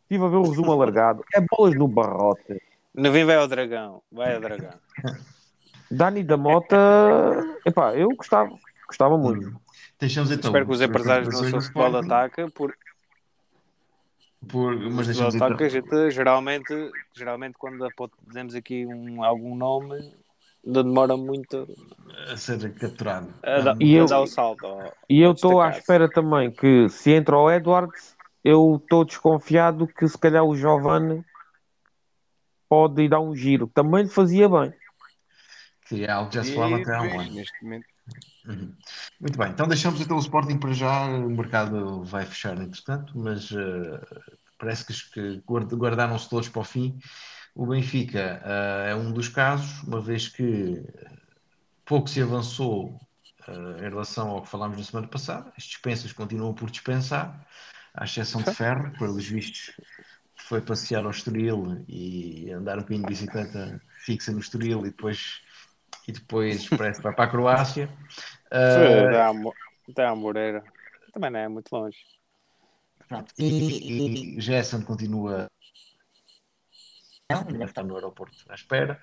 Estive 0.03 0.25
a 0.25 0.29
ver 0.29 0.37
o 0.37 0.43
resumo 0.43 0.73
alargado. 0.73 1.25
É 1.35 1.41
bolas 1.41 1.75
no 1.77 1.87
barrote. 1.87 2.61
No 2.93 3.13
vim 3.13 3.25
vai 3.25 3.37
ao 3.37 3.47
Dragão. 3.47 4.03
Vai 4.11 4.35
ao 4.35 4.41
Dragão. 4.41 4.75
Dani 5.89 6.23
da 6.25 6.37
Mota, 6.37 6.77
epá, 7.65 7.95
eu 7.95 8.09
gostava, 8.17 8.51
gostava 8.89 9.17
muito. 9.17 9.61
Deixamos 10.01 10.31
então. 10.33 10.49
Espero 10.49 10.67
que 10.67 10.73
os 10.73 10.81
empresários 10.81 11.29
do 11.29 11.37
futebol 11.37 11.61
de 11.61 11.67
Sporting, 11.67 12.07
ataque, 12.07 12.51
porque 12.53 12.88
Por, 14.47 14.77
mas 14.77 15.07
futebol 15.09 15.31
deixamos 15.31 15.35
de 15.35 15.43
ataque 15.43 15.55
então. 15.55 15.67
a 15.67 15.69
gente 16.05 16.11
geralmente, 16.15 16.91
geralmente 17.17 17.55
quando 17.59 17.89
dizemos 18.27 18.55
aqui 18.55 18.87
um, 18.87 19.23
algum 19.25 19.57
nome, 19.57 19.95
ainda 20.65 20.85
demora 20.85 21.17
muito 21.17 21.67
a 22.31 22.37
ser 22.37 22.73
capturado. 22.75 23.35
a, 23.43 23.77
E 23.81 23.97
a 23.97 23.99
eu- 23.99 24.07
dar 24.07 24.21
o 24.21 24.27
salto. 24.27 24.65
ao- 24.67 24.93
E 25.11 25.21
eu 25.21 25.33
estou 25.33 25.61
à 25.61 25.71
espera 25.71 26.09
também 26.09 26.51
que 26.53 26.89
se 26.89 27.11
entra 27.13 27.37
o 27.37 27.51
Edwards, 27.51 28.17
eu 28.45 28.77
estou 28.81 29.05
desconfiado 29.05 29.87
que 29.89 30.07
se 30.07 30.17
calhar 30.17 30.45
o 30.45 30.57
Giovanni 30.57 31.25
pode 32.69 33.03
ir 33.03 33.09
dar 33.09 33.21
um 33.21 33.35
giro. 33.35 33.67
Também 33.67 34.05
lhe 34.05 34.09
fazia 34.11 34.49
bem. 34.49 34.73
Que 35.89 36.05
é 36.05 36.11
algo 36.11 36.29
que 36.31 36.37
já 36.37 36.45
se 36.45 36.55
falava 36.55 36.77
até 36.81 36.95
há 36.95 37.03
um 37.03 37.21
ano. 37.21 37.35
neste 37.35 37.63
momento. 37.65 37.87
Uhum. 38.47 38.75
Muito 39.21 39.39
bem, 39.39 39.51
então 39.51 39.69
deixamos 39.69 40.01
então 40.01 40.17
o 40.17 40.21
Sporting 40.21 40.59
para 40.59 40.73
já. 40.73 41.07
O 41.07 41.31
mercado 41.31 42.03
vai 42.05 42.25
fechar, 42.25 42.57
entretanto, 42.61 43.13
mas 43.17 43.51
eh, 43.53 44.01
parece 44.59 44.87
que, 45.13 45.43
guardaram-se 45.47 46.29
todos 46.29 46.49
para 46.49 46.61
o 46.61 46.65
fim. 46.65 46.99
O 47.55 47.67
Benfica 47.67 48.41
eh, 48.45 48.91
é 48.91 48.95
um 48.95 49.13
dos 49.13 49.29
casos, 49.29 49.83
uma 49.83 50.01
vez 50.01 50.29
que 50.29 50.83
pouco 51.85 52.09
se 52.09 52.23
avançou 52.23 53.01
eh, 53.49 53.87
em 53.87 53.91
relação 53.91 54.31
ao 54.31 54.43
que 54.43 54.49
falámos 54.49 54.79
na 54.79 54.85
semana 54.85 55.09
passada. 55.09 55.53
As 55.57 55.65
dispensas 55.65 56.13
continuam 56.13 56.55
por 56.55 56.71
dispensar, 56.71 57.47
à 57.95 58.05
exceção 58.05 58.43
de 58.43 58.55
Ferro, 58.55 58.93
pelos 58.99 59.27
vistos, 59.27 59.73
foi 60.37 60.61
passear 60.61 61.05
ao 61.05 61.11
Estoril 61.11 61.85
e 61.89 62.51
andar 62.53 62.79
um 62.79 62.83
bocadinho 62.83 63.03
de 63.03 63.09
bicicleta 63.09 63.81
fixa 64.05 64.33
no 64.33 64.39
Estoril 64.39 64.81
e 64.87 64.91
depois, 64.91 65.43
e 66.07 66.13
depois 66.13 66.69
parece 66.69 66.99
que 66.99 67.05
vai 67.05 67.15
para 67.15 67.25
a 67.25 67.29
Croácia. 67.29 67.89
Foi 68.51 68.59
Eh, 68.59 69.21
até 69.91 70.07
à 70.07 70.15
Moreira. 70.15 70.65
Também 71.13 71.31
não 71.31 71.41
é 71.41 71.49
muito 71.49 71.71
longe. 71.73 71.99
Pronto. 73.09 73.33
E, 73.39 74.37
E 74.37 74.41
Gerson 74.41 74.83
continua 74.83 75.49
não, 77.31 77.45
deve 77.45 77.65
estar 77.65 77.83
no 77.83 77.95
aeroporto 77.95 78.37
à 78.49 78.55
espera. 78.55 78.99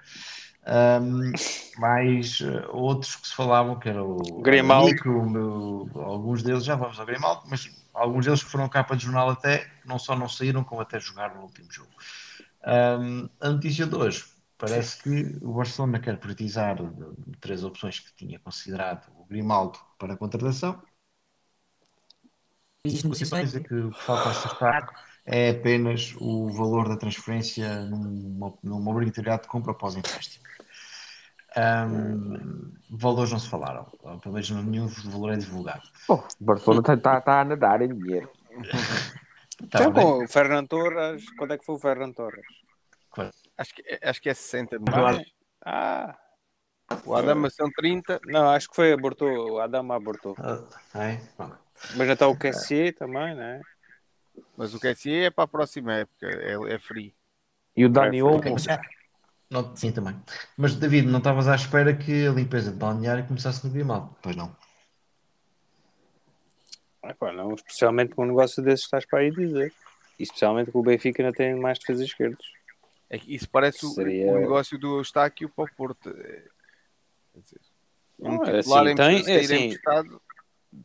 Ahm, 0.66 1.32
mais 1.78 2.42
eh, 2.42 2.66
outros 2.72 3.16
que 3.18 3.28
se 3.28 3.36
falavam, 3.36 3.78
que 3.78 3.88
era 3.88 4.04
o 4.04 4.42
Grimaldo. 4.42 5.92
Alguns 5.94 6.42
deles, 6.42 6.66
já 6.66 6.76
vamos 6.76 7.00
ao 7.00 7.06
Grimaldo, 7.06 7.44
mas 7.48 7.70
alguns 7.94 8.26
deles 8.26 8.44
que 8.44 8.50
foram 8.50 8.68
capa 8.68 8.96
de 8.96 9.04
jornal 9.04 9.30
até, 9.30 9.70
não 9.86 10.00
só 10.00 10.16
não 10.16 10.28
saíram, 10.28 10.64
como 10.64 10.82
até 10.82 11.00
jogaram 11.00 11.36
no 11.36 11.42
último 11.44 11.72
jogo. 11.72 11.92
Ahm, 12.64 13.30
a 13.40 13.50
notícia 13.50 13.86
de 13.86 13.96
hoje, 13.96 14.26
parece 14.58 15.02
que 15.04 15.38
o 15.46 15.54
Barcelona 15.54 16.00
quer 16.00 16.20
priorizar 16.20 16.76
de 16.78 17.38
três 17.40 17.64
opções 17.64 18.00
que 18.00 18.14
tinha 18.16 18.40
considerado 18.40 19.08
o 19.18 19.26
Grimaldo 19.26 19.80
para 19.98 20.14
a 20.14 20.18
contratação, 20.18 20.82
existem 22.86 23.10
negociações. 23.10 23.52
coisa 23.52 23.60
que 23.62 23.74
o 23.74 23.92
que 23.94 24.02
falta 24.04 24.30
acertar 24.30 24.90
é 25.26 25.50
apenas 25.52 26.14
o 26.18 26.50
valor 26.52 26.88
da 26.88 26.98
transferência 26.98 27.86
numa, 27.86 28.58
numa 28.64 28.92
obrigatoriedade 28.92 29.44
de 29.44 29.48
compra 29.50 29.72
após 29.72 29.96
empréstimo. 29.96 30.46
Ahm, 31.58 32.74
valores 32.90 33.32
não 33.32 33.40
se 33.40 33.50
falaram, 33.50 33.86
pelo 34.22 34.34
menos 34.34 34.50
nenhum 34.52 34.88
valor 34.88 35.34
é 35.34 35.38
divulgado. 35.38 35.84
Pô, 36.08 36.16
o 36.40 36.44
Barcelona 36.46 36.94
está 36.94 37.22
tá 37.22 37.42
a 37.42 37.46
nadar 37.46 37.82
em 37.82 37.94
dinheiro. 37.96 38.30
Tá 39.70 39.86
Então, 39.86 39.92
bem? 39.92 40.04
com 40.04 40.24
o 40.24 40.28
Ferran 40.28 40.66
Torres, 40.66 41.30
quando 41.38 41.54
é 41.54 41.58
que 41.58 41.66
foi 41.66 41.76
o 41.76 41.80
Ferran 41.80 42.12
Torres? 42.14 42.46
Acho 43.58 43.74
que, 43.74 44.00
acho 44.02 44.22
que 44.22 44.30
é 44.30 44.34
60 44.34 44.78
Claro. 44.80 45.08
milhões. 45.18 45.34
Ah, 45.64 46.18
O 47.06 47.16
Adama 47.16 47.50
são 47.50 47.70
30. 47.72 48.20
não, 48.26 48.50
acho 48.50 48.70
que 48.70 48.76
foi 48.76 48.92
abortou, 48.94 49.54
o 49.54 49.60
Adam 49.60 49.92
abortou. 49.92 50.36
Ah, 50.38 51.10
é? 51.10 51.20
Mas 51.96 52.08
já 52.08 52.14
está 52.14 52.28
o 52.28 52.38
QSE 52.38 52.92
também, 52.92 53.34
né? 53.36 53.62
Mas 54.58 54.74
o 54.74 54.80
QSE 54.80 55.12
é 55.26 55.30
para 55.32 55.46
a 55.46 55.48
próxima 55.48 55.94
época. 55.94 56.28
É, 56.28 56.74
é 56.76 56.80
free. 56.80 57.14
E 57.76 57.86
o 57.86 57.90
Dani 57.90 58.22
Olmo, 58.22 58.42
mas- 58.52 58.68
não, 59.50 59.76
sim, 59.76 59.92
também. 59.92 60.20
Mas, 60.58 60.76
David, 60.76 61.08
não 61.08 61.20
estavas 61.20 61.48
à 61.48 61.56
espera 61.56 61.96
que 61.96 62.28
a 62.28 62.32
limpeza 62.32 62.72
de 62.72 62.78
balneário 62.78 63.26
começasse 63.28 63.66
no 63.66 63.72
Grimaldo? 63.74 64.16
Pois 64.22 64.36
não. 64.36 64.56
Ah, 67.04 67.14
pá, 67.14 67.32
não, 67.32 67.54
especialmente 67.54 68.16
com 68.16 68.24
um 68.24 68.28
negócio 68.28 68.64
desses 68.64 68.86
estás 68.86 69.06
para 69.06 69.20
aí 69.20 69.32
dizer. 69.32 69.74
E 70.18 70.24
especialmente 70.24 70.72
que 70.72 70.78
o 70.78 70.82
Benfica 70.82 71.22
ainda 71.24 71.36
tem 71.36 71.56
mais 71.56 71.78
defesas 71.80 72.06
esquerdos. 72.06 72.46
É 73.10 73.18
Isso 73.28 73.50
parece 73.50 73.86
o, 73.86 73.90
Seria- 73.90 74.32
o 74.32 74.40
negócio 74.40 74.78
do 74.78 74.98
Eustáquio 74.98 75.50
para 75.50 75.66
o 75.66 75.76
Porto. 75.76 76.10
É, 76.10 76.44
dizer, 77.36 77.60
um 78.20 78.38
Não, 78.38 78.46
é 78.46 78.62
titular 78.62 78.84
assim, 78.84 78.92
em 78.92 78.96
tem- 78.96 79.34
é 79.34 79.40
assim, 79.40 79.66
emprestado, 79.66 80.22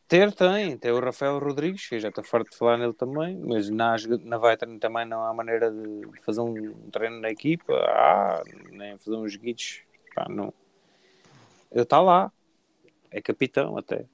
Ter 0.07 0.33
tem, 0.33 0.77
tem 0.79 0.93
o 0.93 1.01
Rafael 1.01 1.39
Rodrigues, 1.41 1.89
que 1.89 1.99
já 1.99 2.11
estou 2.11 2.23
farto 2.23 2.51
de 2.51 2.57
falar 2.57 2.77
nele 2.77 2.93
também, 2.93 3.37
mas 3.37 3.69
na, 3.71 3.97
na 4.23 4.39
Veteran 4.39 4.79
também 4.79 5.05
não 5.05 5.25
há 5.25 5.35
maneira 5.35 5.69
de 5.71 6.03
fazer 6.23 6.41
um 6.43 6.89
treino 6.93 7.21
na 7.21 7.29
equipa, 7.31 7.73
ah, 7.75 8.43
nem 8.71 8.97
fazer 8.99 9.17
uns 9.17 9.35
guides, 9.35 9.83
pá, 10.15 10.27
não. 10.29 10.53
Ele 11.73 11.83
está 11.83 12.01
lá, 12.01 12.31
é 13.11 13.21
capitão 13.21 13.77
até. 13.77 14.05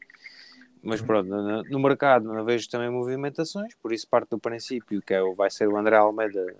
Mas 0.82 1.02
pronto, 1.02 1.28
no, 1.28 1.62
no 1.64 1.78
mercado 1.78 2.32
não 2.32 2.44
vejo 2.44 2.70
também 2.70 2.88
movimentações, 2.88 3.74
por 3.74 3.92
isso 3.92 4.08
parte 4.08 4.30
do 4.30 4.38
princípio 4.38 5.02
que 5.02 5.12
é, 5.12 5.20
vai 5.34 5.50
ser 5.50 5.68
o 5.68 5.76
André 5.76 5.96
Almeida 5.96 6.56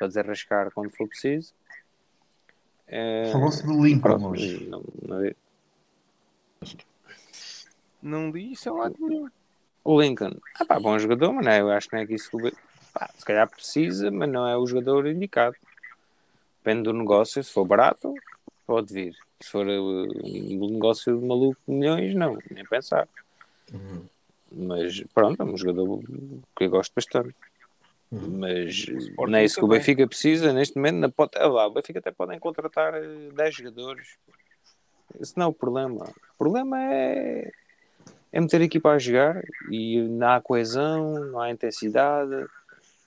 para 0.00 0.08
desarrascar 0.08 0.70
quando 0.72 0.90
for 0.96 1.06
preciso. 1.06 1.52
É, 2.88 3.28
Falou-se 3.30 3.64
do 3.64 3.84
Lincoln 3.84 4.00
pronto, 4.00 4.28
hoje. 4.28 4.66
não- 4.66 4.82
não- 5.06 5.34
não 8.02 8.30
li 8.30 8.52
isso 8.52 8.68
é 8.70 8.72
lado 8.72 8.96
nenhum. 8.98 9.28
O 9.84 10.00
Lincoln, 10.00 10.32
ah 10.58 10.64
pá, 10.64 10.80
bom 10.80 10.98
jogador, 10.98 11.32
mas 11.34 11.44
não 11.44 11.52
é, 11.52 11.60
eu 11.60 11.70
acho 11.70 11.86
que 11.88 11.94
não 11.96 12.02
é 12.02 12.06
que 12.06 12.14
isso 12.14 12.30
pá, 12.94 13.10
se 13.14 13.24
calhar 13.24 13.48
precisa, 13.48 14.10
mas 14.10 14.28
não 14.30 14.48
é 14.48 14.56
o 14.56 14.66
jogador 14.66 15.06
indicado. 15.06 15.54
Depende 16.64 16.84
do 16.84 16.94
negócio, 16.94 17.44
se 17.44 17.52
for 17.52 17.66
barato, 17.66 18.14
pode 18.66 18.92
vir. 18.92 19.14
Se 19.40 19.50
for 19.50 19.66
uh, 19.66 20.26
um 20.26 20.70
negócio 20.72 21.18
de 21.18 21.26
maluco 21.26 21.60
de 21.68 21.74
milhões, 21.74 22.14
não, 22.14 22.38
nem 22.50 22.64
pensar. 22.64 23.06
Uhum. 23.72 24.06
Mas 24.52 25.02
pronto, 25.14 25.40
é 25.42 25.44
um 25.44 25.56
jogador 25.56 26.00
que 26.56 26.64
eu 26.64 26.70
gosto 26.70 26.92
bastante. 26.94 27.34
Uhum. 28.10 28.38
Mas 28.38 28.86
não 29.16 29.38
é 29.38 29.44
isso 29.44 29.54
que 29.54 29.60
o 29.60 29.68
também. 29.68 29.78
Benfica 29.78 30.06
precisa 30.06 30.52
neste 30.52 30.76
momento. 30.76 30.96
Na 30.96 31.08
pode, 31.08 31.32
ah 31.36 31.46
lá, 31.46 31.66
o 31.66 31.72
Benfica 31.72 32.00
até 32.00 32.10
podem 32.10 32.38
contratar 32.38 32.94
eh, 32.94 33.30
10 33.32 33.54
jogadores. 33.54 34.16
Esse 35.20 35.36
não 35.36 35.46
é 35.46 35.48
o 35.48 35.52
problema. 35.52 36.04
O 36.34 36.38
problema 36.38 36.82
é, 36.82 37.50
é 38.32 38.40
meter 38.40 38.60
a 38.60 38.64
equipa 38.64 38.90
a 38.90 38.98
jogar 38.98 39.42
e 39.70 40.00
não 40.02 40.28
há 40.28 40.40
coesão, 40.40 41.24
não 41.26 41.40
há 41.40 41.50
intensidade, 41.50 42.46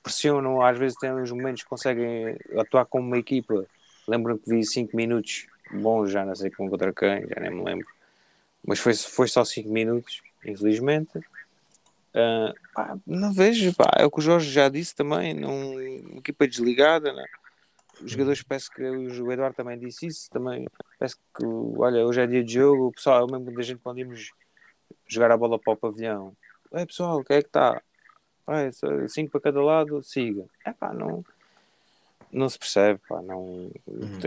pressionam, 0.02 0.62
às 0.62 0.78
vezes 0.78 0.98
tem 0.98 1.12
uns 1.12 1.32
momentos 1.32 1.64
que 1.64 1.70
conseguem 1.70 2.38
atuar 2.58 2.86
como 2.86 3.08
uma 3.08 3.18
equipa. 3.18 3.66
Lembro 4.08 4.38
que 4.38 4.50
vi 4.50 4.66
5 4.66 4.96
minutos 4.96 5.48
bons, 5.72 6.12
já 6.12 6.26
não 6.26 6.36
sei 6.36 6.52
contra 6.52 6.94
quem, 6.94 7.28
já 7.28 7.40
nem 7.40 7.52
me 7.52 7.64
lembro. 7.64 7.88
Mas 8.66 8.80
foi, 8.80 8.94
foi 8.94 9.28
só 9.28 9.44
5 9.44 9.70
minutos, 9.70 10.22
infelizmente. 10.46 11.20
Ah, 12.16 12.54
pá, 12.74 12.98
não 13.08 13.34
vejo, 13.34 13.74
pá, 13.76 13.92
é 13.98 14.06
o 14.06 14.12
que 14.12 14.20
o 14.20 14.22
Jorge 14.22 14.52
já 14.52 14.70
disse 14.70 14.96
também, 14.96 15.34
não, 15.34 15.72
uma 15.72 16.20
equipa 16.20 16.48
desligada, 16.48 17.12
né? 17.12 17.26
os 18.02 18.12
jogadores 18.12 18.44
parece 18.44 18.70
que 18.72 18.82
o 18.82 19.32
Eduardo 19.32 19.56
também 19.56 19.78
disse 19.78 20.08
isso 20.08 20.30
também, 20.30 20.68
parece 21.00 21.16
que 21.16 21.46
olha, 21.78 22.06
hoje 22.06 22.22
é 22.22 22.28
dia 22.28 22.44
de 22.44 22.54
jogo, 22.54 22.88
o 22.88 22.92
pessoal, 22.92 23.22
eu 23.22 23.28
mesmo 23.28 23.56
da 23.56 23.62
gente 23.62 23.82
quando 23.82 24.00
íamos 24.00 24.32
jogar 25.08 25.32
a 25.32 25.38
bola 25.38 25.60
para 25.60 25.74
o 25.74 25.78
pavilhão, 25.78 26.36
é 26.72 26.86
pessoal, 26.86 27.20
o 27.20 27.24
que 27.24 27.34
é 27.34 27.42
que 27.42 27.48
está? 27.48 27.82
Ah, 28.48 28.70
5 29.08 29.32
para 29.32 29.42
cada 29.42 29.62
lado, 29.62 30.04
siga. 30.04 30.46
É 30.66 30.74
pá, 30.74 30.92
não, 30.94 31.24
não 32.32 32.50
se 32.50 32.60
percebe, 32.60 33.00
pá, 33.08 33.22
não, 33.22 33.72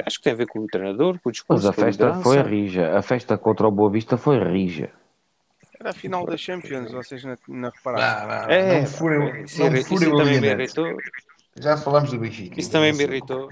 acho 0.07 0.18
que 0.18 0.24
tem 0.24 0.32
a 0.32 0.37
ver 0.37 0.47
com 0.47 0.61
o 0.61 0.66
treinador, 0.66 1.18
com 1.20 1.28
o 1.28 1.32
discurso, 1.32 1.66
mas 1.66 1.78
a 1.78 1.84
festa 1.84 2.14
foi 2.22 2.41
rija. 2.43 2.97
A 2.97 3.03
festa 3.03 3.37
contra 3.37 3.66
o 3.66 3.70
Boa 3.70 3.91
Vista 3.91 4.16
foi 4.16 4.39
rija. 4.39 4.91
Era 5.87 5.91
a 5.91 5.95
final 5.95 6.26
da 6.26 6.37
Champions, 6.37 6.91
vocês 6.91 7.22
não, 7.22 7.37
não 7.47 7.70
repararam. 7.70 8.26
Vá, 8.26 8.47
vá, 8.47 8.53
É, 8.53 8.80
não 8.80 8.87
furem, 8.87 9.45
isso, 9.45 9.61
não 9.61 9.76
furem 9.84 10.16
também 10.16 10.41
me 10.41 10.49
irritou. 10.49 10.99
Já 11.59 11.76
falámos 11.76 12.11
do 12.11 12.18
Benfica. 12.18 12.61
Isso 12.61 12.72
também 12.72 12.93
me 12.93 13.05
irritou. 13.05 13.49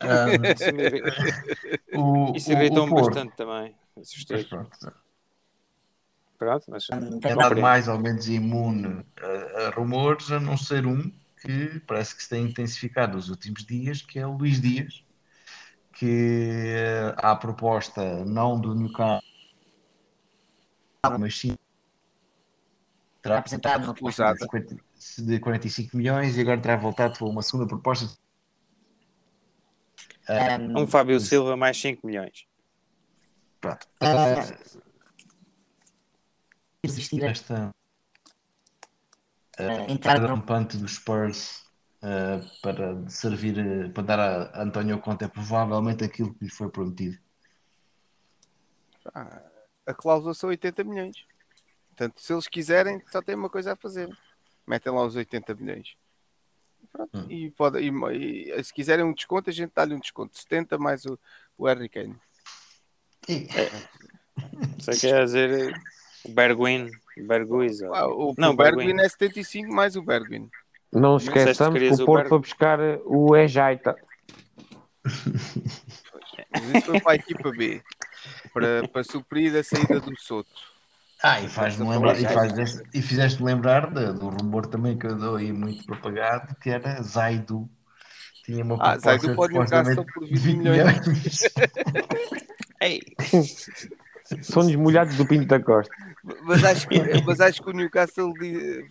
Ah, 0.00 0.26
Isso 0.56 0.72
me 0.72 0.84
irritou. 0.86 1.12
Isso 2.34 2.52
irritou-me 2.52 2.94
bastante 2.94 3.36
também. 3.36 3.74
Mas 3.94 4.08
Assustei. 4.08 4.44
pronto, 4.44 4.70
Pronto, 6.38 6.64
mas 6.68 6.86
é 6.88 6.96
compreendo. 6.96 7.36
nada 7.38 7.54
mais 7.54 7.88
ou 7.88 7.98
menos 7.98 8.26
imune 8.26 9.04
a, 9.20 9.66
a 9.66 9.70
rumores, 9.70 10.32
a 10.32 10.40
não 10.40 10.56
ser 10.56 10.86
um 10.86 11.10
que 11.42 11.78
parece 11.86 12.16
que 12.16 12.22
se 12.22 12.30
tem 12.30 12.44
intensificado 12.46 13.16
nos 13.16 13.28
últimos 13.28 13.64
dias, 13.66 14.00
que 14.02 14.18
é 14.18 14.26
o 14.26 14.32
Luís 14.32 14.60
Dias, 14.60 15.04
que 15.92 16.74
eh, 16.76 17.14
a 17.18 17.36
proposta 17.36 18.24
não 18.24 18.60
do 18.60 18.74
Newcastle, 18.74 19.22
mas 21.18 21.38
sim 21.38 21.54
terá 23.22 23.38
apresentado 23.38 23.84
uma 23.84 23.94
proposta 23.94 24.32
de 24.32 24.40
50 24.40 24.76
de 25.18 25.40
45 25.40 25.96
milhões 25.96 26.36
e 26.36 26.40
agora 26.40 26.60
terá 26.60 26.76
voltado 26.76 27.18
para 27.18 27.26
uma 27.26 27.42
segunda 27.42 27.66
proposta. 27.66 28.18
Ah, 30.28 30.58
um, 30.58 30.82
Um 30.82 30.86
Fábio 30.86 31.20
Silva 31.20 31.56
mais 31.56 31.76
5 31.80 32.06
milhões. 32.06 32.46
pronto. 33.60 33.86
Ah, 34.00 34.34
existir 36.82 37.24
a 37.24 37.28
Esta 37.30 37.74
a 39.56 39.90
entrada 39.90 40.26
rampante 40.26 40.76
dos 40.76 40.96
Spurs 40.96 41.64
eh, 42.02 42.40
para 42.60 43.08
servir, 43.08 43.92
para 43.92 44.02
dar 44.02 44.20
a 44.20 44.62
António 44.62 44.98
Conte 45.00 45.24
é 45.24 45.28
provavelmente 45.28 46.04
aquilo 46.04 46.34
que 46.34 46.44
lhe 46.44 46.50
foi 46.50 46.68
prometido. 46.70 47.16
A 49.86 49.94
cláusula 49.94 50.34
são 50.34 50.48
80 50.50 50.82
milhões. 50.84 51.24
Portanto, 51.88 52.20
se 52.20 52.32
eles 52.32 52.48
quiserem, 52.48 53.02
só 53.10 53.22
tem 53.22 53.34
uma 53.34 53.50
coisa 53.50 53.72
a 53.72 53.76
fazer. 53.76 54.08
Metem 54.66 54.92
lá 54.92 55.04
os 55.04 55.14
80 55.16 55.54
milhões. 55.54 55.96
Pronto. 56.92 57.18
Hum. 57.18 57.26
E, 57.30 57.50
pode, 57.50 57.78
e- 57.80 58.50
e 58.50 58.64
se 58.64 58.72
quiserem 58.72 59.04
um 59.04 59.12
desconto, 59.12 59.50
a 59.50 59.52
gente 59.52 59.72
dá-lhe 59.74 59.94
um 59.94 60.00
desconto. 60.00 60.36
70 60.38 60.78
mais 60.78 61.04
o, 61.04 61.18
o 61.58 61.66
Harry 61.66 61.88
Kane. 61.88 62.16
E, 63.28 63.46
Você 64.78 64.92
quer 65.08 65.24
dizer 65.24 65.72
o 66.24 66.30
Berguin, 66.30 66.90
Berguiza. 67.16 67.88
Ah, 67.92 68.08
o, 68.08 68.34
Não, 68.36 68.50
o 68.52 68.56
Bergwijn. 68.56 68.98
é 69.00 69.08
75 69.08 69.72
mais 69.72 69.96
o 69.96 70.02
Bergwin. 70.02 70.50
Não 70.92 71.16
esqueçamos 71.16 71.78
que 71.78 71.88
o 71.88 71.94
o 72.02 72.06
Porto 72.06 72.28
foi 72.28 72.38
buscar 72.38 72.78
o 73.04 73.36
Ejaita. 73.36 73.96
Mas 76.50 76.64
isso 76.76 76.86
foi 76.86 77.00
para 77.00 77.12
a 77.12 77.16
equipa 77.16 77.50
B. 77.50 77.82
Para, 78.54 78.88
para 78.88 79.02
suprir 79.04 79.54
a 79.56 79.62
saída 79.64 80.00
do 80.00 80.16
Soto. 80.18 80.48
ah, 81.22 81.40
e 81.42 81.48
faz-me 81.48 81.86
lembrar, 81.88 82.18
e, 82.18 82.24
faz, 82.24 82.80
e 82.94 83.02
fizeste-me 83.02 83.46
lembrar 83.52 83.90
de- 83.92 84.12
do 84.12 84.28
rumor 84.28 84.66
também 84.66 84.96
que 84.96 85.06
eu 85.06 85.16
dou 85.16 85.36
aí 85.36 85.52
muito 85.52 85.84
propagado, 85.84 86.54
que 86.56 86.70
era 86.70 87.02
Zaidu. 87.02 87.68
Tinha 88.44 88.62
uma 88.64 88.76
Ah, 88.76 88.92
proposta 88.92 89.00
Zaidu 89.10 89.26
o 89.26 89.48
Newcastle 89.48 89.94
supostamente 89.94 90.12
por 90.14 90.24
de 90.26 90.36
20 90.36 90.56
milhões. 90.58 91.00
Ei, 92.80 93.02
Sonhos 94.42 94.76
molhados 94.76 95.16
do 95.16 95.26
Pinto 95.26 95.46
da 95.46 95.60
Costa. 95.60 95.94
Mas 96.44 96.64
acho, 96.64 96.88
que, 96.88 96.98
mas 97.26 97.40
acho 97.40 97.62
que 97.62 97.70
o 97.70 97.72
Newcastle 97.72 98.32
di- 98.34 98.82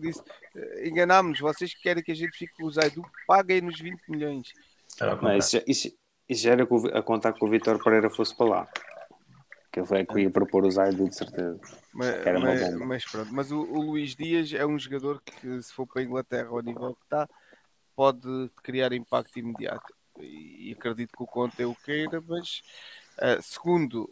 disse: 0.00 0.22
eh, 0.56 0.88
enganámos, 0.88 1.38
vocês 1.38 1.72
que 1.74 1.82
querem 1.82 2.02
que 2.02 2.10
a 2.12 2.14
gente 2.16 2.36
fique 2.36 2.52
com 2.54 2.64
o 2.64 2.70
Zaidu, 2.70 3.02
paguem-nos 3.26 3.78
20 3.78 4.00
milhões. 4.08 4.48
Não, 5.00 5.36
isso, 5.36 5.62
isso, 5.66 5.88
isso 6.28 6.42
já 6.42 6.52
era 6.52 6.64
a 6.94 7.02
contar 7.02 7.32
que 7.32 7.44
o 7.44 7.48
Vitor 7.48 7.82
Pereira 7.82 8.10
fosse 8.10 8.34
para 8.36 8.46
lá. 8.46 8.68
Que 9.72 9.80
ele 9.80 9.86
foi 9.86 10.04
que 10.06 10.20
ia 10.20 10.30
propor 10.30 10.64
o 10.64 10.70
Zaidu, 10.70 11.08
de 11.08 11.14
certeza. 11.16 11.60
Mas, 11.92 12.06
Era 12.26 12.38
uma 12.38 12.46
mas- 12.48 12.60
bomba. 12.72 12.86
mas 12.86 13.04
pronto, 13.04 13.34
mas 13.34 13.52
o, 13.52 13.60
o 13.60 13.80
Luís 13.82 14.14
Dias 14.16 14.52
é 14.52 14.64
um 14.66 14.78
jogador 14.78 15.20
que, 15.22 15.62
se 15.62 15.72
for 15.72 15.86
para 15.86 16.00
a 16.00 16.04
Inglaterra 16.04 16.48
ao 16.48 16.60
nível 16.62 16.94
que 16.94 17.02
está, 17.04 17.28
pode 17.94 18.50
criar 18.62 18.92
impacto 18.92 19.38
imediato. 19.38 19.94
E, 20.18 20.72
acredito 20.72 21.14
que 21.14 21.22
o 21.22 21.26
Conte 21.26 21.62
o 21.64 21.74
queira, 21.74 22.22
mas 22.26 22.62
ah, 23.18 23.38
segundo 23.42 24.08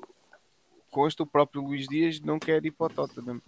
consta, 0.91 1.23
o 1.23 1.27
próprio 1.27 1.63
Luís 1.63 1.87
Dias 1.89 2.21
não 2.21 2.39
quer 2.39 2.65
ir 2.65 2.71
para 2.71 2.87
o 2.87 2.91
Tottenham. 2.91 3.41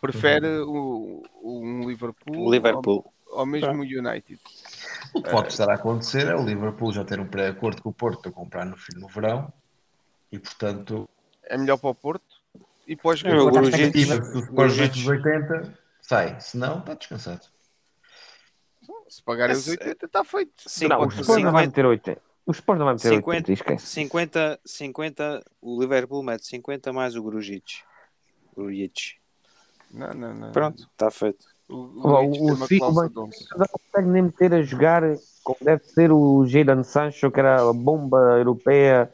Prefere 0.00 0.46
o, 0.60 1.22
o- 1.40 1.60
um 1.62 1.88
Liverpool, 1.88 2.50
Liverpool. 2.50 3.02
Ou, 3.26 3.38
ou 3.40 3.46
mesmo 3.46 3.70
o 3.72 3.82
United. 3.82 4.38
O 5.12 5.22
que 5.22 5.30
pode 5.30 5.48
estar 5.48 5.68
a 5.70 5.74
acontecer 5.74 6.26
é 6.28 6.34
o 6.34 6.44
Liverpool 6.44 6.92
já 6.92 7.04
ter 7.04 7.20
um 7.20 7.26
pré-acordo 7.26 7.82
com 7.82 7.90
o 7.90 7.92
Porto 7.92 8.22
para 8.22 8.32
comprar 8.32 8.64
no, 8.64 8.76
fim- 8.76 8.96
no 8.98 9.08
verão 9.08 9.52
e, 10.32 10.38
portanto, 10.38 11.08
É 11.42 11.56
melhor 11.58 11.76
para 11.78 11.90
o 11.90 11.94
Porto 11.94 12.24
e 12.86 12.96
os 13.04 13.24
É, 13.24 13.34
o 13.36 13.50
depois 13.50 14.76
dos 14.76 15.06
80 15.06 15.78
sai, 16.00 16.40
se 16.40 16.56
não, 16.56 16.78
está 16.80 16.94
descansado. 16.94 17.46
Se 19.08 19.22
pagarem 19.22 19.54
os 19.54 19.66
Esse- 19.66 19.78
80, 19.78 20.06
está 20.06 20.24
feito. 20.24 20.52
Cinquenta- 20.68 20.96
Não, 20.98 21.06
o 21.06 21.10
Spurs 21.10 21.42
não 21.42 21.52
vai 21.52 21.64
50 21.64 21.66
meter 21.66 21.86
80. 21.86 22.22
O 22.46 22.52
Spurs 22.52 22.78
não 22.78 22.84
vai 22.86 22.94
meter 22.94 23.08
50 23.08 23.26
80, 23.30 23.52
esquece. 23.52 23.86
50, 23.86 24.60
50, 24.64 25.44
o 25.62 25.80
Liverpool 25.80 26.22
mete 26.22 26.46
50 26.46 26.92
mais 26.92 27.14
o 27.16 27.22
Grujic. 27.22 27.82
Grujic. 28.56 29.14
Não, 29.90 30.12
não, 30.12 30.34
não. 30.34 30.52
Pronto, 30.52 30.82
está 30.92 31.10
feito. 31.10 31.46
O, 31.68 31.74
o 31.74 32.52
o 32.52 32.68
de 32.68 32.82
11. 32.82 33.10
não 33.56 33.66
consegue 33.72 34.08
nem 34.08 34.22
meter 34.22 34.52
a 34.54 34.62
jogar 34.62 35.02
como 35.42 35.58
deve 35.62 35.84
ser 35.84 36.12
o 36.12 36.44
Jadon 36.46 36.82
Sancho, 36.82 37.30
que 37.30 37.40
era 37.40 37.68
a 37.68 37.72
bomba 37.72 38.18
europeia, 38.38 39.12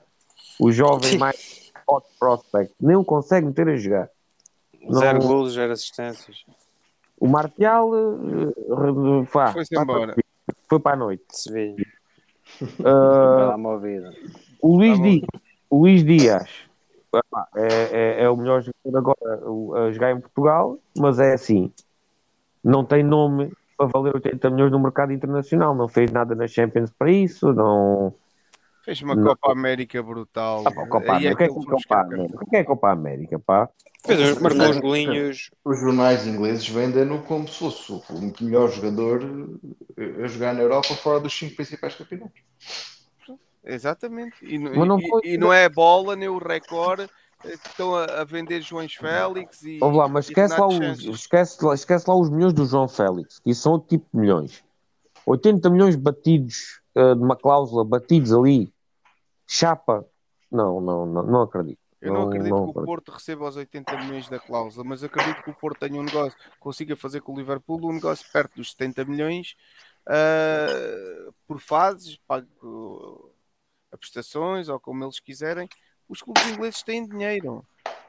o 0.59 0.71
jovem 0.73 1.19
mais 1.19 1.71
hot 1.89 2.07
prospect. 2.19 2.75
Nem 2.81 2.97
o 2.97 3.05
consegue 3.05 3.47
meter 3.47 3.69
a 3.69 3.77
jogar. 3.77 4.09
Não- 4.83 4.99
Zero 5.01 5.21
golos, 5.21 5.53
zero 5.55 5.73
assistências. 5.73 6.45
O 7.19 7.29
Martial 7.29 7.91
eh, 7.95 9.27
pá, 9.33 9.55
embora. 9.73 10.15
foi 10.69 10.81
para 10.81 10.93
a 10.95 10.97
noite. 10.97 11.25
Sevilha. 11.31 11.85
Uma 13.55 13.79
vida. 13.79 14.13
o, 14.61 14.77
Luís. 14.77 15.01
Dias, 15.01 15.27
o 15.69 15.79
Luís 15.79 16.05
Dias 16.05 16.49
é, 17.57 17.67
é- 17.93 18.23
é 18.25 18.31
o 18.31 18.37
melhor 18.37 18.63
jogador 18.63 18.99
agora 18.99 19.87
a 19.87 19.93
jogar 19.93 20.13
em 20.13 20.21
Portugal, 20.21 20.79
mas 20.97 21.19
é 21.19 21.35
assim, 21.35 21.73
não 22.63 22.85
tem 22.85 23.03
nome 23.03 23.53
para 23.77 23.87
valer 23.87 24.15
80 24.15 24.51
milhões 24.51 24.71
no 24.73 24.79
mercado 24.79 25.13
internacional, 25.13 25.75
não 25.75 25.89
fez 25.89 26.11
nada 26.13 26.35
na 26.35 26.47
Champions 26.47 26.91
para 26.91 27.11
isso, 27.11 27.53
não. 27.53 28.15
Fez 28.83 29.03
uma 29.03 29.15
Não. 29.15 29.25
Copa 29.25 29.53
América 29.53 30.03
brutal. 30.03 30.65
Ah, 30.67 30.71
pá, 30.71 30.87
Copa 30.87 31.07
é 31.07 31.11
América. 31.11 31.35
O 31.35 31.37
que 31.37 31.45
é 31.45 31.49
que 31.49 31.55
foi 31.55 31.65
Copa 31.65 32.01
América? 32.01 32.39
O 32.43 32.47
que 32.51 32.57
é 32.57 32.65
Copa 32.65 32.91
América, 32.91 33.39
pá? 33.39 33.69
Fez, 34.07 34.39
marcou 34.41 34.63
uns 34.63 34.79
golinhos. 34.79 35.51
Os 35.63 35.79
jornais 35.79 36.27
ingleses 36.27 36.67
vendem-no 36.67 37.21
como 37.23 37.47
se 37.47 37.59
fosse 37.59 37.93
o 37.93 38.03
melhor 38.43 38.71
jogador 38.71 39.21
a 40.23 40.27
jogar 40.27 40.55
na 40.55 40.63
Europa 40.63 40.95
fora 40.95 41.21
dos 41.21 41.39
cinco 41.39 41.57
principais 41.57 41.95
campeonatos. 41.95 42.41
Exatamente. 43.63 44.35
E, 44.43 44.59
não- 44.59 44.99
e- 44.99 45.09
foi- 45.09 45.23
e 45.25 45.39
não 45.39 45.53
é 45.53 45.67
a 45.67 45.71
bola 45.71 46.17
nem 46.17 46.29
o 46.29 46.39
recorde 46.39 47.07
estão 47.45 47.95
a, 47.95 48.05
a 48.05 48.25
vender 48.25 48.61
Joões 48.61 48.95
Félix 48.95 49.63
e. 49.63 49.79
Vamos 49.79 49.97
lá, 49.97 50.09
mas 50.09 50.29
esquece 50.29 50.59
lá, 50.59 50.67
os, 50.67 51.05
esquece, 51.05 51.65
lá, 51.65 51.75
esquece 51.75 52.09
lá 52.09 52.17
os 52.17 52.31
milhões 52.31 52.53
do 52.53 52.65
João 52.67 52.89
Félix, 52.89 53.39
que 53.39 53.51
isso 53.51 53.63
são 53.63 53.73
outro 53.73 53.89
tipo 53.89 54.07
de 54.13 54.21
milhões. 54.21 54.65
80 55.27 55.69
milhões 55.71 55.97
batidos 55.97 56.81
eh, 56.95 57.15
de 57.15 57.23
uma 57.23 57.37
cláusula, 57.37 57.85
batidos 57.85 58.33
ali, 58.33 58.73
chapa. 59.47 60.05
Não, 60.51 60.81
não, 60.81 61.07
não, 61.07 61.23
não 61.23 61.43
acredito. 61.43 61.79
Eu 62.01 62.13
não, 62.13 62.21
Não- 62.23 62.29
acredito 62.29 62.51
não 62.51 62.73
que 62.73 62.79
o. 62.79 62.85
Porto 62.85 63.13
receba 63.13 63.47
os 63.47 63.57
80 63.57 63.97
milhões 63.99 64.29
da 64.29 64.41
cláusula, 64.41 64.85
mas 64.85 65.05
acredito 65.05 65.43
que 65.43 65.51
o 65.51 65.55
Porto 65.55 65.81
tenha 65.81 66.01
um 66.01 66.03
negócio, 66.03 66.37
consiga 66.59 66.97
fazer 66.97 67.21
com 67.21 67.35
o 67.35 67.37
Liverpool 67.37 67.79
um 67.85 67.93
negócio 67.93 68.27
perto 68.33 68.57
dos 68.57 68.71
70 68.71 69.05
milhões 69.05 69.55
ah, 70.07 71.31
por 71.47 71.61
fases, 71.61 72.19
uh, 72.63 73.31
a 73.93 73.97
prestações 73.97 74.69
ou 74.69 74.81
como 74.81 75.05
eles 75.05 75.21
quiserem. 75.21 75.69
Os 76.11 76.21
clubes 76.23 76.45
ingleses 76.49 76.83
têm 76.83 77.07
dinheiro 77.07 77.65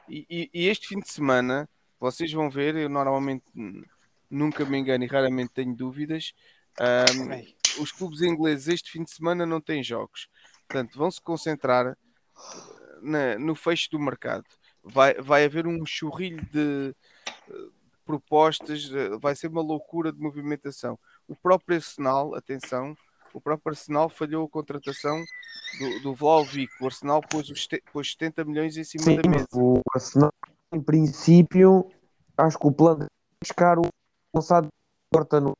e, 0.08 0.26
e- 0.28 0.50
e 0.52 0.66
este 0.68 0.88
fim 0.88 0.98
de 0.98 1.08
semana 1.08 1.68
vocês 2.00 2.32
vão 2.32 2.50
ver. 2.50 2.74
Eu 2.74 2.88
normalmente 2.88 3.44
nunca 4.28 4.64
me 4.64 4.76
engano 4.76 5.04
e 5.04 5.06
raramente 5.06 5.52
tenho 5.54 5.74
dúvidas. 5.74 6.34
ah, 6.80 7.04
os 7.78 7.92
clubes 7.92 8.22
ingleses 8.22 8.66
este 8.66 8.90
fim 8.90 9.04
de 9.04 9.10
semana 9.12 9.46
não 9.46 9.60
têm 9.60 9.82
jogos, 9.84 10.28
portanto, 10.66 10.98
vão 10.98 11.10
se 11.10 11.20
concentrar 11.20 11.96
na- 13.00 13.38
no 13.38 13.54
fecho 13.54 13.88
do 13.90 13.98
mercado. 14.00 14.44
Vai, 14.82 15.14
vai 15.14 15.44
haver 15.44 15.66
um 15.66 15.84
churrilho 15.86 16.44
de 16.50 16.94
eh, 17.48 17.52
propostas, 18.04 18.90
eh, 18.92 19.10
vai 19.18 19.36
ser 19.36 19.46
uma 19.48 19.62
loucura 19.62 20.10
de 20.12 20.18
movimentação. 20.18 20.98
O 21.28 21.36
próprio 21.36 21.76
Arsenal, 21.76 22.34
atenção, 22.34 22.96
o 23.34 23.40
próprio 23.40 23.70
Arsenal 23.70 24.08
falhou 24.08 24.44
a 24.46 24.48
contratação 24.48 25.22
do, 25.78 26.00
do 26.00 26.14
Vlahovic. 26.14 26.72
O 26.80 26.86
Arsenal 26.86 27.20
pôs, 27.20 27.48
os, 27.50 27.66
te- 27.66 27.82
pôs 27.92 28.10
70 28.12 28.44
milhões 28.44 28.76
em 28.76 28.84
cima 28.84 29.04
Sim, 29.04 29.16
da 29.16 29.30
mesa. 29.30 29.46
o 29.54 29.80
Arsenal, 29.94 30.32
em 30.72 30.82
princípio, 30.82 31.90
acho 32.36 32.58
que 32.58 32.66
o 32.66 32.72
plano 32.72 33.04
é 33.04 33.06
buscar 33.42 33.78
o 33.78 33.82
lançado 34.34 34.68
corta 35.12 35.40
no. 35.40 35.52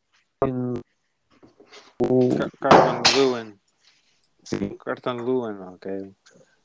O, 2.02 2.28
Carton 2.60 3.02
Lewin. 3.16 3.58
sim. 4.42 4.76
Carton 4.78 5.16
Lewin, 5.16 5.58
ok. 5.74 6.14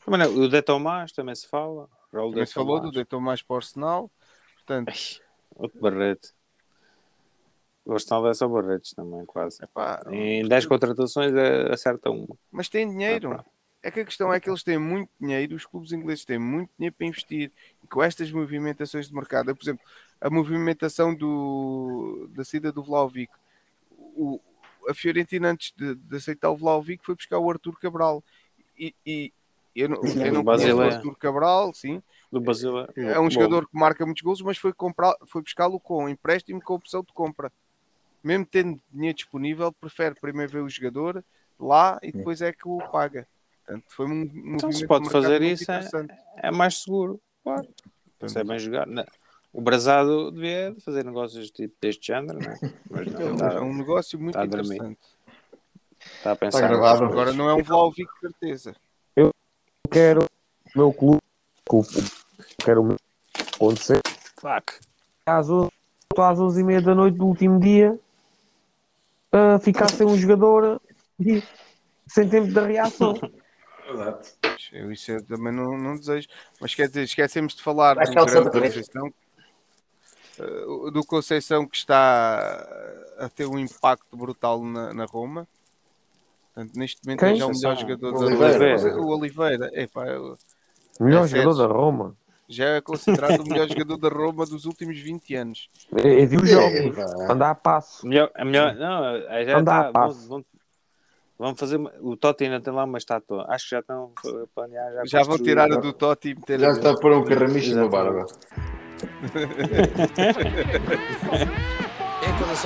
Também 0.03 0.19
não, 0.19 0.33
o 0.35 0.47
De 0.47 0.61
Tomás 0.61 1.11
também 1.11 1.35
se 1.35 1.47
fala. 1.47 1.89
Raul 2.11 2.31
Também 2.31 2.43
De 2.43 2.49
se 2.49 2.53
falou 2.55 2.75
do 2.77 2.81
Tomás. 2.81 2.95
deitou 2.95 3.21
mais 3.21 3.41
para 3.41 3.53
o 3.53 3.57
Arsenal. 3.57 4.11
Portanto, 4.55 4.89
Ai, 4.89 5.27
Outro 5.55 5.79
barrete. 5.79 6.33
O 7.88 7.93
Arsenal 7.93 8.27
é 8.27 8.33
só 8.33 8.47
barretes 8.49 8.91
também, 8.91 9.25
quase. 9.25 9.63
epá, 9.63 10.03
Em 10.11 10.45
10 10.45 10.65
contratações 10.65 11.33
eh, 11.33 11.71
acerta 11.71 12.11
uma. 12.11 12.35
mas 12.51 12.67
tem 12.67 12.88
dinheiro. 12.89 13.31
Ah, 13.31 13.38
pá. 13.38 13.45
É 13.81 13.89
que 13.89 14.01
a 14.01 14.05
questão 14.05 14.33
é 14.33 14.39
que 14.41 14.49
eles 14.49 14.63
têm 14.63 14.77
muito 14.77 15.09
dinheiro, 15.21 15.55
os 15.55 15.65
clubes 15.65 15.93
ingleses 15.93 16.25
têm 16.25 16.38
muito 16.38 16.69
dinheiro 16.77 16.93
para 16.97 17.07
investir. 17.07 17.49
E 17.81 17.88
com 17.88 18.03
estas 18.03 18.29
movimentações 18.29 19.07
de 19.07 19.15
mercado, 19.15 19.55
por 19.55 19.63
exemplo, 19.63 19.85
a 20.19 20.29
movimentação 20.29 21.15
do, 21.15 22.27
da 22.35 22.43
saída 22.43 22.73
do 22.73 22.83
Vlaovic, 22.83 23.31
o, 23.97 24.41
a 24.89 24.93
Fiorentina, 24.93 25.51
antes 25.51 25.73
de, 25.77 25.95
de 25.95 26.15
aceitar 26.17 26.49
o 26.49 26.57
Vlaovic, 26.57 27.05
foi 27.05 27.15
buscar 27.15 27.39
o 27.39 27.49
Arthur 27.49 27.79
Cabral. 27.79 28.21
E, 28.77 28.93
e 29.05 29.31
eu 29.73 29.88
não, 29.88 29.95
eu 29.97 30.03
não 30.03 30.11
conheço 30.11 30.39
o 30.39 30.43
Basileia. 30.43 30.95
Arthur 30.95 31.15
Cabral, 31.15 31.73
sim. 31.73 32.03
Do 32.29 32.41
Brasil. 32.41 32.73
É 32.97 33.17
um 33.19 33.31
jogador 33.31 33.69
que 33.69 33.77
marca 33.77 34.05
muitos 34.05 34.21
gols, 34.21 34.41
mas 34.41 34.57
foi, 34.57 34.73
comprar, 34.73 35.15
foi 35.25 35.41
buscá-lo 35.41 35.79
com 35.79 36.09
empréstimo 36.09 36.61
com 36.61 36.73
opção 36.73 37.01
de 37.01 37.13
compra. 37.13 37.49
Mesmo 38.28 38.45
tendo 38.45 38.78
dinheiro 38.91 39.15
disponível, 39.15 39.71
prefere 39.71 40.15
primeiro 40.15 40.51
ver 40.51 40.61
o 40.61 40.69
jogador 40.69 41.23
lá 41.57 41.97
e 42.03 42.11
depois 42.11 42.41
é 42.41 42.51
que 42.51 42.67
o 42.67 42.78
paga. 42.91 43.25
Portanto, 43.65 43.86
foi 43.88 44.05
um 44.05 44.21
Então, 44.55 44.69
se 44.69 44.80
de 44.80 44.88
pode 44.88 45.09
fazer 45.09 45.41
isso, 45.41 45.71
é-. 45.71 45.88
É 46.36 46.51
mais 46.51 46.82
seguro, 46.82 47.21
claro. 47.41 47.65
Se 48.28 48.38
é 48.38 48.43
bem 48.43 48.59
jogar. 48.59 48.86
Não. 48.86 49.05
O 49.53 49.61
Brasado 49.61 50.30
devia 50.32 50.75
fazer 50.84 51.05
negócios 51.05 51.49
tipo 51.51 51.73
deste 51.82 52.07
género, 52.07 52.38
né? 52.38 52.57
Mas 52.89 53.07
não, 53.07 53.21
É 53.21 53.25
um- 53.25 53.34
está, 53.36 53.53
é 53.53 53.61
um 53.61 53.73
negócio 53.78 54.19
muito 54.19 54.36
tá 54.36 54.45
interessante. 54.45 54.99
está 56.17 56.32
a 56.34 56.36
pensar. 56.36 56.57
Está 56.57 56.67
gravado. 56.67 57.05
Agora 57.05 57.32
não 57.32 57.49
é 57.49 57.53
um 57.53 57.63
Vlaovic 57.63 58.09
de 58.13 58.19
certeza. 58.19 58.75
quero 59.89 60.25
o 60.25 60.78
meu 60.78 60.91
clube, 60.91 61.21
quero 62.61 62.82
o 62.82 62.86
meu 62.88 62.97
acontecer. 63.55 64.01
Fuck. 64.39 64.80
Às 65.25 65.49
11, 65.49 65.71
às 66.17 66.39
11 66.39 66.59
e 66.59 66.63
meia 66.63 66.82
da 66.82 66.93
noite 66.93 67.17
do 67.17 67.25
último 67.25 67.57
dia, 67.59 67.97
a 69.32 69.59
ficar 69.59 69.89
sem 69.91 70.05
um 70.07 70.17
jogador 70.17 70.82
e 71.19 71.43
sem 72.07 72.28
tempo 72.28 72.47
de 72.47 72.59
reação. 72.59 73.13
Eu 74.71 74.91
isso 74.91 75.11
eu 75.11 75.25
também 75.25 75.53
não, 75.53 75.78
não 75.78 75.95
desejo. 75.95 76.28
Mas 76.59 76.75
quer 76.75 76.88
dizer, 76.88 77.03
esquecemos 77.03 77.55
de 77.55 77.63
falar 77.63 77.95
do 77.95 78.05
ficar 78.05 78.23
o 78.23 78.25
grande 78.25 78.43
Santa 78.45 78.51
Cruz. 78.51 78.73
Conceição. 78.75 79.13
eh, 80.39 80.91
Do 80.91 81.05
Conceição 81.05 81.67
que 81.67 81.78
está 81.78 82.67
a 83.17 83.30
ter 83.30 83.45
um 83.47 83.57
impacto 83.57 84.15
brutal 84.17 84.63
na, 84.63 84.93
na 84.93 85.05
Roma. 85.05 85.47
Portanto, 86.53 86.75
neste 86.75 86.99
momento 87.05 87.19
Quem? 87.19 87.34
é 87.34 87.36
já 87.36 87.45
o 87.45 87.51
melhor 87.51 87.78
jogador 87.78 88.13
O 88.15 88.19
da 88.19 88.25
Oliveira. 88.25 88.99
O 89.01 89.07
Oliveira. 89.07 89.69
Epá, 89.73 90.07
eu- 90.07 90.38
Melhor 90.99 91.25
É 91.25 91.28
jogador 91.28 91.53
da 91.67 91.73
Roma. 91.73 92.15
Já 92.47 92.65
é 92.65 92.81
considerado 92.81 93.41
o 93.41 93.47
melhor 93.47 93.67
jogador 93.67 93.97
da 93.97 94.09
Roma 94.09 94.45
dos 94.45 94.65
últimos 94.65 94.97
20 94.97 95.35
anos. 95.35 95.69
Eu, 95.91 96.19
eu 96.19 96.27
vi 96.27 96.37
os 96.37 96.49
jogos, 96.49 96.97
andar 97.29 97.51
a 97.51 97.55
passo. 97.55 98.07
Melhor, 98.07 98.31
é 98.35 98.45
melhor, 98.45 98.75
não, 98.75 99.05
é, 99.05 99.45
já 99.45 99.59
Anda 99.59 99.73
a. 99.73 99.83
Vão, 99.83 99.93
passo. 99.93 100.29
vão, 100.29 100.43
Vamos 101.39 101.59
fazer. 101.59 101.79
O 102.01 102.17
Totti 102.17 102.45
ainda 102.45 102.59
tem 102.59 102.73
lá 102.73 102.83
uma 102.83 102.97
estátua. 102.97 103.45
Acho 103.47 103.65
que 103.65 103.71
já 103.71 103.79
estão 103.79 104.11
a 104.25 104.47
planear. 104.55 104.91
Já, 104.91 105.19
Já 105.19 105.23
vão 105.23 105.37
tirar 105.37 105.71
a 105.71 105.75
do 105.75 105.93
Totti 105.93 106.29
e 106.29 106.35
meter 106.35 106.59
Já 106.59 106.69
a 106.69 106.71
está 106.71 106.91
a 106.91 106.99
pôr 106.99 107.13
um 107.13 107.23
carraminho 107.23 107.75
na 107.75 107.87
barba. 107.87 108.25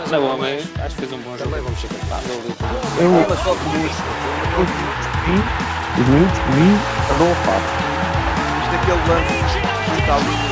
Não, 0.09 0.37
mas 0.37 0.79
acho 0.79 0.95
que 0.95 1.01
fez 1.01 1.11
um 1.11 1.17
bom 1.17 1.37
jogo. 1.37 1.43
também 1.43 1.61
vamos 1.61 1.79
ser 1.79 1.87
campeões. 1.89 2.21
Eu, 2.99 3.11
Mas 3.29 3.39
só 3.39 3.53
que 3.55 3.65
isto, 3.85 4.03
os 5.99 6.07
minutos 6.07 6.39
que 6.39 6.51
vi, 6.55 6.69
andou 7.13 7.35
fácil. 7.43 7.91
Isto 8.63 8.75
aquele 8.75 9.01
lance 9.09 9.70
está 10.01 10.15
ali 10.15 10.51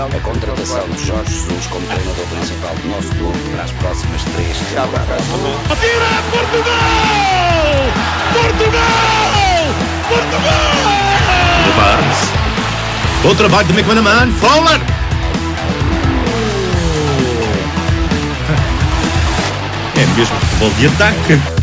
a 0.00 0.20
contratação 0.20 0.88
de 0.88 1.06
Jorge 1.06 1.32
Jesus 1.32 1.66
como 1.66 1.86
treinador 1.86 2.26
principal 2.26 2.74
do 2.74 2.88
nosso 2.88 3.08
clube 3.16 3.38
para 3.50 3.64
as 3.64 3.70
próximas 3.72 4.22
três 4.24 4.56
temporadas. 4.56 5.22
Atira 5.70 6.06
Portugal! 6.30 6.74
Portugal! 8.32 8.80
Portugal! 10.08 10.60
De 11.64 11.72
Barnes. 11.72 12.18
Bom 13.22 13.34
trabalho 13.34 13.68
de 13.68 13.72
McManaman. 13.74 14.32
Fowler. 14.32 14.80
É 19.96 20.06
mesmo 20.16 20.40
futebol 20.40 20.70
de 20.70 20.86
ataque. 20.86 21.59